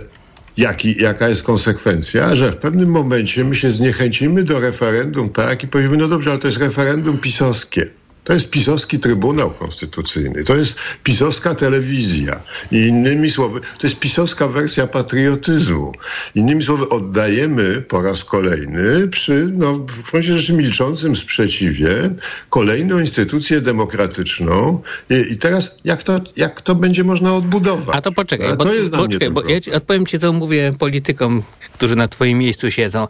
Jaki, 0.57 1.01
jaka 1.01 1.29
jest 1.29 1.43
konsekwencja? 1.43 2.35
Że 2.35 2.51
w 2.51 2.57
pewnym 2.57 2.89
momencie 2.89 3.43
my 3.43 3.55
się 3.55 3.71
zniechęcimy 3.71 4.43
do 4.43 4.59
referendum, 4.59 5.29
tak? 5.29 5.63
I 5.63 5.67
powiemy, 5.67 5.97
no 5.97 6.07
dobrze, 6.07 6.29
ale 6.29 6.39
to 6.39 6.47
jest 6.47 6.59
referendum 6.59 7.17
pisowskie. 7.17 7.89
To 8.23 8.33
jest 8.33 8.49
pisowski 8.49 8.99
Trybunał 8.99 9.51
Konstytucyjny, 9.51 10.43
to 10.43 10.55
jest 10.55 10.75
pisowska 11.03 11.55
telewizja. 11.55 12.41
I 12.71 12.77
innymi 12.77 13.31
słowy, 13.31 13.59
to 13.59 13.87
jest 13.87 13.99
pisowska 13.99 14.47
wersja 14.47 14.87
patriotyzmu. 14.87 15.91
Innymi 16.35 16.63
słowy, 16.63 16.89
oddajemy 16.89 17.81
po 17.81 18.01
raz 18.01 18.23
kolejny 18.23 19.07
przy, 19.07 19.49
no, 19.53 19.73
w 19.73 20.11
gruncie 20.11 20.37
rzeczy 20.37 20.53
milczącym 20.53 21.15
sprzeciwie 21.15 22.09
kolejną 22.49 22.99
instytucję 22.99 23.61
demokratyczną. 23.61 24.81
I, 25.09 25.33
i 25.33 25.37
teraz 25.37 25.79
jak 25.83 26.03
to, 26.03 26.21
jak 26.37 26.61
to 26.61 26.75
będzie 26.75 27.03
można 27.03 27.35
odbudować? 27.35 27.95
A 27.97 28.01
to 28.01 28.11
poczekaj, 28.11 28.57
bo, 28.57 28.65
to 28.65 28.73
jest 28.73 28.89
dla 28.89 28.99
mnie 28.99 29.07
poczekaj, 29.07 29.31
bo 29.31 29.43
ja 29.43 29.61
ci, 29.61 29.71
odpowiem 29.71 30.05
ci, 30.05 30.19
co 30.19 30.33
mówię 30.33 30.73
politykom, 30.79 31.43
którzy 31.73 31.95
na 31.95 32.07
twoim 32.07 32.37
miejscu 32.37 32.71
siedzą. 32.71 33.07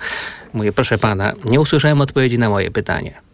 Mówię, 0.54 0.72
proszę 0.72 0.98
pana, 0.98 1.34
nie 1.46 1.60
usłyszałem 1.60 2.02
odpowiedzi 2.02 2.40
na 2.40 2.50
moje 2.50 2.72
pytanie. 2.72 3.33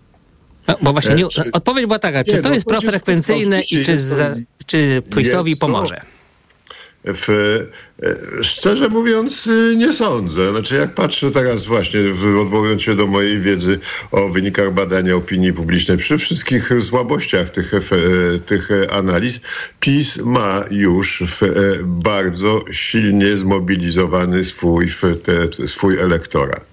No, 0.69 0.77
bo 0.81 0.91
właśnie 0.91 1.15
nie, 1.15 1.25
E, 1.25 1.27
czy- 1.27 1.51
odpowiedź 1.51 1.85
była 1.85 1.99
taka, 1.99 2.23
czy 2.23 2.31
Nie, 2.33 2.41
to 2.41 2.49
no, 2.49 2.55
jest 2.55 2.67
profrekwencyjne 2.67 3.61
i 3.61 3.85
czy, 3.85 3.99
za, 3.99 4.35
czy 4.65 5.01
PiSowi 5.15 5.57
pomoże? 5.57 6.01
W, 7.03 7.29
e, 8.03 8.43
szczerze 8.43 8.89
mówiąc, 8.89 9.47
y, 9.47 9.75
nie 9.77 9.93
sądzę. 9.93 10.51
Znaczy, 10.51 10.75
jak 10.75 10.93
patrzę 10.95 11.31
teraz 11.31 11.65
właśnie, 11.65 11.99
odwołując 12.41 12.81
się 12.81 12.95
do 12.95 13.07
mojej 13.07 13.39
wiedzy 13.39 13.79
o 14.11 14.29
wynikach 14.29 14.73
badania 14.73 15.15
opinii 15.15 15.53
publicznej, 15.53 15.97
przy 15.97 16.17
wszystkich 16.17 16.69
słabościach 16.81 17.49
tych, 17.49 17.71
tych 18.45 18.71
e, 18.71 18.91
analiz, 18.93 19.39
PiS 19.79 20.17
ma 20.17 20.63
już 20.71 21.21
e, 21.21 21.25
bardzo 21.83 22.63
silnie 22.71 23.37
zmobilizowany 23.37 24.43
swój, 24.43 24.87
te, 25.23 25.67
swój 25.67 25.99
elektorat. 25.99 26.65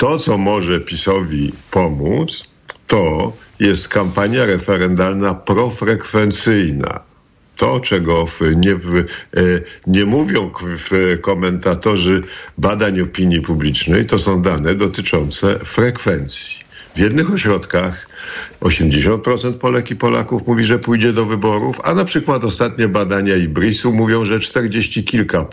To, 0.00 0.18
co 0.18 0.38
może 0.38 0.80
PiSowi 0.80 1.52
pomóc, 1.70 2.44
to 2.86 3.32
jest 3.58 3.88
kampania 3.88 4.46
referendalna 4.46 5.34
profrekwencyjna. 5.34 7.00
To, 7.56 7.80
czego 7.80 8.26
nie, 8.56 8.72
e, 8.72 8.78
nie 9.86 10.04
mówią 10.04 10.50
komentatorzy 11.22 12.22
badań 12.58 13.00
opinii 13.00 13.40
publicznej, 13.40 14.06
to 14.06 14.18
są 14.18 14.42
dane 14.42 14.74
dotyczące 14.74 15.58
frekwencji. 15.58 16.56
W 16.96 16.98
jednych 16.98 17.34
ośrodkach 17.34 18.09
80% 18.60 19.52
Polek 19.52 19.90
i 19.90 19.96
Polaków 19.96 20.46
mówi, 20.46 20.64
że 20.64 20.78
pójdzie 20.78 21.12
do 21.12 21.26
wyborów, 21.26 21.76
a 21.84 21.94
na 21.94 22.04
przykład 22.04 22.44
ostatnie 22.44 22.88
badania 22.88 23.36
IBRIS-u 23.36 23.92
mówią, 23.92 24.24
że 24.24 24.40
40 24.40 25.04
kilka 25.04 25.46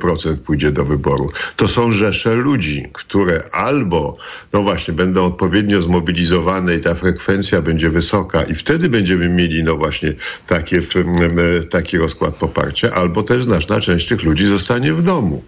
procent 0.00 0.40
pójdzie 0.40 0.72
do 0.72 0.84
wyboru. 0.84 1.26
To 1.56 1.68
są 1.68 1.92
rzesze 1.92 2.34
ludzi, 2.34 2.88
które 2.92 3.42
albo, 3.52 4.16
no 4.52 4.62
właśnie, 4.62 4.94
będą 4.94 5.24
odpowiednio 5.24 5.82
zmobilizowane 5.82 6.76
i 6.76 6.80
ta 6.80 6.94
frekwencja 6.94 7.62
będzie 7.62 7.90
wysoka 7.90 8.42
i 8.42 8.54
wtedy 8.54 8.88
będziemy 8.88 9.28
mieli, 9.28 9.64
no 9.64 9.76
właśnie, 9.76 10.12
takie, 10.46 10.76
f- 10.78 10.96
m, 10.96 11.12
m, 11.22 11.38
taki 11.70 11.98
rozkład 11.98 12.34
poparcia, 12.34 12.90
albo 12.90 13.22
też 13.22 13.42
znaczna 13.42 13.80
część 13.80 14.08
tych 14.08 14.22
ludzi 14.22 14.46
zostanie 14.46 14.92
w 14.94 15.02
domu. 15.02 15.42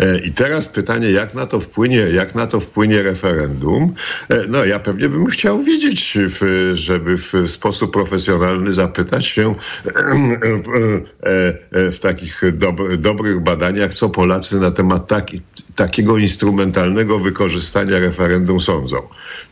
E, 0.00 0.18
I 0.18 0.32
teraz 0.32 0.68
pytanie, 0.68 1.10
jak 1.10 1.34
na 1.34 1.46
to 1.46 1.60
wpłynie, 1.60 1.96
jak 1.96 2.34
na 2.34 2.46
to 2.46 2.60
wpłynie 2.60 3.02
referendum? 3.02 3.94
E, 4.28 4.42
No, 4.48 4.64
ja 4.64 4.78
pewnie 4.80 5.08
bym 5.08 5.26
chciał 5.26 5.62
wiedzieć, 5.62 6.18
żeby 6.74 7.18
w 7.18 7.32
sposób 7.46 7.92
profesjonalny 7.92 8.72
zapytać 8.72 9.26
się 9.26 9.54
e, 9.56 9.56
w 11.90 11.98
takich 12.00 12.40
dob- 12.52 12.96
dobrych 12.96 13.40
badaniach, 13.40 13.94
co 13.94 14.10
Polacy 14.10 14.56
na 14.60 14.70
temat 14.70 15.06
taki, 15.06 15.40
takiego 15.76 16.18
instrumentalnego 16.18 17.18
wykorzystania 17.18 17.98
referendum 17.98 18.60
sądzą. 18.60 18.96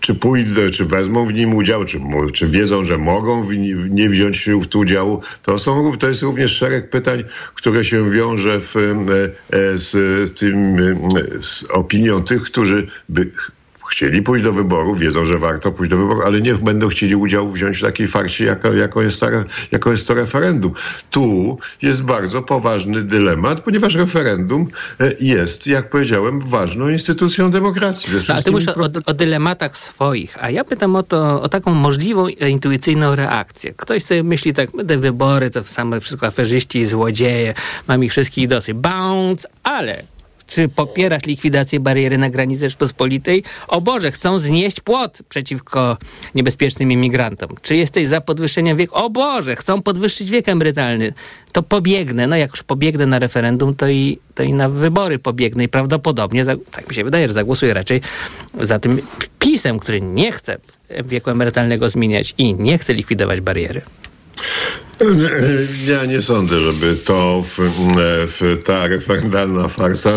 Czy 0.00 0.14
pójdą, 0.14 0.60
czy 0.72 0.84
wezmą 0.84 1.26
w 1.26 1.32
nim 1.32 1.54
udział, 1.54 1.84
czy, 1.84 2.00
czy 2.32 2.46
wiedzą, 2.48 2.84
że 2.84 2.98
mogą 2.98 3.44
w 3.44 3.58
ni- 3.58 3.74
w 3.74 3.90
nie 3.90 4.08
wziąć 4.08 4.48
w 4.62 4.66
tym 4.66 4.80
udziału. 4.80 5.20
To, 5.42 5.58
są, 5.58 5.96
to 5.96 6.08
jest 6.08 6.22
również 6.22 6.52
szereg 6.52 6.90
pytań, 6.90 7.24
które 7.54 7.84
się 7.84 8.10
wiąże 8.10 8.60
w, 8.60 8.76
e, 8.76 9.56
e, 9.56 9.78
z 9.78 10.38
tym, 10.38 10.76
e, 10.76 11.42
z 11.42 11.64
opinią 11.70 12.22
tych, 12.22 12.42
którzy 12.42 12.86
by 13.08 13.30
chcieli 13.90 14.22
pójść 14.22 14.44
do 14.44 14.52
wyborów, 14.52 14.98
wiedzą, 14.98 15.26
że 15.26 15.38
warto 15.38 15.72
pójść 15.72 15.90
do 15.90 15.96
wyborów, 15.96 16.24
ale 16.26 16.40
nie 16.40 16.54
będą 16.54 16.88
chcieli 16.88 17.16
udziału 17.16 17.50
wziąć 17.50 17.78
w 17.78 17.82
takiej 17.82 18.08
farsie, 18.08 18.44
jako, 18.44 18.74
jako, 18.74 19.02
jest, 19.02 19.20
ta, 19.20 19.26
jako 19.72 19.92
jest 19.92 20.06
to 20.06 20.14
referendum. 20.14 20.72
Tu 21.10 21.58
jest 21.82 22.02
bardzo 22.02 22.42
poważny 22.42 23.02
dylemat, 23.02 23.60
ponieważ 23.60 23.94
referendum 23.94 24.66
e, 25.00 25.10
jest, 25.20 25.66
jak 25.66 25.90
powiedziałem, 25.90 26.40
ważną 26.40 26.88
instytucją 26.88 27.50
demokracji. 27.50 28.12
No, 28.28 28.34
ale 28.34 28.42
ty 28.42 28.50
mówisz 28.50 28.68
o, 28.68 28.88
o 29.06 29.14
dylematach 29.14 29.76
swoich, 29.76 30.44
a 30.44 30.50
ja 30.50 30.64
pytam 30.64 30.96
o 30.96 31.02
to, 31.02 31.42
o 31.42 31.48
taką 31.48 31.74
możliwą 31.74 32.28
intuicyjną 32.28 33.14
reakcję. 33.14 33.74
Ktoś 33.76 34.02
sobie 34.02 34.22
myśli 34.22 34.54
tak, 34.54 34.70
te 34.88 34.98
wybory 34.98 35.50
to 35.50 35.64
same 35.64 36.00
wszystko 36.00 36.26
aferzyści 36.26 36.86
złodzieje, 36.86 37.54
mam 37.88 38.04
ich 38.04 38.10
wszystkich 38.10 38.48
dosyć. 38.48 38.74
Bounce, 38.74 39.48
ale 39.62 40.04
czy 40.50 40.68
popierasz 40.68 41.26
likwidację 41.26 41.80
bariery 41.80 42.18
na 42.18 42.30
granicy 42.30 42.60
Rzeczpospolitej? 42.60 43.44
O 43.68 43.80
Boże, 43.80 44.12
chcą 44.12 44.38
znieść 44.38 44.80
płot 44.80 45.18
przeciwko 45.28 45.96
niebezpiecznym 46.34 46.92
imigrantom. 46.92 47.48
Czy 47.62 47.76
jesteś 47.76 48.08
za 48.08 48.20
podwyższeniem 48.20 48.76
wieku? 48.76 48.94
O 48.94 49.10
Boże, 49.10 49.56
chcą 49.56 49.82
podwyższyć 49.82 50.30
wiek 50.30 50.48
emerytalny. 50.48 51.12
To 51.52 51.62
pobiegnę. 51.62 52.26
No 52.26 52.36
jak 52.36 52.50
już 52.50 52.62
pobiegnę 52.62 53.06
na 53.06 53.18
referendum, 53.18 53.74
to 53.74 53.88
i, 53.88 54.18
to 54.34 54.42
i 54.42 54.52
na 54.52 54.68
wybory 54.68 55.18
pobiegnę 55.18 55.64
i 55.64 55.68
prawdopodobnie, 55.68 56.44
tak 56.44 56.88
mi 56.88 56.94
się 56.94 57.04
wydaje, 57.04 57.28
że 57.28 57.34
zagłosuję 57.34 57.74
raczej 57.74 58.00
za 58.60 58.78
tym 58.78 59.02
pisem, 59.38 59.78
który 59.78 60.00
nie 60.00 60.32
chce 60.32 60.58
wieku 61.04 61.30
emerytalnego 61.30 61.90
zmieniać 61.90 62.34
i 62.38 62.54
nie 62.54 62.78
chce 62.78 62.94
likwidować 62.94 63.40
bariery. 63.40 63.82
Ja 65.86 66.04
nie 66.04 66.22
sądzę, 66.22 66.60
żeby 66.60 66.96
to 66.96 67.42
w, 67.42 67.58
w 68.26 68.62
ta 68.64 68.86
referendalna 68.86 69.68
farsa 69.68 70.12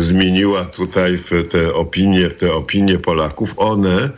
zmieniła 0.00 0.64
tutaj 0.64 1.18
te 1.50 1.74
opinie, 1.74 2.28
te 2.28 2.52
opinie 2.52 2.98
Polaków. 2.98 3.54
One 3.56 4.10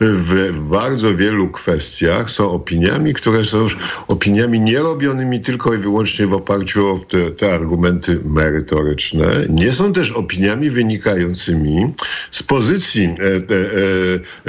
w, 0.00 0.58
bardzo 0.58 1.16
wielu 1.16 1.50
kwestiach 1.50 2.30
są 2.30 2.50
opiniami, 2.50 3.14
które 3.14 3.44
są 3.44 3.58
już 3.62 3.76
opiniami 4.08 4.60
nierobionymi 4.60 5.40
tylko 5.40 5.74
i 5.74 5.78
wyłącznie 5.78 6.26
w 6.26 6.32
oparciu 6.32 6.86
o 6.86 6.98
te, 6.98 7.30
te 7.30 7.54
argumenty 7.54 8.20
merytoryczne. 8.24 9.26
Nie 9.48 9.72
są 9.72 9.92
też 9.92 10.10
opiniami 10.10 10.70
wynikającymi 10.70 11.92
z 12.30 12.42
pozycji 12.42 13.04
e, 13.04 13.26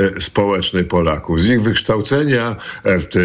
e, 0.06 0.16
e, 0.18 0.22
społecznej 0.22 0.84
Polaków, 0.84 1.42
z 1.42 1.50
ich 1.50 1.62
wykształcenia, 1.62 2.56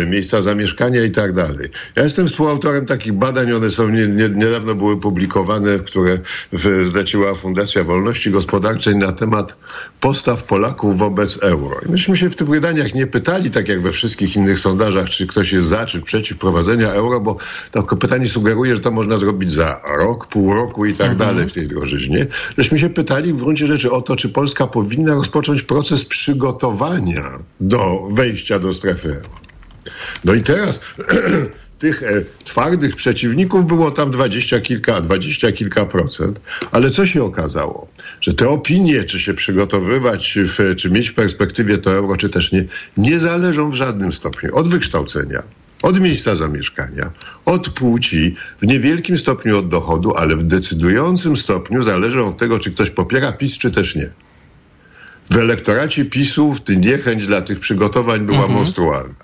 miejsca 0.06 0.42
zamieszkania 0.42 1.04
i 1.04 1.10
tak 1.10 1.32
dalej. 1.32 1.68
Ja 1.96 2.04
jestem 2.04 2.26
współautorem 2.26 2.86
takich 2.86 3.12
badań, 3.12 3.52
one 3.52 3.70
są 3.70 3.88
nie, 3.88 4.08
nie, 4.08 4.28
niedawno 4.28 4.74
były 4.74 5.00
publikowane, 5.00 5.78
które 5.78 6.18
zleciła 6.84 7.34
Fundacja 7.34 7.84
Wolności 7.84 8.30
Gospodarczej 8.30 8.96
na 8.96 9.12
temat 9.12 9.56
postaw 10.00 10.44
Polaków 10.44 10.98
wobec 10.98 11.42
euro. 11.42 11.76
I 11.86 11.90
myśmy 11.90 12.16
się 12.16 12.30
w 12.30 12.36
tych 12.36 12.48
badaniach 12.48 12.94
nie 12.94 13.06
pytali, 13.06 13.50
tak 13.50 13.68
jak 13.68 13.82
we 13.82 13.92
wszystkich 13.92 14.36
innych 14.36 14.58
sondażach, 14.58 15.08
czy 15.08 15.26
ktoś 15.26 15.52
jest 15.52 15.66
za, 15.66 15.86
czy 15.86 16.02
przeciw 16.02 16.38
prowadzenia 16.38 16.92
euro, 16.92 17.20
bo 17.20 17.36
to 17.70 17.82
pytanie 17.82 18.28
sugeruje, 18.28 18.74
że 18.74 18.80
to 18.80 18.90
można 18.90 19.18
zrobić 19.18 19.52
za 19.52 19.80
rok, 19.98 20.26
pół 20.26 20.54
roku 20.54 20.86
i 20.86 20.94
tak 20.94 21.16
dalej 21.16 21.48
w 21.48 21.52
tej 21.52 21.68
drożyźnie. 21.68 22.26
Żeśmy 22.58 22.78
się 22.78 22.90
pytali 22.90 23.32
w 23.32 23.36
gruncie 23.36 23.66
rzeczy 23.66 23.90
o 23.90 24.02
to, 24.02 24.16
czy 24.16 24.28
Polska 24.28 24.66
powinna 24.66 25.14
rozpocząć 25.14 25.62
proces 25.62 26.04
przygotowania 26.04 27.38
do 27.60 28.08
wejścia 28.10 28.58
do 28.58 28.74
strefy 28.74 29.08
euro. 29.08 29.28
No 30.24 30.34
i 30.34 30.42
teraz 30.42 30.80
tych 31.78 32.02
e, 32.02 32.24
twardych 32.44 32.96
przeciwników 32.96 33.66
było 33.66 33.90
tam 33.90 34.10
dwadzieścia 34.10 34.60
kilka, 34.60 35.00
dwadzieścia 35.00 35.52
kilka 35.52 35.86
procent, 35.86 36.40
ale 36.72 36.90
co 36.90 37.06
się 37.06 37.24
okazało? 37.24 37.88
Że 38.20 38.32
te 38.32 38.48
opinie, 38.48 39.04
czy 39.04 39.20
się 39.20 39.34
przygotowywać, 39.34 40.38
w, 40.38 40.76
czy 40.76 40.90
mieć 40.90 41.08
w 41.08 41.14
perspektywie 41.14 41.78
to 41.78 41.92
euro, 41.92 42.16
czy 42.16 42.28
też 42.28 42.52
nie, 42.52 42.64
nie 42.96 43.18
zależą 43.18 43.70
w 43.70 43.74
żadnym 43.74 44.12
stopniu 44.12 44.56
od 44.56 44.68
wykształcenia, 44.68 45.42
od 45.82 46.00
miejsca 46.00 46.36
zamieszkania, 46.36 47.12
od 47.44 47.68
płci, 47.68 48.34
w 48.62 48.66
niewielkim 48.66 49.18
stopniu 49.18 49.58
od 49.58 49.68
dochodu, 49.68 50.12
ale 50.16 50.36
w 50.36 50.42
decydującym 50.42 51.36
stopniu 51.36 51.82
zależą 51.82 52.28
od 52.28 52.38
tego, 52.38 52.58
czy 52.58 52.70
ktoś 52.70 52.90
popiera 52.90 53.32
PiS, 53.32 53.58
czy 53.58 53.70
też 53.70 53.94
nie. 53.94 54.10
W 55.30 55.36
elektoracie 55.36 56.04
PiSu 56.04 56.56
niechęć 56.76 57.26
dla 57.26 57.40
tych 57.40 57.60
przygotowań 57.60 58.20
była 58.20 58.46
monstrualna. 58.46 59.14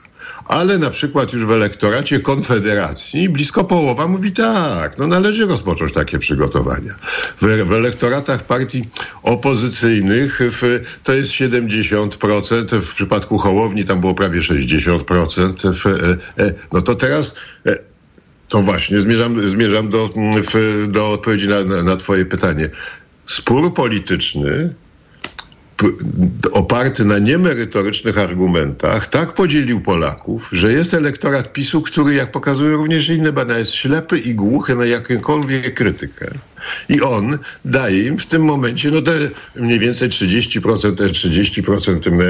Ale 0.45 0.79
na 0.79 0.91
przykład 0.91 1.33
już 1.33 1.45
w 1.45 1.51
elektoracie 1.51 2.21
Konfederacji 2.21 3.29
blisko 3.29 3.65
połowa 3.65 4.07
mówi 4.07 4.33
tak, 4.33 4.99
no 4.99 5.07
należy 5.07 5.47
rozpocząć 5.47 5.93
takie 5.93 6.19
przygotowania. 6.19 6.95
W, 7.41 7.67
w 7.67 7.73
elektoratach 7.73 8.45
partii 8.45 8.85
opozycyjnych 9.23 10.39
w, 10.41 10.81
to 11.03 11.13
jest 11.13 11.31
70%, 11.31 12.81
w 12.81 12.95
przypadku 12.95 13.39
Hołowni 13.39 13.85
tam 13.85 14.01
było 14.01 14.15
prawie 14.15 14.41
60%. 14.41 15.75
W, 15.75 15.87
e, 15.87 16.45
e, 16.45 16.55
no 16.73 16.83
to 16.83 16.95
teraz... 16.95 17.35
E, 17.67 17.95
to 18.49 18.63
właśnie, 18.63 19.01
zmierzam, 19.01 19.41
zmierzam 19.41 19.89
do, 19.89 20.11
do 20.89 21.11
odpowiedzi 21.11 21.49
na, 21.49 21.65
na, 21.65 21.83
na 21.83 21.97
Twoje 21.97 22.27
pytanie. 22.27 22.71
Spór 23.27 23.75
polityczny 23.75 24.75
oparty 26.53 27.05
na 27.05 27.19
niemerytorycznych 27.19 28.19
argumentach 28.19 29.07
tak 29.07 29.33
podzielił 29.33 29.81
Polaków, 29.81 30.49
że 30.53 30.73
jest 30.73 30.95
elektorat 30.95 31.53
PiSu, 31.53 31.83
który, 31.83 32.15
jak 32.15 32.33
pokazują 32.33 32.77
również 32.77 33.09
inne 33.09 33.33
badania, 33.33 33.59
jest 33.59 33.75
ślepy 33.75 34.19
i 34.19 34.35
głuchy 34.35 34.75
na 34.75 34.85
jakąkolwiek 34.85 35.75
krytykę. 35.75 36.27
I 36.89 37.01
on 37.01 37.39
daje 37.65 38.07
im 38.07 38.19
w 38.19 38.27
tym 38.27 38.43
momencie 38.43 38.91
no 38.91 39.03
te 39.03 39.13
mniej 39.57 39.79
więcej 39.79 40.09
30%, 40.09 40.95
te 40.95 41.05
30% 41.05 42.01
tym, 42.01 42.21
e, 42.21 42.25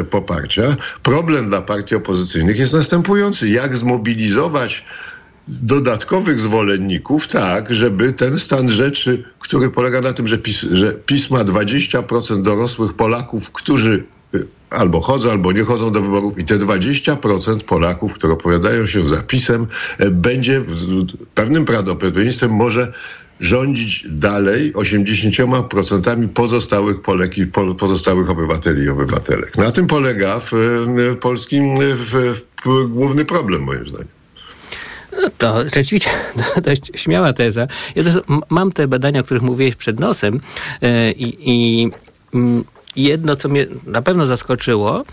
e, 0.00 0.04
poparcia. 0.04 0.76
Problem 1.02 1.48
dla 1.48 1.62
partii 1.62 1.94
opozycyjnych 1.94 2.58
jest 2.58 2.72
następujący. 2.72 3.48
Jak 3.48 3.76
zmobilizować 3.76 4.84
dodatkowych 5.62 6.40
zwolenników, 6.40 7.28
tak, 7.28 7.74
żeby 7.74 8.12
ten 8.12 8.38
stan 8.38 8.68
rzeczy, 8.68 9.24
który 9.38 9.70
polega 9.70 10.00
na 10.00 10.12
tym, 10.12 10.26
że 10.26 10.38
PiS, 10.38 10.60
że 10.60 10.92
PiS 10.92 11.30
ma 11.30 11.44
20% 11.44 12.42
dorosłych 12.42 12.94
Polaków, 12.94 13.50
którzy 13.50 14.04
y, 14.34 14.46
albo 14.70 15.00
chodzą, 15.00 15.30
albo 15.30 15.52
nie 15.52 15.64
chodzą 15.64 15.92
do 15.92 16.00
wyborów 16.00 16.38
i 16.38 16.44
te 16.44 16.58
20% 16.58 17.64
Polaków, 17.64 18.14
które 18.14 18.32
opowiadają 18.32 18.86
się 18.86 19.08
za 19.08 19.22
PiSem, 19.22 19.66
e, 19.98 20.10
będzie 20.10 20.62
pewnym 21.34 21.64
prawdopodobieństwem 21.64 22.50
może 22.50 22.92
rządzić 23.40 24.06
dalej 24.10 24.72
80% 24.72 26.28
pozostałych 26.28 27.02
Polek 27.02 27.38
i 27.38 27.46
po, 27.46 27.74
pozostałych 27.74 28.30
obywateli 28.30 28.82
i 28.82 28.88
obywatelek. 28.88 29.58
Na 29.58 29.72
tym 29.72 29.86
polega 29.86 30.40
w, 30.40 30.50
w 30.50 31.16
polskim 31.20 31.74
w, 31.76 32.40
w, 32.64 32.88
główny 32.88 33.24
problem 33.24 33.62
moim 33.62 33.88
zdaniem. 33.88 34.19
No 35.22 35.28
to 35.38 35.64
rzeczywiście 35.64 36.10
to 36.54 36.60
dość 36.60 36.90
śmiała 36.94 37.32
teza. 37.32 37.66
Ja 37.94 38.04
też 38.04 38.14
mam 38.48 38.72
te 38.72 38.88
badania, 38.88 39.20
o 39.20 39.24
których 39.24 39.42
mówiłeś 39.42 39.76
przed 39.76 40.00
nosem 40.00 40.40
e, 40.82 41.12
i, 41.12 41.50
i 41.50 41.88
mm, 42.34 42.64
jedno, 43.02 43.36
co 43.36 43.48
mnie 43.48 43.66
na 43.86 44.02
pewno 44.02 44.26
zaskoczyło, 44.26 45.04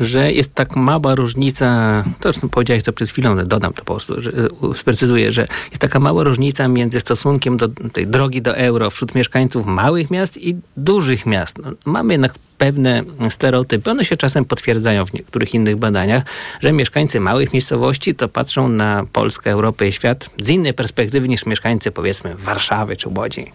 że 0.00 0.32
jest 0.32 0.54
tak 0.54 0.76
mała 0.76 1.14
różnica, 1.14 2.04
to 2.20 2.28
już 2.28 2.36
powiedziałeś 2.50 2.82
to 2.82 2.92
przed 2.92 3.10
chwilą, 3.10 3.30
ale 3.30 3.44
dodam 3.44 3.72
to 3.72 3.84
po 3.84 3.92
prostu, 3.92 4.22
że, 4.22 4.32
sprecyzuję, 4.76 5.32
że 5.32 5.48
jest 5.70 5.78
taka 5.78 6.00
mała 6.00 6.24
różnica 6.24 6.68
między 6.68 7.00
stosunkiem 7.00 7.56
do 7.56 7.68
tej 7.68 8.06
drogi 8.06 8.42
do 8.42 8.56
euro 8.56 8.90
wśród 8.90 9.14
mieszkańców 9.14 9.66
małych 9.66 10.10
miast 10.10 10.38
i 10.38 10.56
dużych 10.76 11.26
miast. 11.26 11.58
No, 11.58 11.72
mamy 11.84 12.14
jednak 12.14 12.34
pewne 12.58 13.02
stereotypy. 13.30 13.90
One 13.90 14.04
się 14.04 14.16
czasem 14.16 14.44
potwierdzają 14.44 15.06
w 15.06 15.12
niektórych 15.12 15.54
innych 15.54 15.76
badaniach, 15.76 16.22
że 16.60 16.72
mieszkańcy 16.72 17.20
małych 17.20 17.52
miejscowości 17.52 18.14
to 18.14 18.28
patrzą 18.28 18.68
na 18.68 19.04
Polskę, 19.12 19.50
Europę 19.50 19.88
i 19.88 19.92
świat 19.92 20.30
z 20.42 20.48
innej 20.48 20.74
perspektywy 20.74 21.28
niż 21.28 21.46
mieszkańcy 21.46 21.90
powiedzmy 21.90 22.34
Warszawy 22.34 22.96
czy 22.96 23.08
Łodzi. 23.08 23.52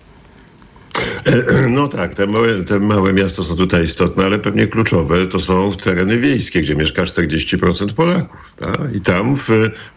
No 1.69 1.87
tak, 1.87 2.15
te 2.15 2.27
małe, 2.27 2.63
te 2.63 2.79
małe 2.79 3.13
miasta 3.13 3.43
są 3.43 3.55
tutaj 3.55 3.85
istotne, 3.85 4.25
ale 4.25 4.39
pewnie 4.39 4.67
kluczowe 4.67 5.27
to 5.27 5.39
są 5.39 5.71
tereny 5.73 6.19
wiejskie, 6.19 6.61
gdzie 6.61 6.75
mieszka 6.75 7.03
40% 7.03 7.93
Polaków. 7.93 8.55
Tak? 8.57 8.77
I 8.95 9.01
tam 9.01 9.37
w, 9.37 9.49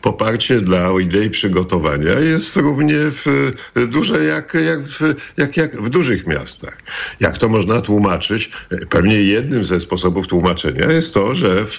poparcie 0.02 0.60
dla 0.60 1.00
idei 1.00 1.30
przygotowania 1.30 2.12
jest 2.12 2.56
równie 2.56 2.96
w, 2.96 3.52
duże 3.88 4.24
jak, 4.24 4.54
jak, 4.54 4.80
w, 4.80 5.14
jak, 5.36 5.56
jak 5.56 5.82
w 5.82 5.88
dużych 5.88 6.26
miastach. 6.26 6.76
Jak 7.20 7.38
to 7.38 7.48
można 7.48 7.80
tłumaczyć? 7.80 8.50
Pewnie 8.90 9.22
jednym 9.22 9.64
ze 9.64 9.80
sposobów 9.80 10.26
tłumaczenia 10.26 10.92
jest 10.92 11.14
to, 11.14 11.34
że 11.34 11.64
w, 11.64 11.78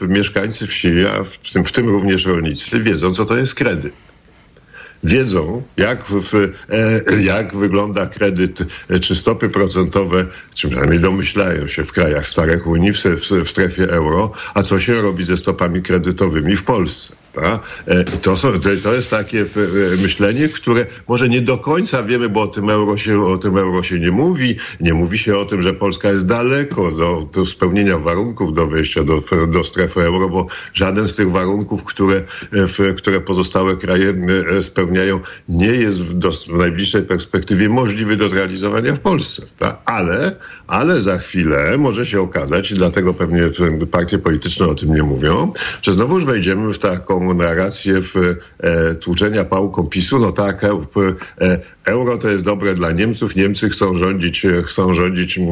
w 0.00 0.08
mieszkańcy 0.08 0.66
wsi, 0.66 0.88
a 1.06 1.24
w 1.24 1.52
tym, 1.52 1.64
w 1.64 1.72
tym 1.72 1.88
również 1.88 2.26
rolnicy, 2.26 2.82
wiedzą, 2.82 3.14
co 3.14 3.24
to 3.24 3.36
jest 3.36 3.54
kredyt 3.54 4.09
wiedzą, 5.04 5.62
jak, 5.76 6.04
w, 6.04 6.34
e, 6.34 7.22
jak 7.22 7.56
wygląda 7.56 8.06
kredyt, 8.06 8.58
e, 8.88 9.00
czy 9.00 9.16
stopy 9.16 9.48
procentowe, 9.48 10.26
czy 10.54 10.68
przynajmniej 10.68 11.00
domyślają 11.00 11.66
się 11.66 11.84
w 11.84 11.92
krajach 11.92 12.28
starych 12.28 12.66
Unii, 12.66 12.92
w, 12.92 12.98
w, 12.98 13.30
w 13.44 13.48
strefie 13.48 13.90
euro, 13.90 14.32
a 14.54 14.62
co 14.62 14.80
się 14.80 15.02
robi 15.02 15.24
ze 15.24 15.36
stopami 15.36 15.82
kredytowymi 15.82 16.56
w 16.56 16.64
Polsce. 16.64 17.19
E, 17.36 18.04
To, 18.22 18.36
są, 18.36 18.48
to, 18.82 18.94
jest 18.94 19.10
takie 19.10 19.44
w- 19.44 19.56
e, 19.98 20.02
myślenie, 20.02 20.48
które 20.48 20.86
może 21.08 21.28
nie 21.28 21.40
do 21.40 21.58
końca 21.58 22.02
wiemy, 22.02 22.28
bo 22.28 22.42
o 22.42 22.46
tym, 22.46 22.70
euro 22.70 22.96
się, 22.96 23.20
o 23.26 23.38
tym 23.38 23.56
euro 23.58 23.82
się 23.82 24.00
nie 24.00 24.10
mówi. 24.10 24.56
Nie 24.80 24.94
mówi 24.94 25.18
się 25.18 25.36
o 25.38 25.44
tym, 25.44 25.62
że 25.62 25.74
Polska 25.74 26.08
jest 26.10 26.26
daleko 26.26 26.90
do, 26.92 27.28
do 27.32 27.46
spełnienia 27.46 27.98
warunków 27.98 28.52
do 28.52 28.66
wejścia 28.66 29.04
do, 29.04 29.22
do 29.48 29.64
strefy 29.64 30.00
euro, 30.00 30.28
bo 30.28 30.46
żaden 30.74 31.08
z 31.08 31.14
tych 31.14 31.30
warunków, 31.30 31.84
które, 31.84 32.16
e, 32.16 32.22
w, 32.52 32.94
które 32.96 33.20
pozostałe 33.20 33.76
kraje 33.76 34.14
e, 34.58 34.62
spełniają, 34.62 35.20
nie 35.48 35.66
jest 35.72 36.00
w, 36.04 36.12
dos- 36.14 36.44
w 36.46 36.56
najbliższej 36.58 37.02
perspektywie 37.02 37.68
możliwy 37.68 38.16
do 38.16 38.28
zrealizowania 38.28 38.92
w 38.94 39.00
Polsce. 39.00 39.42
Ale, 39.84 40.36
ale 40.66 41.02
za 41.02 41.18
chwilę 41.18 41.78
może 41.78 42.06
się 42.06 42.20
okazać, 42.20 42.70
i 42.70 42.74
dlatego 42.74 43.14
pewnie 43.14 43.42
e, 43.44 43.86
partie 43.86 44.18
polityczne 44.18 44.66
o 44.66 44.74
tym 44.74 44.94
nie 44.94 45.02
mówią, 45.02 45.52
że 45.82 45.92
znowuż 45.92 46.24
wejdziemy 46.24 46.74
w 46.74 46.78
taką 46.78 47.19
narrację 47.20 48.00
w 48.00 48.16
e, 48.60 48.94
tłuczenia 48.94 49.44
pałką 49.44 49.86
PiSu. 49.86 50.18
No 50.18 50.32
tak, 50.32 50.64
e, 50.64 50.68
e, 51.40 51.60
euro 51.86 52.18
to 52.18 52.28
jest 52.28 52.42
dobre 52.42 52.74
dla 52.74 52.92
Niemców. 52.92 53.36
Niemcy 53.36 53.70
chcą 53.70 53.98
rządzić, 53.98 54.44
e, 54.44 54.62
chcą 54.62 54.94
rządzić 54.94 55.38
e, 55.38 55.42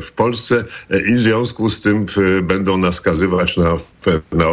w 0.00 0.12
Polsce 0.12 0.64
i 1.10 1.14
w 1.14 1.20
związku 1.20 1.68
z 1.68 1.80
tym 1.80 2.06
będą 2.42 2.78
nas 2.78 2.94
skazywać 2.94 3.56
na, 3.56 3.76
na. 4.32 4.46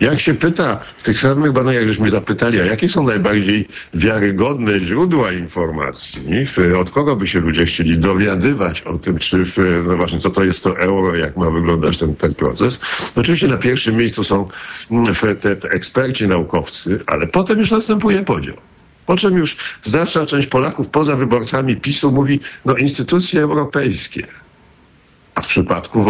Jak 0.00 0.20
się 0.20 0.34
pyta 0.34 0.80
w 0.98 1.02
tych 1.02 1.18
samych 1.18 1.52
badaniach, 1.52 1.86
żeśmy 1.86 2.10
zapytali, 2.10 2.60
a 2.60 2.64
jakie 2.64 2.88
są 2.88 3.02
najbardziej 3.02 3.68
wiarygodne 3.94 4.80
źródła 4.80 5.32
informacji, 5.32 6.22
od 6.78 6.90
kogo 6.90 7.16
by 7.16 7.28
się 7.28 7.40
ludzie 7.40 7.66
chcieli 7.66 7.98
dowiadywać 7.98 8.80
o 8.80 8.98
tym, 8.98 9.18
czy 9.18 9.44
w, 9.44 9.84
no 9.86 9.96
właśnie, 9.96 10.18
co 10.18 10.30
to 10.30 10.44
jest 10.44 10.62
to 10.62 10.78
euro, 10.78 11.16
jak 11.16 11.36
ma 11.36 11.50
wyglądać 11.50 11.98
ten, 11.98 12.14
ten 12.14 12.34
proces. 12.34 12.78
Oczywiście 13.16 13.48
na 13.48 13.56
pierwszym 13.56 13.96
miejscu 13.96 14.24
są 14.24 14.48
mm, 14.90 15.14
te, 15.40 15.56
te 15.56 15.68
eksperci, 15.68 16.26
naukowcy, 16.26 17.00
ale 17.06 17.26
potem 17.26 17.58
już 17.58 17.70
następuje 17.70 18.22
podział. 18.22 18.56
Po 19.06 19.16
czym 19.16 19.38
już 19.38 19.56
znaczna 19.82 20.26
część 20.26 20.48
Polaków 20.48 20.88
poza 20.88 21.16
wyborcami 21.16 21.76
PiSu 21.76 22.12
mówi, 22.12 22.40
no 22.64 22.76
instytucje 22.76 23.42
europejskie. 23.42 24.26
A 25.34 25.40
w 25.40 25.46
przypadku 25.46 26.06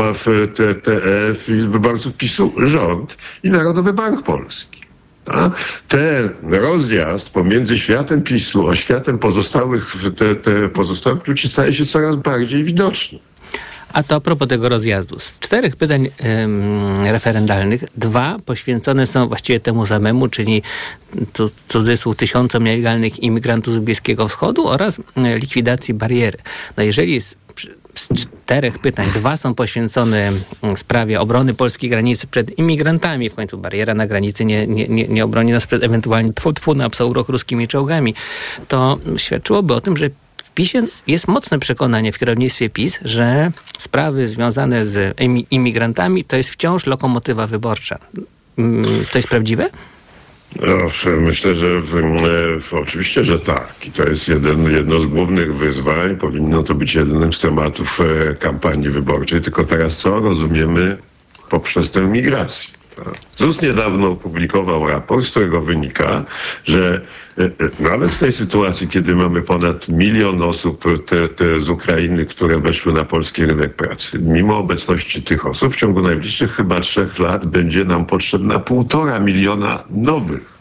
te, 0.54 0.74
te, 0.74 0.92
e, 0.92 1.32
wyborców 1.68 2.14
PiSu 2.14 2.52
rząd 2.56 3.16
i 3.42 3.50
Narodowy 3.50 3.92
Bank 3.92 4.22
Polski. 4.22 4.82
A 5.26 5.50
ten 5.88 6.30
rozjazd 6.50 7.30
pomiędzy 7.30 7.78
światem 7.78 8.22
PiSu 8.22 8.70
a 8.70 8.76
światem 8.76 9.18
pozostałych, 9.18 9.96
te, 10.16 10.36
te 10.36 10.68
pozostałych 10.68 11.26
ludzi 11.26 11.48
staje 11.48 11.74
się 11.74 11.86
coraz 11.86 12.16
bardziej 12.16 12.64
widoczny. 12.64 13.18
A 13.92 14.02
to 14.02 14.14
a 14.16 14.20
propos 14.20 14.48
tego 14.48 14.68
rozjazdu. 14.68 15.18
Z 15.18 15.38
czterech 15.38 15.76
pytań 15.76 16.08
em, 16.18 17.04
referendalnych, 17.04 17.84
dwa 17.96 18.36
poświęcone 18.44 19.06
są 19.06 19.28
właściwie 19.28 19.60
temu 19.60 19.86
samemu, 19.86 20.28
czyli 20.28 20.62
tu, 21.32 21.50
cudzysłów 21.68 22.16
tysiącom 22.16 22.64
nielegalnych 22.64 23.18
imigrantów 23.18 23.74
z 23.74 23.78
Bliskiego 23.78 24.28
Wschodu 24.28 24.68
oraz 24.68 24.98
e, 25.16 25.38
likwidacji 25.38 25.94
bariery. 25.94 26.38
No 26.76 26.82
jeżeli 26.82 27.20
z, 27.20 27.36
z 27.94 28.08
czterech 28.08 28.78
pytań 28.78 29.06
dwa 29.14 29.36
są 29.36 29.54
poświęcone 29.54 30.32
mm, 30.62 30.76
sprawie 30.76 31.20
obrony 31.20 31.54
polskiej 31.54 31.90
granicy 31.90 32.26
przed 32.26 32.58
imigrantami, 32.58 33.30
w 33.30 33.34
końcu 33.34 33.58
bariera 33.58 33.94
na 33.94 34.06
granicy 34.06 34.44
nie, 34.44 34.66
nie, 34.66 34.88
nie, 34.88 35.08
nie 35.08 35.24
obroni 35.24 35.52
nas 35.52 35.66
przed 35.66 35.82
ewentualnie 35.82 36.32
tfu, 36.32 36.52
tfu, 36.52 36.74
na 36.74 36.90
psa 36.90 37.04
urok 37.04 37.28
ruskimi 37.28 37.68
czołgami, 37.68 38.14
to 38.68 38.98
świadczyłoby 39.16 39.74
o 39.74 39.80
tym, 39.80 39.96
że 39.96 40.10
PiSie 40.54 40.82
jest 41.06 41.28
mocne 41.28 41.58
przekonanie 41.58 42.12
w 42.12 42.18
kierownictwie 42.18 42.70
PiS, 42.70 42.98
że 43.04 43.52
sprawy 43.78 44.28
związane 44.28 44.86
z 44.86 45.16
imi- 45.18 45.44
imigrantami 45.50 46.24
to 46.24 46.36
jest 46.36 46.50
wciąż 46.50 46.86
lokomotywa 46.86 47.46
wyborcza. 47.46 47.98
Mm, 48.58 48.84
To 49.12 49.18
jest 49.18 49.28
prawdziwe? 49.28 49.70
W- 50.88 51.06
myślę, 51.20 51.54
że 51.54 51.80
w, 51.80 51.90
w, 52.60 52.74
oczywiście, 52.74 53.24
że 53.24 53.38
tak. 53.38 53.74
I 53.86 53.90
to 53.90 54.04
jest 54.04 54.28
jeden, 54.28 54.70
jedno 54.70 55.00
z 55.00 55.06
głównych 55.06 55.54
wyzwań. 55.56 56.16
Powinno 56.16 56.62
to 56.62 56.74
być 56.74 56.94
jednym 56.94 57.32
z 57.32 57.38
tematów 57.38 58.00
e, 58.30 58.34
kampanii 58.34 58.90
wyborczej. 58.90 59.40
Tylko 59.40 59.64
teraz 59.64 59.96
co 59.96 60.20
rozumiemy 60.20 60.98
poprzez 61.48 61.90
tę 61.90 62.00
migrację? 62.00 62.81
ZUS 63.36 63.62
niedawno 63.62 64.08
opublikował 64.08 64.88
raport, 64.88 65.24
z 65.24 65.30
którego 65.30 65.60
wynika, 65.60 66.24
że 66.64 67.00
e, 67.38 67.42
e, 67.44 67.50
nawet 67.80 68.12
w 68.12 68.18
tej 68.18 68.32
sytuacji, 68.32 68.88
kiedy 68.88 69.16
mamy 69.16 69.42
ponad 69.42 69.88
milion 69.88 70.42
osób 70.42 70.84
te, 71.06 71.28
te 71.28 71.60
z 71.60 71.68
Ukrainy, 71.68 72.26
które 72.26 72.58
weszły 72.58 72.92
na 72.92 73.04
polski 73.04 73.46
rynek 73.46 73.76
pracy, 73.76 74.18
mimo 74.22 74.58
obecności 74.58 75.22
tych 75.22 75.46
osób 75.46 75.72
w 75.72 75.76
ciągu 75.76 76.02
najbliższych 76.02 76.52
chyba 76.52 76.80
trzech 76.80 77.18
lat 77.18 77.46
będzie 77.46 77.84
nam 77.84 78.06
potrzebna 78.06 78.58
półtora 78.58 79.18
miliona 79.20 79.82
nowych 79.90 80.51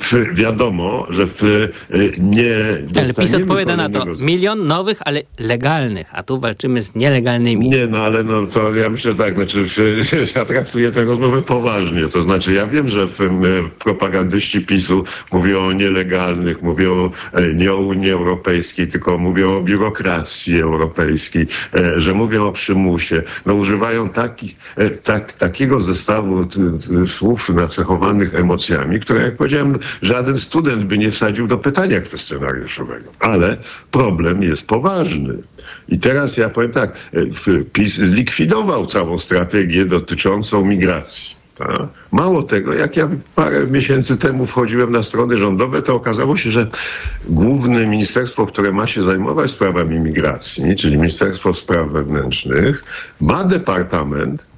w, 0.00 0.34
wiadomo, 0.34 1.06
że 1.10 1.26
w, 1.26 1.42
y, 1.42 1.70
nie 2.18 2.54
Ale 2.96 3.14
PiS 3.14 3.34
odpowiada 3.34 3.76
na 3.76 3.88
to. 3.88 4.04
Milion 4.20 4.66
nowych, 4.66 4.98
ale 5.04 5.22
legalnych, 5.38 6.10
a 6.12 6.22
tu 6.22 6.40
walczymy 6.40 6.82
z 6.82 6.94
nielegalnymi. 6.94 7.70
Nie, 7.70 7.86
no 7.86 7.98
ale 7.98 8.24
no 8.24 8.46
to 8.46 8.74
ja 8.74 8.90
myślę 8.90 9.14
tak, 9.14 9.34
znaczy 9.34 9.66
ja 10.36 10.44
traktuję 10.44 10.90
tę 10.90 11.04
rozmowę 11.04 11.42
poważnie. 11.42 12.08
To 12.08 12.22
znaczy 12.22 12.52
ja 12.52 12.66
wiem, 12.66 12.88
że 12.88 13.06
w, 13.06 13.20
m, 13.20 13.70
propagandyści 13.78 14.60
PiSu 14.60 15.04
mówią 15.32 15.66
o 15.66 15.72
nielegalnych, 15.72 16.62
mówią 16.62 17.10
e, 17.32 17.54
nie 17.54 17.72
o 17.72 17.76
Unii 17.76 18.10
Europejskiej, 18.10 18.88
tylko 18.88 19.18
mówią 19.18 19.56
o 19.56 19.62
biurokracji 19.62 20.60
europejskiej, 20.60 21.46
e, 21.74 22.00
że 22.00 22.14
mówią 22.14 22.44
o 22.44 22.52
przymusie. 22.52 23.22
No 23.46 23.54
używają 23.54 24.08
taki, 24.08 24.56
e, 24.76 24.90
tak, 24.90 25.32
takiego 25.32 25.80
zestawu 25.80 26.44
słów 27.06 27.48
nacechowanych 27.48 28.34
emocjami, 28.34 29.00
które 29.00 29.22
jak 29.22 29.36
powiedziałem, 29.36 29.78
żaden 30.02 30.38
student 30.38 30.84
by 30.84 30.98
nie 30.98 31.10
wsadził 31.10 31.46
do 31.46 31.58
pytania 31.58 32.00
kwestionariuszowego. 32.00 33.10
Ale 33.20 33.56
problem 33.90 34.42
jest 34.42 34.66
poważny. 34.66 35.34
I 35.88 35.98
teraz 35.98 36.36
ja 36.36 36.48
powiem 36.48 36.70
tak, 36.70 36.92
e, 37.14 37.64
PiS 37.72 37.94
zlikwidował 37.94 38.86
całą 38.86 39.18
strategię 39.18 39.86
dotyczącą 39.86 40.64
migracji. 40.64 41.40
tak? 41.58 41.88
Mało 42.12 42.42
tego, 42.42 42.74
jak 42.74 42.96
ja 42.96 43.08
parę 43.34 43.66
miesięcy 43.66 44.16
temu 44.16 44.46
wchodziłem 44.46 44.90
na 44.90 45.02
strony 45.02 45.38
rządowe, 45.38 45.82
to 45.82 45.94
okazało 45.94 46.36
się, 46.36 46.50
że 46.50 46.66
główne 47.28 47.86
ministerstwo, 47.86 48.46
które 48.46 48.72
ma 48.72 48.86
się 48.86 49.02
zajmować 49.02 49.50
sprawami 49.50 50.00
migracji, 50.00 50.76
czyli 50.76 50.96
Ministerstwo 50.96 51.54
Spraw 51.54 51.88
Wewnętrznych, 51.88 52.84
ma 53.20 53.44
departament, 53.44 54.49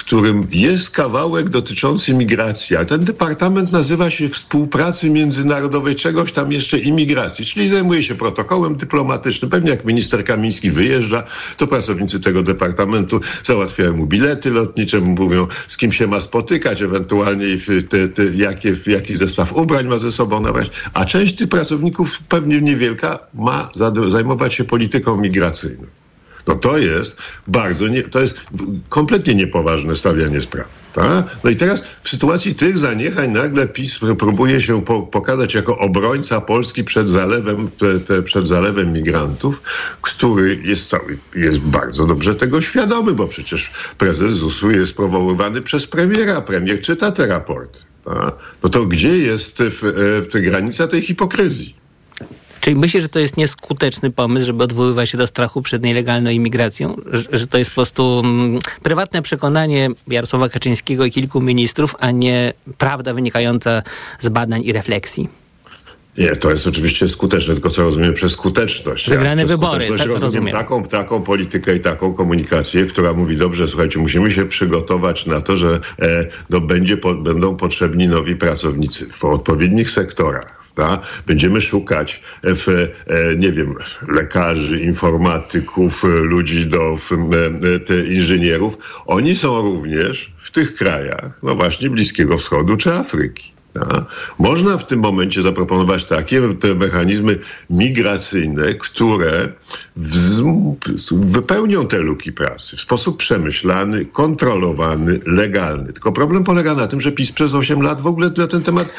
w 0.00 0.04
którym 0.04 0.46
jest 0.52 0.90
kawałek 0.90 1.48
dotyczący 1.48 2.14
migracji, 2.14 2.76
a 2.76 2.84
ten 2.84 3.04
departament 3.04 3.72
nazywa 3.72 4.10
się 4.10 4.28
Współpracy 4.28 5.10
Międzynarodowej, 5.10 5.94
czegoś 5.94 6.32
tam 6.32 6.52
jeszcze 6.52 6.78
imigracji, 6.78 7.44
czyli 7.44 7.68
zajmuje 7.68 8.02
się 8.02 8.14
protokołem 8.14 8.76
dyplomatycznym. 8.76 9.50
Pewnie 9.50 9.70
jak 9.70 9.84
minister 9.84 10.24
Kamiński 10.24 10.70
wyjeżdża, 10.70 11.22
to 11.56 11.66
pracownicy 11.66 12.20
tego 12.20 12.42
departamentu 12.42 13.20
załatwiają 13.44 13.96
mu 13.96 14.06
bilety 14.06 14.50
lotnicze, 14.50 15.00
mówią 15.00 15.46
z 15.68 15.76
kim 15.76 15.92
się 15.92 16.06
ma 16.06 16.20
spotykać, 16.20 16.82
ewentualnie 16.82 17.46
te, 17.88 18.08
te, 18.08 18.24
jakie, 18.24 18.76
jaki 18.86 19.16
zestaw 19.16 19.52
ubrań 19.52 19.86
ma 19.86 19.98
ze 19.98 20.12
sobą 20.12 20.40
nabrać, 20.40 20.70
a 20.94 21.04
część 21.04 21.36
tych 21.36 21.48
pracowników, 21.48 22.18
pewnie 22.28 22.60
niewielka, 22.60 23.18
ma 23.34 23.70
zajmować 24.08 24.54
się 24.54 24.64
polityką 24.64 25.16
migracyjną. 25.16 25.99
No 26.46 26.56
to 26.56 26.78
jest 26.78 27.16
bardzo, 27.46 27.88
nie, 27.88 28.02
to 28.02 28.20
jest 28.20 28.34
kompletnie 28.88 29.34
niepoważne 29.34 29.96
stawianie 29.96 30.40
spraw. 30.40 30.80
Tak? 30.92 31.36
No 31.44 31.50
i 31.50 31.56
teraz 31.56 31.82
w 32.02 32.08
sytuacji 32.08 32.54
tych 32.54 32.78
zaniechań 32.78 33.30
nagle 33.30 33.68
PiS 33.68 33.98
próbuje 34.18 34.60
się 34.60 34.82
po, 34.82 35.02
pokazać 35.02 35.54
jako 35.54 35.78
obrońca 35.78 36.40
Polski 36.40 36.84
przed 36.84 37.08
zalewem, 37.08 37.70
przed 38.24 38.48
zalewem 38.48 38.92
migrantów, 38.92 39.62
który 40.02 40.60
jest 40.64 40.88
cały, 40.88 41.18
jest 41.34 41.58
bardzo 41.58 42.06
dobrze 42.06 42.34
tego 42.34 42.60
świadomy, 42.60 43.12
bo 43.12 43.26
przecież 43.26 43.70
prezes 43.98 44.34
ZUS-u 44.34 44.70
jest 44.70 44.96
powoływany 44.96 45.62
przez 45.62 45.86
premiera, 45.86 46.40
premier 46.40 46.80
czyta 46.80 47.12
te 47.12 47.26
raporty. 47.26 47.78
Tak? 48.04 48.34
No 48.62 48.68
to 48.68 48.86
gdzie 48.86 49.18
jest 49.18 49.58
w, 49.58 49.84
e, 49.84 50.22
w, 50.22 50.42
granica 50.44 50.88
tej 50.88 51.02
hipokryzji? 51.02 51.79
Czyli 52.60 52.76
myślisz, 52.76 53.02
że 53.02 53.08
to 53.08 53.18
jest 53.18 53.36
nieskuteczny 53.36 54.10
pomysł, 54.10 54.46
żeby 54.46 54.64
odwoływać 54.64 55.10
się 55.10 55.18
do 55.18 55.26
strachu 55.26 55.62
przed 55.62 55.84
nielegalną 55.84 56.30
imigracją? 56.30 56.96
Że, 57.12 57.38
że 57.38 57.46
to 57.46 57.58
jest 57.58 57.70
po 57.70 57.74
prostu 57.74 58.20
mm, 58.24 58.58
prywatne 58.82 59.22
przekonanie 59.22 59.88
Jarosława 60.08 60.48
Kaczyńskiego 60.48 61.04
i 61.04 61.10
kilku 61.10 61.40
ministrów, 61.40 61.96
a 61.98 62.10
nie 62.10 62.52
prawda 62.78 63.14
wynikająca 63.14 63.82
z 64.20 64.28
badań 64.28 64.62
i 64.64 64.72
refleksji? 64.72 65.28
Nie, 66.18 66.36
to 66.36 66.50
jest 66.50 66.66
oczywiście 66.66 67.08
skuteczne, 67.08 67.54
tylko 67.54 67.70
co 67.70 67.82
rozumiem 67.82 68.14
przez 68.14 68.32
skuteczność. 68.32 69.08
Wygrane 69.08 69.36
przez 69.36 69.50
wybory, 69.50 69.84
skuteczność 69.84 70.02
tak 70.02 70.08
rozumiem, 70.08 70.22
rozumiem. 70.22 70.52
Taką, 70.52 70.84
taką 70.84 71.22
politykę 71.22 71.76
i 71.76 71.80
taką 71.80 72.14
komunikację, 72.14 72.86
która 72.86 73.12
mówi, 73.12 73.36
dobrze, 73.36 73.68
słuchajcie, 73.68 73.98
musimy 73.98 74.30
się 74.30 74.48
przygotować 74.48 75.26
na 75.26 75.40
to, 75.40 75.56
że 75.56 75.80
e, 76.02 76.26
no, 76.50 76.60
będzie, 76.60 76.96
po, 76.96 77.14
będą 77.14 77.56
potrzebni 77.56 78.08
nowi 78.08 78.36
pracownicy 78.36 79.06
w 79.06 79.24
odpowiednich 79.24 79.90
sektorach. 79.90 80.59
Będziemy 81.26 81.60
szukać 81.60 82.22
e, 82.44 82.54
w, 82.54 82.68
e, 82.68 82.88
nie 83.36 83.52
wiem, 83.52 83.74
lekarzy, 84.08 84.80
informatyków, 84.80 86.04
e, 86.04 86.08
ludzi 86.08 86.66
do 86.66 86.96
w, 86.96 87.08
te 87.86 88.06
inżynierów. 88.06 88.78
Oni 89.06 89.34
są 89.34 89.62
również 89.62 90.32
w 90.38 90.50
tych 90.50 90.74
krajach, 90.74 91.38
no 91.42 91.54
właśnie 91.54 91.90
Bliskiego 91.90 92.38
Wschodu 92.38 92.76
czy 92.76 92.92
Afryki. 92.92 93.59
Można 94.38 94.78
w 94.78 94.86
tym 94.86 95.00
momencie 95.00 95.42
zaproponować 95.42 96.04
takie 96.04 96.54
te 96.54 96.74
mechanizmy 96.74 97.38
migracyjne, 97.70 98.74
które 98.74 99.48
wypełnią 101.12 101.86
te 101.86 101.98
luki 101.98 102.32
pracy 102.32 102.76
w 102.76 102.80
sposób 102.80 103.16
przemyślany, 103.16 104.06
kontrolowany, 104.06 105.20
legalny. 105.26 105.92
Tylko 105.92 106.12
problem 106.12 106.44
polega 106.44 106.74
na 106.74 106.86
tym, 106.86 107.00
że 107.00 107.12
PiS 107.12 107.32
przez 107.32 107.54
8 107.54 107.82
lat 107.82 108.00
w 108.00 108.06
ogóle 108.06 108.30
na 108.36 108.46
ten 108.46 108.62
temat 108.62 108.92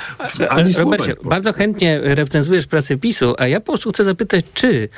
ani 0.49 0.73
Robercie, 0.73 1.15
bardzo 1.23 1.53
chętnie 1.53 1.99
recenzujesz 2.03 2.67
pracę 2.67 2.97
PiSu, 2.97 3.35
a 3.37 3.47
ja 3.47 3.59
po 3.59 3.65
prostu 3.65 3.91
chcę 3.91 4.03
zapytać, 4.03 4.45
czy 4.53 4.89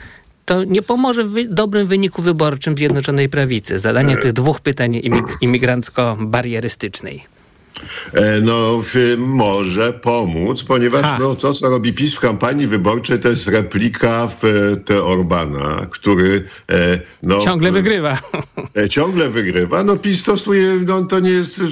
to 0.45 0.63
nie 0.63 0.81
pomoże 0.81 1.23
w 1.23 1.33
dobrym 1.49 1.87
wyniku 1.87 2.21
wyborczym 2.21 2.77
Zjednoczonej 2.77 3.29
Prawicy? 3.29 3.79
Zadanie 3.79 4.17
tych 4.17 4.33
dwóch 4.33 4.61
pytań 4.61 4.91
imig- 4.91 5.37
imigrancko-barierystycznej. 5.41 7.32
E, 8.13 8.41
No, 8.41 8.81
może 9.17 9.93
pomóc, 9.93 10.63
ponieważ 10.63 11.19
no, 11.19 11.35
to, 11.35 11.53
co 11.53 11.69
robi 11.69 11.93
PiS 11.93 12.15
w 12.15 12.19
kampanii 12.19 12.67
wyborczej, 12.67 13.19
to 13.19 13.29
jest 13.29 13.47
replika 13.47 14.27
w, 14.27 14.45
e, 14.45 14.75
te 14.77 15.03
Orbana, 15.03 15.87
który 15.89 16.43
e, 16.71 16.99
no, 17.23 17.39
Ciągle 17.39 17.71
wygrywa. 17.71 18.17
ciągle 18.89 19.29
wygrywa. 19.29 19.83
No 19.83 19.97
PiS 19.97 20.21
stosuje, 20.21 20.67
no 20.87 21.05
to 21.05 21.19
nie 21.19 21.31
jest 21.31 21.63